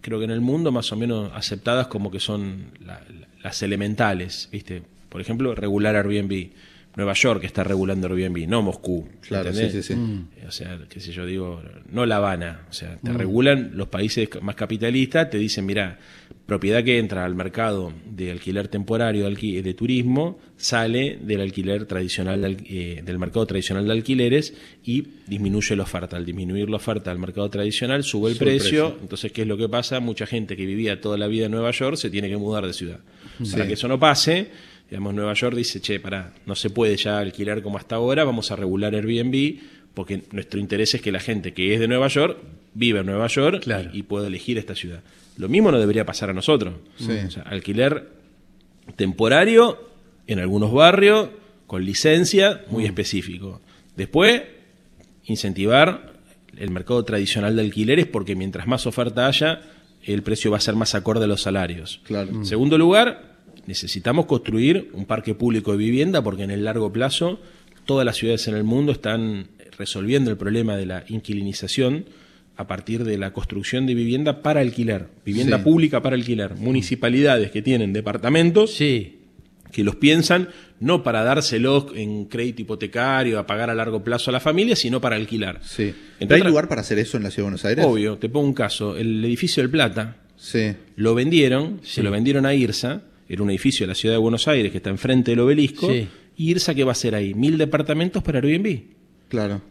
creo 0.00 0.18
que 0.18 0.24
en 0.24 0.30
el 0.30 0.40
mundo, 0.40 0.72
más 0.72 0.90
o 0.92 0.96
menos 0.96 1.30
aceptadas 1.34 1.88
como 1.88 2.10
que 2.10 2.20
son 2.20 2.70
la- 2.80 3.02
la- 3.20 3.28
las 3.42 3.62
elementales, 3.62 4.48
¿viste? 4.50 4.80
Por 5.10 5.20
ejemplo, 5.20 5.54
regular 5.54 5.94
Airbnb. 5.94 6.52
Nueva 6.96 7.12
York 7.12 7.44
está 7.44 7.62
regulando 7.62 8.08
Airbnb, 8.08 8.48
no 8.48 8.62
Moscú. 8.62 9.06
Claro, 9.20 9.50
¿entendés? 9.50 9.72
sí, 9.72 9.82
sí, 9.82 9.94
sí. 9.94 10.44
O 10.46 10.50
sea, 10.50 10.78
qué 10.88 10.98
sé 10.98 11.12
yo, 11.12 11.26
digo, 11.26 11.62
no 11.92 12.06
La 12.06 12.16
Habana. 12.16 12.62
O 12.70 12.72
sea, 12.72 12.96
te 12.96 13.12
regulan 13.12 13.72
los 13.74 13.88
países 13.88 14.28
más 14.40 14.54
capitalistas, 14.54 15.28
te 15.28 15.36
dicen, 15.38 15.66
mira, 15.66 15.98
propiedad 16.46 16.82
que 16.82 16.98
entra 16.98 17.24
al 17.24 17.34
mercado 17.34 17.92
de 18.08 18.30
alquiler 18.30 18.68
temporario 18.68 19.24
de, 19.26 19.30
alqui- 19.34 19.62
de 19.62 19.74
turismo 19.74 20.38
sale 20.56 21.18
del 21.20 21.40
alquiler 21.42 21.84
tradicional, 21.84 22.40
de 22.40 22.46
al- 22.46 22.56
eh, 22.66 23.02
del 23.04 23.18
mercado 23.18 23.44
tradicional 23.46 23.84
de 23.86 23.92
alquileres 23.92 24.54
y 24.84 25.06
disminuye 25.26 25.76
la 25.76 25.82
oferta. 25.82 26.16
Al 26.16 26.24
disminuir 26.24 26.70
la 26.70 26.76
oferta 26.76 27.10
del 27.10 27.18
mercado 27.18 27.50
tradicional, 27.50 28.04
sube 28.04 28.30
el 28.30 28.36
Sube 28.36 28.50
el 28.52 28.56
precio. 28.58 28.84
precio. 28.88 28.98
Entonces, 29.02 29.32
¿qué 29.32 29.42
es 29.42 29.48
lo 29.48 29.58
que 29.58 29.68
pasa? 29.68 30.00
Mucha 30.00 30.24
gente 30.26 30.56
que 30.56 30.64
vivía 30.64 30.98
toda 31.00 31.18
la 31.18 31.26
vida 31.26 31.46
en 31.46 31.52
Nueva 31.52 31.72
York 31.72 31.96
se 31.96 32.08
tiene 32.08 32.28
que 32.30 32.36
mudar 32.38 32.66
de 32.66 32.72
ciudad. 32.72 33.00
Sí. 33.42 33.52
Para 33.52 33.66
que 33.66 33.74
eso 33.74 33.86
no 33.88 33.98
pase, 34.00 34.48
digamos, 34.90 35.14
Nueva 35.14 35.34
York 35.34 35.56
dice, 35.56 35.80
che, 35.80 35.98
pará, 36.00 36.32
no 36.46 36.54
se 36.54 36.70
puede 36.70 36.96
ya 36.96 37.18
alquilar 37.18 37.62
como 37.62 37.78
hasta 37.78 37.96
ahora, 37.96 38.24
vamos 38.24 38.50
a 38.50 38.56
regular 38.56 38.94
Airbnb, 38.94 39.58
porque 39.94 40.22
nuestro 40.32 40.60
interés 40.60 40.94
es 40.94 41.00
que 41.02 41.10
la 41.12 41.20
gente 41.20 41.52
que 41.54 41.74
es 41.74 41.80
de 41.80 41.88
Nueva 41.88 42.08
York 42.08 42.38
viva 42.74 43.00
en 43.00 43.06
Nueva 43.06 43.26
York 43.28 43.62
Claro. 43.62 43.90
y, 43.92 44.00
y 44.00 44.02
pueda 44.02 44.26
elegir 44.26 44.58
esta 44.58 44.74
ciudad. 44.74 45.00
Lo 45.38 45.48
mismo 45.48 45.70
no 45.70 45.78
debería 45.78 46.04
pasar 46.06 46.30
a 46.30 46.32
nosotros. 46.32 46.74
Sí. 46.98 47.10
O 47.26 47.30
sea, 47.30 47.42
alquiler 47.44 48.08
temporario 48.96 49.78
en 50.26 50.38
algunos 50.38 50.72
barrios, 50.72 51.28
con 51.66 51.84
licencia, 51.84 52.64
muy 52.70 52.84
específico. 52.84 53.60
Después, 53.96 54.42
incentivar 55.24 56.12
el 56.56 56.70
mercado 56.70 57.04
tradicional 57.04 57.56
de 57.56 57.62
alquileres, 57.62 58.06
porque 58.06 58.34
mientras 58.36 58.66
más 58.66 58.86
oferta 58.86 59.26
haya, 59.26 59.62
el 60.04 60.22
precio 60.22 60.50
va 60.50 60.58
a 60.58 60.60
ser 60.60 60.74
más 60.74 60.94
acorde 60.94 61.24
a 61.24 61.28
los 61.28 61.42
salarios. 61.42 62.00
Claro. 62.04 62.30
En 62.30 62.46
segundo 62.46 62.78
lugar, 62.78 63.35
necesitamos 63.66 64.26
construir 64.26 64.90
un 64.92 65.04
parque 65.06 65.34
público 65.34 65.72
de 65.72 65.78
vivienda 65.78 66.22
porque 66.22 66.42
en 66.44 66.50
el 66.50 66.64
largo 66.64 66.92
plazo 66.92 67.40
todas 67.84 68.04
las 68.04 68.16
ciudades 68.16 68.46
en 68.48 68.54
el 68.56 68.64
mundo 68.64 68.92
están 68.92 69.48
resolviendo 69.78 70.30
el 70.30 70.36
problema 70.36 70.76
de 70.76 70.86
la 70.86 71.04
inquilinización 71.08 72.06
a 72.56 72.66
partir 72.66 73.04
de 73.04 73.18
la 73.18 73.32
construcción 73.32 73.86
de 73.86 73.94
vivienda 73.94 74.42
para 74.42 74.60
alquiler, 74.60 75.08
vivienda 75.24 75.58
Sí. 75.58 75.64
pública 75.64 76.00
para 76.02 76.16
alquiler, 76.16 76.54
municipalidades 76.56 77.50
que 77.50 77.60
tienen 77.62 77.92
departamentos 77.92 78.74
Sí, 78.74 79.18
que 79.72 79.84
los 79.84 79.96
piensan 79.96 80.48
no 80.80 81.02
para 81.02 81.22
dárselos 81.22 81.86
en 81.94 82.26
crédito 82.26 82.62
hipotecario, 82.62 83.38
a 83.38 83.46
pagar 83.46 83.68
a 83.68 83.74
largo 83.74 84.02
plazo 84.02 84.30
a 84.30 84.32
la 84.32 84.40
familia, 84.40 84.74
sino 84.76 85.00
para 85.00 85.16
alquilar. 85.16 85.60
Sí. 85.62 85.92
Entre 86.20 86.36
¿Hay 86.38 86.42
lugar 86.44 86.68
para 86.68 86.80
hacer 86.80 86.98
eso 86.98 87.16
en 87.18 87.22
la 87.24 87.30
ciudad 87.30 87.44
de 87.44 87.50
Buenos 87.50 87.64
Aires? 87.66 87.84
Obvio, 87.86 88.16
te 88.16 88.28
pongo 88.30 88.46
un 88.46 88.54
caso, 88.54 88.96
el 88.96 89.22
edificio 89.24 89.62
del 89.62 89.70
Plata, 89.70 90.16
Sí. 90.36 90.72
lo 90.96 91.14
vendieron, 91.14 91.80
se 91.82 92.02
lo 92.02 92.10
vendieron 92.10 92.46
a 92.46 92.54
IRSA, 92.54 93.02
era 93.28 93.42
un 93.42 93.50
edificio 93.50 93.84
de 93.84 93.88
la 93.88 93.94
ciudad 93.94 94.14
de 94.14 94.18
Buenos 94.18 94.46
Aires 94.48 94.70
que 94.70 94.78
está 94.78 94.90
enfrente 94.90 95.32
del 95.32 95.40
obelisco, 95.40 95.90
Sí. 95.90 96.08
y 96.36 96.50
IRSA 96.50 96.74
¿qué 96.74 96.84
va 96.84 96.90
a 96.90 96.92
hacer 96.92 97.14
ahí? 97.14 97.34
Mil 97.34 97.58
departamentos 97.58 98.22
para 98.22 98.38
Airbnb. 98.38 98.80
Claro. 99.28 99.62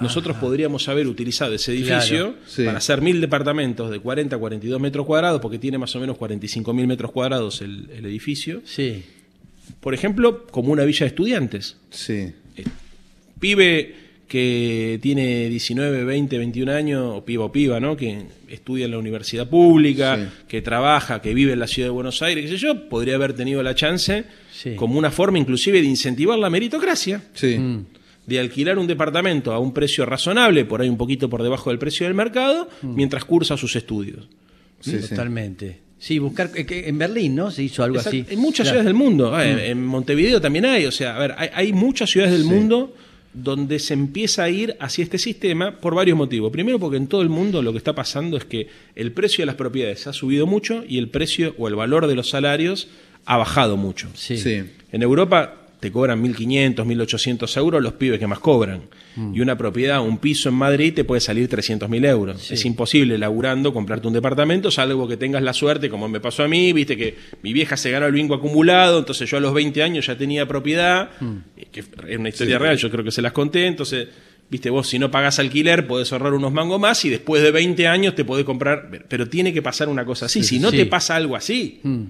Nosotros 0.00 0.36
podríamos 0.38 0.88
haber 0.88 1.06
utilizado 1.06 1.54
ese 1.54 1.70
edificio 1.72 2.32
Claro, 2.32 2.34
sí. 2.46 2.64
para 2.64 2.78
hacer 2.78 3.00
mil 3.00 3.20
departamentos 3.20 3.90
de 3.92 4.00
40 4.00 4.34
a 4.34 4.38
42 4.40 4.80
metros 4.80 5.06
cuadrados, 5.06 5.40
porque 5.40 5.58
tiene 5.60 5.78
más 5.78 5.94
o 5.94 6.00
menos 6.00 6.16
45 6.16 6.74
mil 6.74 6.88
metros 6.88 7.12
cuadrados 7.12 7.60
el, 7.62 7.88
el 7.94 8.04
edificio. 8.06 8.60
sí. 8.64 9.02
Por 9.80 9.94
ejemplo, 9.94 10.46
como 10.48 10.72
una 10.72 10.84
villa 10.84 11.00
de 11.00 11.06
estudiantes. 11.06 11.78
Sí. 11.90 12.32
Pibe 13.40 13.94
que 14.28 14.98
tiene 15.02 15.48
19, 15.48 16.04
20, 16.04 16.38
21 16.38 16.72
años, 16.72 17.12
o 17.14 17.24
piba 17.24 17.44
o 17.44 17.52
piba, 17.52 17.78
¿no? 17.80 17.96
Que 17.96 18.22
estudia 18.48 18.86
en 18.86 18.90
la 18.92 18.98
universidad 18.98 19.48
pública, 19.48 20.16
Sí. 20.16 20.44
que 20.48 20.62
trabaja, 20.62 21.20
que 21.20 21.34
vive 21.34 21.52
en 21.52 21.58
la 21.58 21.66
ciudad 21.66 21.88
de 21.88 21.92
Buenos 21.92 22.22
Aires, 22.22 22.44
qué 22.44 22.50
sé 22.50 22.56
yo, 22.56 22.88
podría 22.88 23.16
haber 23.16 23.34
tenido 23.34 23.62
la 23.62 23.74
chance 23.74 24.24
Sí. 24.52 24.74
como 24.76 24.98
una 24.98 25.10
forma 25.10 25.38
inclusive 25.38 25.80
de 25.82 25.88
incentivar 25.88 26.38
la 26.38 26.50
meritocracia. 26.50 27.22
Sí. 27.34 27.58
Mm. 27.58 27.86
de 28.26 28.40
alquilar 28.40 28.78
un 28.78 28.86
departamento 28.86 29.52
a 29.52 29.58
un 29.58 29.74
precio 29.74 30.06
razonable, 30.06 30.64
por 30.64 30.80
ahí 30.80 30.88
un 30.88 30.96
poquito 30.96 31.28
por 31.28 31.42
debajo 31.42 31.68
del 31.68 31.78
precio 31.78 32.06
del 32.06 32.14
mercado, 32.14 32.70
mientras 32.80 33.22
cursa 33.26 33.58
sus 33.58 33.76
estudios. 33.76 34.26
Sí, 34.80 34.92
sí. 35.02 35.10
Totalmente. 35.10 35.80
Sí, 35.98 36.18
buscar. 36.18 36.50
eh, 36.54 36.84
En 36.86 36.96
Berlín, 36.96 37.34
¿no? 37.34 37.50
Se 37.50 37.62
hizo 37.62 37.84
algo 37.84 37.98
Exacto. 37.98 38.16
así. 38.18 38.32
En 38.32 38.38
muchas 38.40 38.64
Claro. 38.64 38.80
ciudades 38.80 38.86
del 38.86 38.94
mundo. 38.94 39.34
Ah, 39.34 39.46
en- 39.46 39.58
En 39.58 39.84
Montevideo 39.84 40.40
también 40.40 40.64
hay. 40.64 40.86
O 40.86 40.90
sea, 40.90 41.16
a 41.16 41.18
ver, 41.18 41.34
hay, 41.36 41.50
hay 41.52 41.72
muchas 41.74 42.08
ciudades 42.08 42.32
del 42.32 42.44
Sí. 42.44 42.48
mundo 42.48 42.94
donde 43.34 43.78
se 43.78 43.94
empieza 43.94 44.44
a 44.44 44.50
ir 44.50 44.76
hacia 44.80 45.02
este 45.02 45.18
sistema 45.18 45.80
por 45.80 45.94
varios 45.94 46.16
motivos. 46.16 46.50
Primero, 46.50 46.78
porque 46.78 46.96
en 46.96 47.08
todo 47.08 47.22
el 47.22 47.28
mundo 47.28 47.62
lo 47.62 47.72
que 47.72 47.78
está 47.78 47.94
pasando 47.94 48.36
es 48.36 48.44
que 48.44 48.68
el 48.94 49.12
precio 49.12 49.42
de 49.42 49.46
las 49.46 49.56
propiedades 49.56 50.06
ha 50.06 50.12
subido 50.12 50.46
mucho 50.46 50.84
y 50.88 50.98
el 50.98 51.08
precio 51.08 51.54
o 51.58 51.68
el 51.68 51.74
valor 51.74 52.06
de 52.06 52.14
los 52.14 52.30
salarios 52.30 52.88
ha 53.26 53.36
bajado 53.36 53.76
mucho. 53.76 54.08
Sí. 54.14 54.38
Sí. 54.38 54.62
En 54.92 55.02
Europa 55.02 55.63
te 55.84 55.92
cobran 55.92 56.22
1.500, 56.24 56.76
1.800 56.76 57.58
euros 57.58 57.82
los 57.82 57.92
pibes 57.92 58.18
que 58.18 58.26
más 58.26 58.38
cobran. 58.38 58.84
Mm. 59.16 59.34
Y 59.34 59.40
una 59.40 59.58
propiedad, 59.58 60.00
un 60.00 60.16
piso 60.16 60.48
en 60.48 60.54
Madrid, 60.54 60.94
te 60.94 61.04
puede 61.04 61.20
salir 61.20 61.46
300.000 61.46 62.06
euros. 62.08 62.40
Sí. 62.40 62.54
Es 62.54 62.64
imposible, 62.64 63.18
laburando, 63.18 63.74
comprarte 63.74 64.06
un 64.06 64.14
departamento, 64.14 64.70
salvo 64.70 65.06
que 65.06 65.18
tengas 65.18 65.42
la 65.42 65.52
suerte, 65.52 65.90
como 65.90 66.08
me 66.08 66.20
pasó 66.20 66.42
a 66.42 66.48
mí, 66.48 66.72
viste 66.72 66.96
que 66.96 67.16
mi 67.42 67.52
vieja 67.52 67.76
se 67.76 67.90
ganó 67.90 68.06
el 68.06 68.12
bingo 68.12 68.34
acumulado, 68.34 68.98
entonces 68.98 69.28
yo 69.28 69.36
a 69.36 69.40
los 69.40 69.52
20 69.52 69.82
años 69.82 70.06
ya 70.06 70.16
tenía 70.16 70.48
propiedad, 70.48 71.10
Mm. 71.20 71.36
eh, 71.58 71.66
que 71.70 71.80
es 71.80 72.18
una 72.18 72.30
historia 72.30 72.58
real, 72.58 72.78
yo 72.78 72.90
creo 72.90 73.04
que 73.04 73.10
se 73.12 73.20
las 73.20 73.32
conté, 73.32 73.66
entonces... 73.66 74.08
Viste, 74.50 74.68
vos 74.68 74.86
si 74.86 74.98
no 74.98 75.10
pagas 75.10 75.38
alquiler 75.38 75.86
podés 75.86 76.12
ahorrar 76.12 76.34
unos 76.34 76.52
mangos 76.52 76.78
más 76.78 77.02
y 77.06 77.08
después 77.08 77.42
de 77.42 77.50
20 77.50 77.88
años 77.88 78.14
te 78.14 78.26
podés 78.26 78.44
comprar, 78.44 78.90
pero 79.08 79.26
tiene 79.26 79.54
que 79.54 79.62
pasar 79.62 79.88
una 79.88 80.04
cosa 80.04 80.26
así. 80.26 80.44
si 80.44 80.58
no 80.58 80.70
sí. 80.70 80.76
te 80.76 80.86
pasa 80.86 81.16
algo 81.16 81.34
así, 81.34 81.80
Mm. 81.82 82.02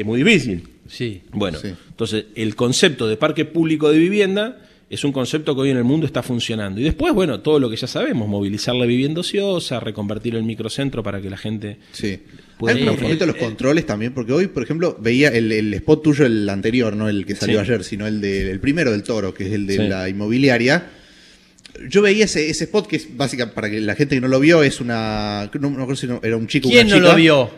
Es 0.00 0.06
muy 0.06 0.22
difícil. 0.22 0.68
Sí. 0.88 1.22
Bueno, 1.32 1.58
Sí. 1.58 1.68
entonces 1.88 2.26
el 2.34 2.56
concepto 2.56 3.06
de 3.08 3.16
parque 3.16 3.44
público 3.44 3.90
de 3.90 3.98
vivienda 3.98 4.58
es 4.90 5.04
un 5.04 5.12
concepto 5.12 5.54
que 5.54 5.60
hoy 5.60 5.70
en 5.70 5.76
el 5.76 5.84
mundo 5.84 6.04
está 6.04 6.20
funcionando. 6.20 6.80
Y 6.80 6.84
después, 6.84 7.14
bueno, 7.14 7.40
todo 7.40 7.60
lo 7.60 7.70
que 7.70 7.76
ya 7.76 7.86
sabemos, 7.86 8.28
movilizar 8.28 8.74
la 8.74 8.86
vivienda 8.86 9.20
ociosa, 9.20 9.78
reconvertir 9.78 10.34
el 10.34 10.42
microcentro 10.42 11.02
para 11.04 11.20
que 11.20 11.30
la 11.30 11.36
gente... 11.36 11.76
Sí. 11.92 12.18
Puede 12.58 12.74
Hay 12.74 12.88
un 12.88 12.96
los 13.26 13.36
controles 13.36 13.86
también, 13.86 14.12
porque 14.12 14.32
hoy, 14.32 14.48
por 14.48 14.64
ejemplo, 14.64 14.98
veía 15.00 15.28
el, 15.28 15.50
el 15.52 15.72
spot 15.74 16.02
tuyo, 16.02 16.26
el 16.26 16.48
anterior, 16.48 16.94
no 16.96 17.08
el 17.08 17.24
que 17.24 17.36
salió 17.36 17.60
Sí. 17.60 17.66
ayer, 17.70 17.84
sino 17.84 18.06
el, 18.08 18.20
de- 18.20 18.50
el 18.50 18.58
primero 18.60 18.90
del 18.90 19.02
toro, 19.04 19.32
que 19.32 19.46
es 19.46 19.52
el 19.52 19.66
de 19.68 19.76
Sí. 19.76 19.82
la 19.88 20.08
inmobiliaria. 20.08 20.90
Yo 21.88 22.02
veía 22.02 22.24
ese, 22.24 22.50
ese 22.50 22.64
spot 22.64 22.86
que 22.88 22.96
es 22.96 23.16
básicamente, 23.16 23.54
para 23.54 23.70
que 23.70 23.80
la 23.80 23.94
gente 23.94 24.16
que 24.16 24.20
no 24.20 24.28
lo 24.28 24.40
vio, 24.40 24.62
es 24.64 24.80
una. 24.80 25.48
No, 25.54 25.70
no 25.70 25.76
recuerdo 25.78 25.96
si 25.96 26.06
no- 26.08 26.20
era 26.22 26.36
un 26.36 26.48
chico 26.48 26.68
¿Quién 26.68 26.88
una 26.88 26.96
no 26.96 27.00
chica. 27.02 27.10
lo 27.12 27.16
vio? 27.16 27.50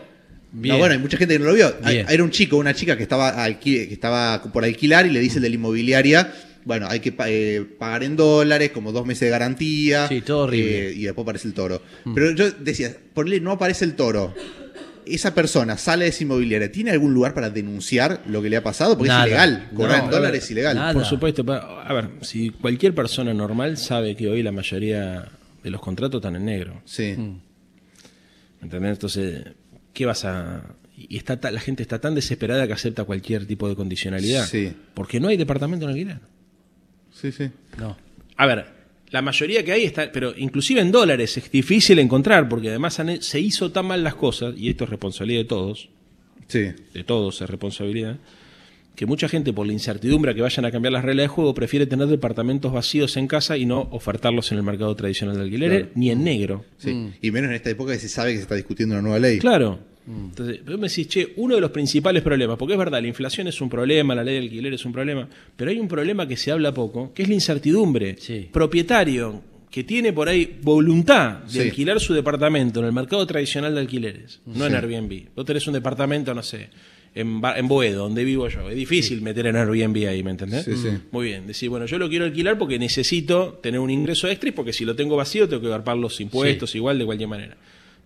Bien. 0.53 0.73
No, 0.75 0.79
bueno, 0.79 0.93
hay 0.93 0.99
mucha 0.99 1.17
gente 1.17 1.33
que 1.33 1.39
no 1.39 1.45
lo 1.47 1.53
vio. 1.55 1.73
Bien. 1.85 2.05
Era 2.07 2.23
un 2.23 2.29
chico 2.31 2.57
una 2.57 2.73
chica 2.73 2.95
que 2.95 3.03
estaba, 3.03 3.45
alqui- 3.45 3.87
que 3.87 3.93
estaba 3.93 4.41
por 4.43 4.63
alquilar 4.63 5.05
y 5.05 5.09
le 5.09 5.19
dice 5.19 5.37
el 5.37 5.43
de 5.43 5.49
la 5.49 5.55
inmobiliaria, 5.55 6.31
bueno, 6.63 6.87
hay 6.89 6.99
que 6.99 7.11
pa- 7.11 7.29
eh, 7.29 7.65
pagar 7.77 8.03
en 8.03 8.15
dólares, 8.15 8.71
como 8.71 8.91
dos 8.91 9.05
meses 9.05 9.21
de 9.21 9.29
garantía. 9.31 10.07
Sí, 10.07 10.21
todo 10.21 10.43
horrible. 10.43 10.89
eh, 10.89 10.93
y 10.93 11.03
después 11.03 11.23
aparece 11.25 11.47
el 11.47 11.53
toro. 11.53 11.81
Pero 12.15 12.31
yo 12.31 12.51
decía, 12.51 12.95
ponle, 13.13 13.39
no 13.41 13.51
aparece 13.51 13.83
el 13.83 13.95
toro. 13.95 14.33
Esa 15.05 15.33
persona 15.35 15.77
sale 15.77 16.05
de 16.05 16.11
esa 16.11 16.23
inmobiliaria, 16.23 16.71
¿tiene 16.71 16.91
algún 16.91 17.13
lugar 17.13 17.33
para 17.33 17.49
denunciar 17.49 18.21
lo 18.27 18.41
que 18.41 18.49
le 18.49 18.55
ha 18.55 18.63
pasado? 18.63 18.97
Porque 18.97 19.09
Nada. 19.09 19.23
es 19.25 19.27
ilegal. 19.31 19.69
Cobrar 19.75 19.97
No, 19.97 20.05
en 20.05 20.11
dólares 20.11 20.43
es 20.45 20.51
ilegal. 20.51 20.75
nada. 20.77 20.93
Por 20.93 21.03
supuesto, 21.03 21.43
a 21.51 21.91
ver, 21.93 22.09
si 22.21 22.51
cualquier 22.51 22.95
persona 22.95 23.33
normal 23.33 23.75
sabe 23.77 24.15
que 24.15 24.29
hoy 24.29 24.41
la 24.43 24.53
mayoría 24.53 25.25
de 25.61 25.69
los 25.71 25.81
contratos 25.81 26.19
están 26.19 26.37
en 26.37 26.45
negro. 26.45 26.81
Sí. 26.85 27.15
¿Entendés? 28.61 28.91
Entonces, 28.91 29.43
¿qué 29.93 30.05
vas 30.05 30.25
a...? 30.25 30.75
Y 30.95 31.17
está 31.17 31.39
ta- 31.39 31.51
la 31.51 31.59
gente 31.59 31.81
está 31.81 31.99
tan 31.99 32.13
desesperada 32.15 32.67
que 32.67 32.73
acepta 32.73 33.03
cualquier 33.03 33.45
tipo 33.47 33.67
de 33.67 33.75
condicionalidad. 33.75 34.45
Sí. 34.45 34.73
Porque 34.93 35.19
no 35.19 35.27
hay 35.27 35.37
departamento 35.37 35.85
en 35.85 35.91
alquiler. 35.91 36.19
Sí, 37.11 37.31
sí. 37.31 37.49
No. 37.79 37.97
A 38.37 38.45
ver, 38.45 38.65
la 39.09 39.21
mayoría 39.21 39.63
que 39.63 39.71
hay 39.71 39.83
está, 39.85 40.11
pero 40.11 40.33
inclusive 40.37 40.81
en 40.81 40.91
dólares 40.91 41.35
es 41.37 41.49
difícil 41.51 41.99
encontrar, 41.99 42.47
porque 42.49 42.69
además 42.69 42.99
han- 42.99 43.21
se 43.21 43.39
hizo 43.39 43.71
tan 43.71 43.85
mal 43.87 44.03
las 44.03 44.15
cosas, 44.15 44.53
y 44.57 44.69
esto 44.69 44.83
es 44.83 44.89
responsabilidad 44.91 45.41
de 45.41 45.45
todos, 45.45 45.89
Sí. 46.47 46.71
de 46.93 47.03
todos 47.03 47.41
es 47.41 47.49
responsabilidad, 47.49 48.17
que 48.95 49.05
mucha 49.05 49.27
gente 49.27 49.53
por 49.53 49.65
la 49.65 49.73
incertidumbre 49.73 50.31
a 50.31 50.33
que 50.35 50.41
vayan 50.41 50.65
a 50.65 50.71
cambiar 50.71 50.93
las 50.93 51.03
reglas 51.03 51.23
de 51.23 51.27
juego 51.27 51.53
prefiere 51.53 51.85
tener 51.87 52.07
departamentos 52.07 52.71
vacíos 52.71 53.17
en 53.17 53.27
casa 53.27 53.57
y 53.57 53.65
no 53.65 53.87
ofertarlos 53.91 54.51
en 54.51 54.59
el 54.59 54.63
mercado 54.63 54.95
tradicional 54.95 55.35
de 55.37 55.41
alquileres, 55.43 55.77
Claro. 55.79 55.91
ni 55.95 56.11
en 56.11 56.23
negro. 56.23 56.65
sí. 56.77 57.09
Y 57.21 57.31
menos 57.31 57.49
en 57.49 57.55
esta 57.55 57.69
época 57.71 57.93
que 57.93 57.99
se 57.99 58.09
sabe 58.09 58.31
que 58.31 58.37
se 58.37 58.43
está 58.43 58.55
discutiendo 58.55 58.93
una 58.95 59.01
nueva 59.01 59.19
ley. 59.19 59.39
Claro. 59.39 59.79
Entonces, 60.05 60.59
vos 60.65 60.77
me 60.77 60.89
decís, 60.89 61.07
che, 61.07 61.31
uno 61.37 61.55
de 61.55 61.61
los 61.61 61.71
principales 61.71 62.21
problemas, 62.23 62.57
porque 62.57 62.73
es 62.73 62.77
verdad, 62.77 63.01
la 63.01 63.07
inflación 63.07 63.47
es 63.47 63.61
un 63.61 63.69
problema, 63.69 64.13
la 64.13 64.21
ley 64.23 64.33
de 64.35 64.41
alquiler 64.41 64.73
es 64.73 64.83
un 64.85 64.91
problema, 64.91 65.29
pero 65.55 65.71
hay 65.71 65.79
un 65.79 65.87
problema 65.87 66.27
que 66.27 66.35
se 66.35 66.51
habla 66.51 66.73
poco, 66.73 67.13
que 67.13 67.23
es 67.23 67.29
la 67.29 67.35
incertidumbre. 67.35 68.17
Sí. 68.19 68.49
Propietario 68.51 69.41
que 69.71 69.83
tiene 69.85 70.11
por 70.13 70.27
ahí 70.29 70.59
voluntad 70.61 71.43
de 71.45 71.49
Sí. 71.49 71.59
alquilar 71.61 71.99
su 72.01 72.13
departamento 72.13 72.81
en 72.81 72.85
el 72.87 72.91
mercado 72.91 73.25
tradicional 73.25 73.73
de 73.73 73.79
alquileres, 73.81 74.41
no 74.45 74.65
en. 74.67 74.75
Airbnb. 74.75 75.29
Vos 75.35 75.45
tenés 75.45 75.65
un 75.67 75.73
departamento, 75.73 76.33
no 76.33 76.43
sé, 76.43 76.69
en, 77.15 77.41
Ba- 77.41 77.57
en 77.57 77.67
Boedo, 77.67 78.03
donde 78.03 78.23
vivo 78.23 78.47
yo. 78.49 78.69
Es 78.69 78.75
difícil 78.75 79.21
meter 79.21 79.45
en 79.47 79.55
Airbnb 79.55 80.07
ahí, 80.07 80.23
¿me 80.23 80.31
entendés? 80.31 80.65
Sí, 80.65 80.75
sí. 80.75 80.89
Muy 81.11 81.25
bien. 81.27 81.45
Decir, 81.47 81.69
bueno, 81.69 81.85
yo 81.85 81.97
lo 81.97 82.09
quiero 82.09 82.25
alquilar 82.25 82.57
porque 82.57 82.79
necesito 82.79 83.59
tener 83.61 83.79
un 83.79 83.89
ingreso 83.89 84.27
extra 84.27 84.49
y 84.49 84.51
porque 84.51 84.73
si 84.73 84.83
lo 84.85 84.95
tengo 84.95 85.15
vacío 85.15 85.47
tengo 85.47 85.61
que 85.61 85.69
garpar 85.69 85.97
los 85.97 86.19
impuestos 86.21 86.73
igual 86.75 86.97
de 86.99 87.05
cualquier 87.05 87.29
manera. 87.29 87.55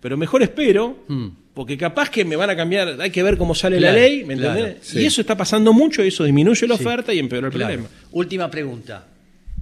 Pero 0.02 0.16
mejor 0.18 0.44
espero, 0.44 0.98
Mm. 1.08 1.28
porque 1.56 1.76
capaz 1.78 2.10
que 2.12 2.24
me 2.24 2.36
van 2.36 2.50
a 2.52 2.56
cambiar, 2.56 3.02
hay 3.02 3.10
que 3.10 3.24
ver 3.24 3.36
cómo 3.38 3.56
sale 3.56 3.78
Claro, 3.78 3.96
la 3.96 4.02
ley, 4.04 4.24
¿me 4.26 4.36
claro, 4.38 4.60
entendés? 4.60 4.88
sí. 4.88 5.00
Y 5.00 5.06
eso 5.06 5.22
está 5.22 5.36
pasando 5.36 5.74
mucho 5.74 6.04
y 6.04 6.10
eso 6.10 6.24
disminuye 6.24 6.68
la 6.68 6.78
Sí. 6.78 6.84
oferta 6.84 7.14
y 7.14 7.20
empeora 7.20 7.48
el 7.48 7.54
Claro. 7.54 7.74
problema. 7.74 7.90
Última 8.12 8.52
pregunta. 8.52 9.08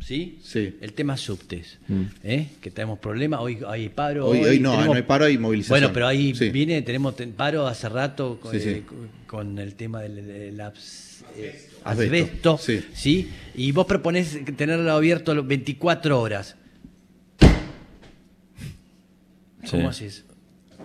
¿Sí? 0.06 0.38
Sí. 0.44 0.76
El 0.82 0.94
tema 0.94 1.18
subtes. 1.18 1.80
¿eh? 2.24 2.50
Que 2.62 2.70
tenemos 2.70 3.00
problemas. 3.00 3.40
Hoy 3.40 3.58
hay 3.68 3.90
paro. 3.90 4.28
Hoy, 4.28 4.38
hoy 4.44 4.60
no, 4.60 4.72
tenemos- 4.72 4.86
no 4.86 4.94
hay 4.94 5.02
paro, 5.02 5.26
hay 5.26 5.38
movilización. 5.40 5.80
Bueno, 5.80 5.92
pero 5.94 6.06
ahí 6.06 6.36
Sí. 6.36 6.50
viene, 6.52 6.80
tenemos 6.84 7.16
ten- 7.16 7.32
paro 7.32 7.66
hace 7.66 7.90
rato 7.90 8.40
con, 8.40 8.52
Sí, 8.52 8.60
sí. 8.60 8.70
eh, 8.70 8.84
con- 9.26 9.58
el 9.58 9.74
tema 9.74 10.02
del, 10.04 10.16
del 10.28 10.60
abs- 10.60 11.24
eh, 11.36 11.60
Asbesto, 11.84 12.54
asbesto. 12.54 12.58
sí. 12.60 12.86
Sí. 12.94 13.30
Y 13.56 13.72
vos 13.72 13.88
proponés 13.88 14.38
tenerlo 14.56 14.92
abierto 14.92 15.34
las 15.34 15.48
24 15.48 16.22
horas. 16.22 16.56
¿Cómo 19.72 19.92
Sí. 19.92 20.06
haces? 20.06 20.26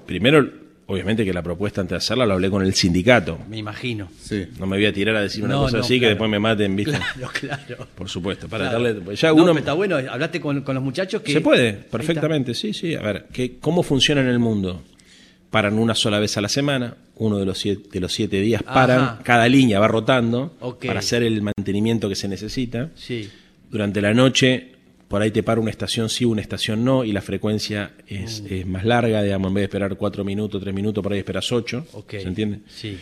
Primero, 0.06 0.50
obviamente 0.90 1.24
que 1.24 1.33
la 1.33 1.42
propuesta 1.42 1.81
antes 1.81 1.90
de 1.92 1.96
hacerla 1.98 2.26
la 2.26 2.35
hablé 2.35 2.50
con 2.50 2.62
el 2.64 2.74
sindicato. 2.74 3.38
Me 3.48 3.59
imagino. 3.59 4.09
Sí. 4.20 4.46
No 4.59 4.66
me 4.66 4.76
voy 4.76 4.87
a 4.87 4.92
tirar 4.92 5.14
a 5.16 5.20
decir 5.22 5.44
una 5.44 5.55
No, 5.55 5.62
cosa 5.62 5.79
no, 5.79 5.83
así 5.85 6.00
que 6.00 6.07
después 6.09 6.29
me 6.31 6.38
maten, 6.38 6.74
¿viste? 6.76 6.92
Claro, 6.98 7.31
claro. 7.33 7.87
Por 7.94 8.09
supuesto, 8.09 8.48
para 8.48 8.68
Claro. 8.70 8.83
darle. 8.85 9.00
pues 9.00 9.20
Ya 9.20 9.29
No, 9.29 9.37
uno, 9.44 9.53
está 9.57 9.72
bueno, 9.74 9.96
hablaste 9.96 10.40
con, 10.40 10.62
con 10.62 10.74
los 10.74 10.83
muchachos 10.83 11.22
que... 11.22 11.33
Se 11.33 11.40
puede, 11.40 11.72
perfectamente, 11.74 12.55
sí, 12.55 12.72
sí. 12.72 12.94
A 12.94 13.03
ver, 13.03 13.26
¿qué, 13.33 13.59
¿cómo 13.61 13.83
funciona 13.83 14.20
en 14.20 14.29
el 14.29 14.38
mundo? 14.38 14.83
Paran 15.50 15.79
una 15.79 15.94
sola 15.94 16.18
vez 16.20 16.37
a 16.37 16.40
la 16.40 16.48
semana, 16.48 16.96
uno 17.16 17.38
de 17.38 17.46
los 17.46 17.59
siete, 17.59 17.88
de 17.92 18.00
los 18.00 18.12
siete 18.12 18.40
días 18.40 18.62
paran, 18.62 19.00
Ajá. 19.00 19.20
cada 19.24 19.48
línea 19.48 19.79
va 19.81 19.88
rotando 19.88 20.57
para 20.85 20.98
hacer 21.00 21.22
el 21.22 21.42
mantenimiento 21.42 22.09
que 22.09 22.14
se 22.14 22.29
necesita. 22.29 22.90
Sí. 22.94 23.29
Durante 23.70 24.00
la 24.00 24.12
noche, 24.14 24.72
por 25.11 25.20
ahí 25.20 25.31
te 25.33 25.42
para 25.42 25.61
una 25.61 25.70
estación 25.70 26.09
sí, 26.09 26.25
una 26.25 26.40
estación 26.40 26.85
no, 26.85 27.03
y 27.05 27.11
la 27.12 27.20
frecuencia 27.20 27.90
es, 28.07 28.42
Mm. 28.42 28.46
es 28.55 28.66
más 28.66 28.85
larga, 28.85 29.23
digamos, 29.23 29.49
en 29.49 29.55
vez 29.55 29.62
de 29.62 29.64
esperar 29.66 29.96
cuatro 29.96 30.25
minutos, 30.25 30.62
tres 30.62 30.73
minutos, 30.73 31.03
por 31.03 31.12
ahí 31.12 31.18
esperas 31.18 31.51
ocho. 31.53 31.85
Ok. 31.92 32.11
¿Se 32.12 32.23
entiende? 32.29 32.61
Sí. 32.68 32.96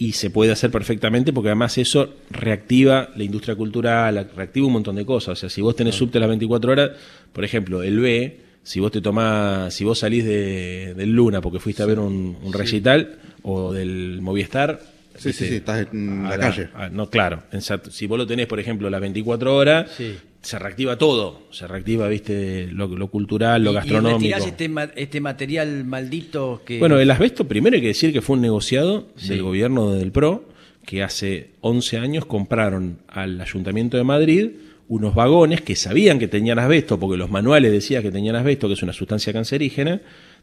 y 0.00 0.12
se 0.12 0.30
puede 0.30 0.52
hacer 0.52 0.70
perfectamente 0.70 1.32
porque 1.32 1.48
además 1.48 1.76
eso 1.76 2.14
reactiva 2.30 3.08
la 3.16 3.24
industria 3.24 3.56
cultural, 3.56 4.30
reactiva 4.36 4.66
un 4.68 4.74
montón 4.74 4.94
de 4.94 5.04
cosas. 5.04 5.32
O 5.32 5.36
sea, 5.36 5.48
si 5.50 5.60
vos 5.60 5.74
tenés 5.74 5.96
subte 5.96 6.20
las 6.20 6.28
24 6.28 6.70
horas, 6.70 6.90
por 7.32 7.44
ejemplo, 7.44 7.82
el 7.82 7.98
B, 7.98 8.38
si 8.62 8.78
vos 8.78 8.92
te 8.92 9.00
tomás, 9.00 9.74
si 9.74 9.82
vos 9.82 9.98
salís 9.98 10.24
de, 10.24 10.94
del 10.96 11.10
Luna 11.12 11.40
porque 11.40 11.58
fuiste 11.58 11.82
a 11.82 11.86
ver 11.86 11.98
un, 11.98 12.36
un 12.40 12.52
recital 12.52 13.18
o 13.42 13.72
del 13.72 14.20
Movistar. 14.22 14.78
Sí, 15.16 15.20
sí, 15.20 15.28
viste, 15.30 15.48
sí, 15.48 15.54
estás 15.56 15.88
en 15.92 16.22
la 16.22 16.38
calle. 16.38 16.68
a- 16.74 16.88
no, 16.90 17.10
claro. 17.10 17.42
exacto. 17.50 17.90
Si 17.90 18.06
vos 18.06 18.18
lo 18.18 18.26
tenés, 18.26 18.46
por 18.46 18.60
ejemplo, 18.60 18.88
las 18.88 19.00
24 19.00 19.56
horas, 19.56 19.90
Sí. 19.96 20.14
Se 20.42 20.58
reactiva 20.58 20.96
todo. 20.96 21.42
Se 21.50 21.66
reactiva, 21.66 22.08
viste, 22.08 22.68
lo, 22.72 22.86
lo 22.88 23.08
cultural, 23.08 23.64
lo 23.64 23.72
Y- 23.72 23.74
gastronómico. 23.74 24.24
Y 24.24 24.32
este, 24.32 24.70
este 24.96 25.20
material 25.20 25.84
maldito 25.84 26.62
que... 26.64 26.78
Bueno, 26.78 26.98
el 26.98 27.10
asbesto, 27.10 27.46
primero 27.46 27.74
hay 27.76 27.80
que 27.82 27.88
decir 27.88 28.12
que 28.12 28.22
fue 28.22 28.36
un 28.36 28.42
negociado 28.42 29.08
Sí. 29.16 29.30
del 29.30 29.42
gobierno 29.42 29.92
del 29.92 30.12
PRO, 30.12 30.44
que 30.86 31.02
hace 31.02 31.50
11 31.60 31.98
años 31.98 32.24
compraron 32.24 32.98
al 33.08 33.40
Ayuntamiento 33.40 33.96
de 33.96 34.04
Madrid 34.04 34.50
unos 34.88 35.14
vagones 35.14 35.60
que 35.60 35.76
sabían 35.76 36.18
que 36.18 36.28
tenían 36.28 36.58
asbesto, 36.58 36.98
porque 36.98 37.18
los 37.18 37.30
manuales 37.30 37.70
decían 37.72 38.02
que 38.02 38.10
tenían 38.10 38.36
asbesto, 38.36 38.68
que 38.68 38.72
es 38.74 38.82
una 38.82 38.94
sustancia 38.94 39.34
cancerígena, 39.34 40.00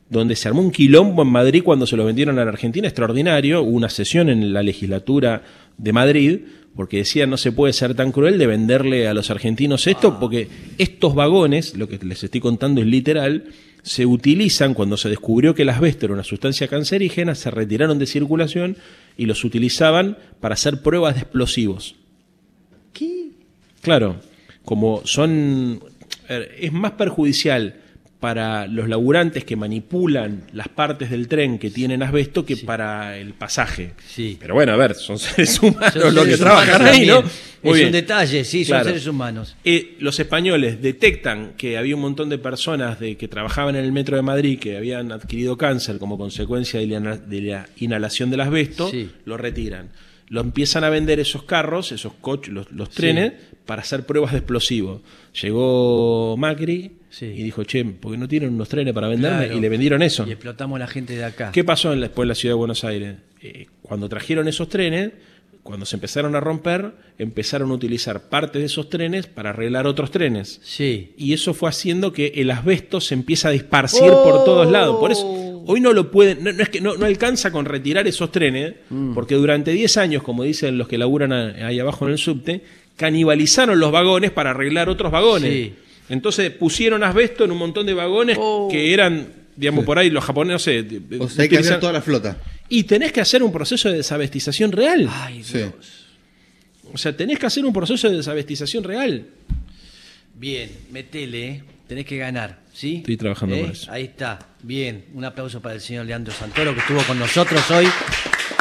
donde 0.08 0.36
se 0.36 0.48
armó 0.48 0.62
un 0.62 0.70
quilombo 0.70 1.24
en 1.24 1.30
Madrid 1.30 1.64
cuando 1.64 1.88
se 1.88 1.98
lo 1.98 2.06
vendieron 2.06 2.38
a 2.38 2.46
la 2.46 2.52
Argentina 2.52 2.88
extraordinario, 2.88 3.64
hubo 3.64 3.76
una 3.76 3.90
sesión 3.90 4.30
en 4.30 4.54
la 4.54 4.62
legislatura 4.62 5.42
de 5.80 5.94
Madrid, 5.94 6.40
porque 6.76 6.98
decían 6.98 7.30
no 7.30 7.38
se 7.38 7.52
puede 7.52 7.74
ser 7.74 7.96
tan 7.96 8.12
cruel 8.12 8.38
de 8.38 8.48
venderle 8.48 9.08
a 9.08 9.14
los 9.14 9.30
argentinos 9.32 9.88
esto, 9.88 10.20
porque 10.20 10.48
estos 10.78 11.16
vagones, 11.16 11.76
lo 11.76 11.88
que 11.88 11.98
les 12.04 12.24
estoy 12.24 12.42
contando 12.42 12.82
es 12.82 12.88
literal, 12.88 13.46
se 13.82 14.06
utilizan 14.06 14.74
cuando 14.74 14.98
se 14.98 15.10
descubrió 15.10 15.54
que 15.54 15.62
el 15.62 15.70
asbesto 15.70 16.06
era 16.06 16.14
una 16.14 16.24
sustancia 16.24 16.68
cancerígena, 16.68 17.36
se 17.36 17.52
retiraron 17.52 18.00
de 18.00 18.08
circulación 18.08 18.78
y 19.16 19.26
los 19.26 19.44
utilizaban 19.44 20.18
para 20.40 20.54
hacer 20.54 20.82
pruebas 20.82 21.16
de 21.16 21.22
explosivos. 21.22 21.96
¿Qué? 22.94 23.30
Claro. 23.82 24.18
como 24.64 25.02
son, 25.06 25.82
es 26.28 26.74
más 26.74 26.94
perjudicial 26.94 27.76
para 28.20 28.66
los 28.68 28.88
laburantes 28.90 29.44
que 29.44 29.56
manipulan 29.56 30.46
las 30.54 30.68
partes 30.70 31.10
del 31.12 31.28
tren 31.28 31.60
que 31.60 31.70
tienen 31.70 32.02
asbesto 32.02 32.46
que 32.46 32.58
para 32.58 33.18
el 33.18 33.34
pasaje. 33.34 33.92
Sí. 34.08 34.38
Pero 34.40 34.56
bueno, 34.56 34.72
a 34.72 34.78
ver, 34.78 34.96
son 34.96 35.20
seres 35.20 35.60
humanos 35.62 35.94
Son 35.94 36.16
los 36.16 36.26
que 36.26 36.38
trabajan 36.38 36.86
ahí, 36.86 37.06
¿no? 37.06 37.22
Muy 37.62 37.72
es 37.74 37.76
bien. 37.78 37.88
un 37.88 37.92
detalle, 37.94 38.44
sí, 38.46 38.64
son 38.64 38.84
seres 38.84 39.06
humanos. 39.08 39.56
Eh, 39.64 39.96
los 40.00 40.20
españoles 40.20 40.82
detectan 40.82 41.54
que 41.58 41.78
había 41.78 41.96
un 41.96 42.02
montón 42.02 42.30
de 42.30 42.38
personas 42.38 43.00
de, 43.00 43.18
que 43.18 43.28
trabajaban 43.28 43.76
en 43.76 43.84
el 43.84 43.92
metro 43.92 44.16
de 44.16 44.22
Madrid 44.22 44.60
que 44.60 44.78
habían 44.78 45.12
adquirido 45.12 45.58
cáncer 45.58 45.98
como 45.98 46.18
consecuencia 46.18 46.80
de 46.80 46.88
la, 46.88 47.18
de 47.18 47.42
la 47.42 47.68
inhalación 47.78 48.30
del 48.32 48.42
asbesto, 48.42 48.90
Sí. 48.90 49.10
lo 49.26 49.36
retiran. 49.38 49.90
Lo 50.30 50.42
empiezan 50.42 50.84
a 50.84 50.90
vender 50.90 51.20
esos 51.20 51.44
carros, 51.44 51.92
esos 51.92 52.14
coches, 52.14 52.52
los, 52.54 52.72
los 52.72 52.90
trenes, 52.90 53.34
para 53.66 53.82
hacer 53.84 54.06
pruebas 54.06 54.32
de 54.32 54.40
explosivos. 54.40 55.02
Llegó 55.40 56.36
Macri 56.38 56.92
Sí. 57.18 57.28
y 57.28 57.44
dijo, 57.44 57.64
che, 57.64 57.86
¿por 57.86 58.12
qué 58.12 58.18
no 58.18 58.28
tienen 58.28 58.54
unos 58.54 58.68
trenes 58.68 58.94
para 58.94 59.08
venderme? 59.08 59.46
Claro. 59.46 59.58
Y 59.58 59.62
le 59.62 59.70
vendieron 59.70 60.02
eso. 60.02 60.26
Y 60.28 60.32
explotamos 60.32 60.78
la 60.80 60.88
gente 60.88 61.16
de 61.16 61.24
acá. 61.24 61.52
¿Qué 61.54 61.64
pasó 61.64 61.94
en 61.94 62.02
la- 62.02 62.08
después 62.08 62.26
en 62.26 62.30
la 62.30 62.36
ciudad 62.36 62.54
de 62.56 62.58
Buenos 62.58 62.84
Aires? 62.84 63.16
Eh, 63.42 63.68
cuando 63.82 64.10
trajeron 64.10 64.48
esos 64.50 64.68
trenes, 64.68 65.12
cuando 65.64 65.86
se 65.86 65.96
empezaron 65.96 66.36
a 66.36 66.40
romper, 66.42 66.92
empezaron 67.18 67.72
a 67.72 67.74
utilizar 67.74 68.24
partes 68.30 68.62
de 68.62 68.66
esos 68.66 68.90
trenes 68.90 69.28
para 69.28 69.52
arreglar 69.52 69.88
otros 69.88 70.12
trenes. 70.12 70.60
Sí. 70.64 71.14
Y 71.18 71.34
eso 71.34 71.54
fue 71.54 71.70
haciendo 71.70 72.12
que 72.12 72.34
el 72.36 72.52
asbesto 72.52 73.00
se 73.02 73.14
empieza 73.14 73.48
a 73.48 73.52
disparcir 73.52 74.10
por 74.12 74.44
todos 74.44 74.70
lados. 74.70 74.98
Por 75.00 75.12
eso, 75.12 75.26
hoy 75.66 75.80
no 75.82 75.94
lo 75.94 76.12
pueden, 76.12 76.44
no, 76.44 76.52
no 76.52 76.62
es 76.62 76.70
que 76.70 76.82
no, 76.82 76.96
no 76.98 77.06
alcanza 77.06 77.50
con 77.52 77.66
retirar 77.66 78.06
esos 78.08 78.32
trenes, 78.32 78.76
Mm. 78.90 79.14
porque 79.16 79.36
durante 79.36 79.72
10 79.72 79.98
años, 79.98 80.22
como 80.22 80.44
dicen 80.44 80.78
los 80.78 80.88
que 80.88 80.98
laburan 80.98 81.32
a- 81.34 81.68
ahí 81.68 81.80
abajo 81.80 82.06
en 82.06 82.12
el 82.12 82.18
subte, 82.20 82.62
canibalizaron 82.96 83.80
los 83.80 83.92
vagones 83.92 84.32
para 84.32 84.52
arreglar 84.52 84.90
otros 84.90 85.12
vagones. 85.12 85.52
Sí. 85.52 85.74
Entonces 86.10 86.52
pusieron 86.52 87.04
asbesto 87.04 87.46
en 87.46 87.52
un 87.52 87.58
montón 87.58 87.86
de 87.86 87.94
vagones 87.94 88.38
Oh. 88.40 88.68
que 88.72 88.94
eran, 88.94 89.28
digamos, 89.56 89.86
por 89.86 89.98
ahí 89.98 90.10
los 90.10 90.24
japoneses. 90.24 90.86
O 91.20 91.28
sea, 91.30 91.44
hay 91.44 91.50
que 91.50 91.56
utilizan- 91.56 91.62
cambiar 91.62 91.80
toda 91.80 91.94
la 91.94 92.02
flota. 92.02 92.38
y 92.70 92.84
tenés 92.84 93.12
que 93.12 93.22
hacer 93.22 93.44
un 93.44 93.52
proceso 93.52 93.90
de 93.90 93.98
desabestización 93.98 94.72
real. 94.72 95.08
Ay, 95.12 95.44
Sí. 95.44 95.58
Dios. 95.60 95.72
O 96.94 96.98
sea, 96.98 97.16
tenés 97.16 97.38
que 97.40 97.46
hacer 97.46 97.66
un 97.66 97.74
proceso 97.74 98.10
de 98.10 98.18
desabestización 98.18 98.84
real. 98.84 99.26
Bien, 100.38 100.70
metele, 100.92 101.48
¿eh? 101.48 101.64
tenés 101.88 102.06
que 102.06 102.18
ganar, 102.18 102.60
¿sí? 102.74 102.98
Estoy 102.98 103.18
trabajando 103.18 103.56
¿Eh? 103.56 103.62
con 103.62 103.72
eso. 103.72 103.92
Ahí 103.92 104.04
está, 104.04 104.40
bien. 104.64 105.06
Un 105.14 105.24
aplauso 105.26 105.62
para 105.62 105.76
el 105.76 105.82
señor 105.82 106.06
Leandro 106.06 106.34
Santoro 106.34 106.74
que 106.74 106.80
estuvo 106.82 107.02
con 107.04 107.18
nosotros 107.20 107.70
hoy. 107.72 107.86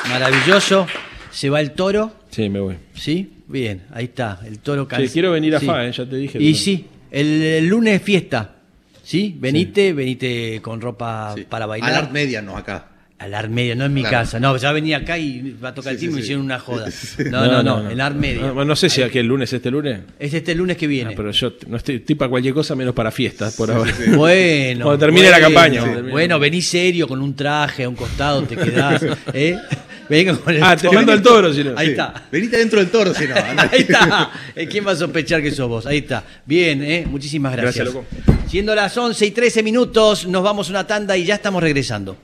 Maravilloso. 0.09 0.87
Se 1.31 1.51
va 1.51 1.61
el 1.61 1.73
toro, 1.73 2.13
Sí, 2.31 2.49
me 2.49 2.61
voy. 2.61 2.77
¿sí? 2.95 3.29
Bien, 3.49 3.83
ahí 3.93 4.05
está, 4.05 4.41
el 4.47 4.61
toro 4.61 4.85
Sí, 4.85 4.89
cansa- 4.89 5.13
quiero 5.13 5.33
venir 5.33 5.55
a 5.57 5.61
sí. 5.61 5.67
FA, 5.67 5.87
eh, 5.87 5.93
ya 5.93 6.07
te 6.07 6.17
dije. 6.17 6.39
Y 6.41 6.53
pero- 6.53 6.65
sí, 6.65 6.85
el, 7.15 7.43
el 7.43 7.67
lunes 7.67 8.03
fiesta, 8.03 8.57
¿sí? 9.03 9.35
Venite, 9.39 9.93
venite 9.93 10.61
con 10.63 10.81
ropa 10.81 11.33
Sí. 11.37 11.45
para 11.49 11.65
Al 11.65 11.69
bailar. 11.71 11.95
Art 11.95 12.11
Media, 12.13 12.43
no 12.43 12.57
acá. 12.57 12.89
Al 13.17 13.33
Art 13.33 13.49
Media, 13.49 13.75
no 13.77 13.85
en 13.85 13.95
mi 13.95 14.01
Claro. 14.03 14.19
casa. 14.19 14.41
No, 14.41 14.55
ya 14.57 14.73
venía 14.73 14.99
acá 14.99 15.17
y 15.17 15.53
va 15.63 15.69
a 15.71 15.75
tocar 15.75 15.93
Sí, 15.93 15.95
el 15.95 16.01
timbre 16.01 16.11
y 16.11 16.11
sí, 16.11 16.17
me 16.17 16.21
sí. 16.21 16.25
hicieron 16.27 16.45
una 16.45 16.59
joda. 16.59 16.89
No, 17.31 17.47
no, 17.47 17.63
no, 17.63 17.89
el 17.89 18.01
Art 18.01 18.17
Media. 18.17 18.43
No, 18.53 18.65
no 18.65 18.77
sé 18.77 18.91
si 18.91 19.03
aquí 19.03 19.19
el 19.19 19.27
lunes, 19.27 19.51
este 19.53 19.71
lunes. 19.71 20.01
Es 20.19 20.35
este 20.35 20.55
lunes 20.55 20.77
que 20.77 20.87
viene. 20.89 21.13
Ah, 21.13 21.15
pero 21.17 21.31
yo 21.31 21.53
no 21.69 21.77
estoy, 21.77 21.97
estoy 21.97 22.17
para 22.17 22.29
cualquier 22.29 22.53
cosa 22.53 22.75
menos 22.75 22.93
para 22.95 23.11
fiestas 23.11 23.55
por 23.57 23.71
ahora. 23.71 23.93
Bueno. 24.17 24.85
Cuando 24.85 24.99
termine 25.07 25.31
la 25.31 25.41
campaña. 25.41 25.85
Bueno, 26.11 26.39
vení 26.39 26.61
serio 26.61 27.07
con 27.07 27.23
un 27.23 27.35
traje 27.37 27.85
a 27.85 27.89
un 27.89 27.95
costado, 27.95 28.43
te 28.43 28.57
quedás. 28.57 29.03
¿eh? 29.33 29.57
Venga 30.09 30.37
con 30.37 30.55
el 30.55 30.63
Ah, 30.63 30.77
te 30.77 30.91
mando 30.91 31.13
al 31.13 31.23
toro, 31.23 31.53
si 31.53 31.65
no. 31.65 31.73
Ahí 31.77 31.87
Sí. 31.87 31.91
está. 31.93 32.25
Venite 32.31 32.59
dentro 32.59 32.79
del 32.79 32.91
toro, 32.91 33.15
si 33.15 33.25
no. 33.29 33.35
Ahí 33.37 33.81
está. 33.81 34.31
Eh, 34.55 34.67
¿Quién 34.67 34.87
va 34.87 34.93
a 34.93 34.97
sospechar 34.97 35.41
que 35.43 35.51
sos 35.51 35.69
vos? 35.69 35.87
Ahí 35.87 35.99
está. 35.99 36.23
Bien, 36.45 36.83
¿eh? 36.83 37.07
muchísimas 37.09 37.53
gracias. 37.57 37.87
Gracias, 37.87 37.95
loco. 37.95 38.07
Siendo 38.49 38.75
las 38.75 38.97
11 38.97 39.25
y 39.27 39.31
13 39.31 39.63
minutos, 39.63 40.27
nos 40.27 40.43
vamos 40.43 40.69
a 40.69 40.71
una 40.71 40.87
tanda 40.87 41.17
y 41.17 41.25
ya 41.25 41.35
estamos 41.37 41.63
regresando. 41.63 42.13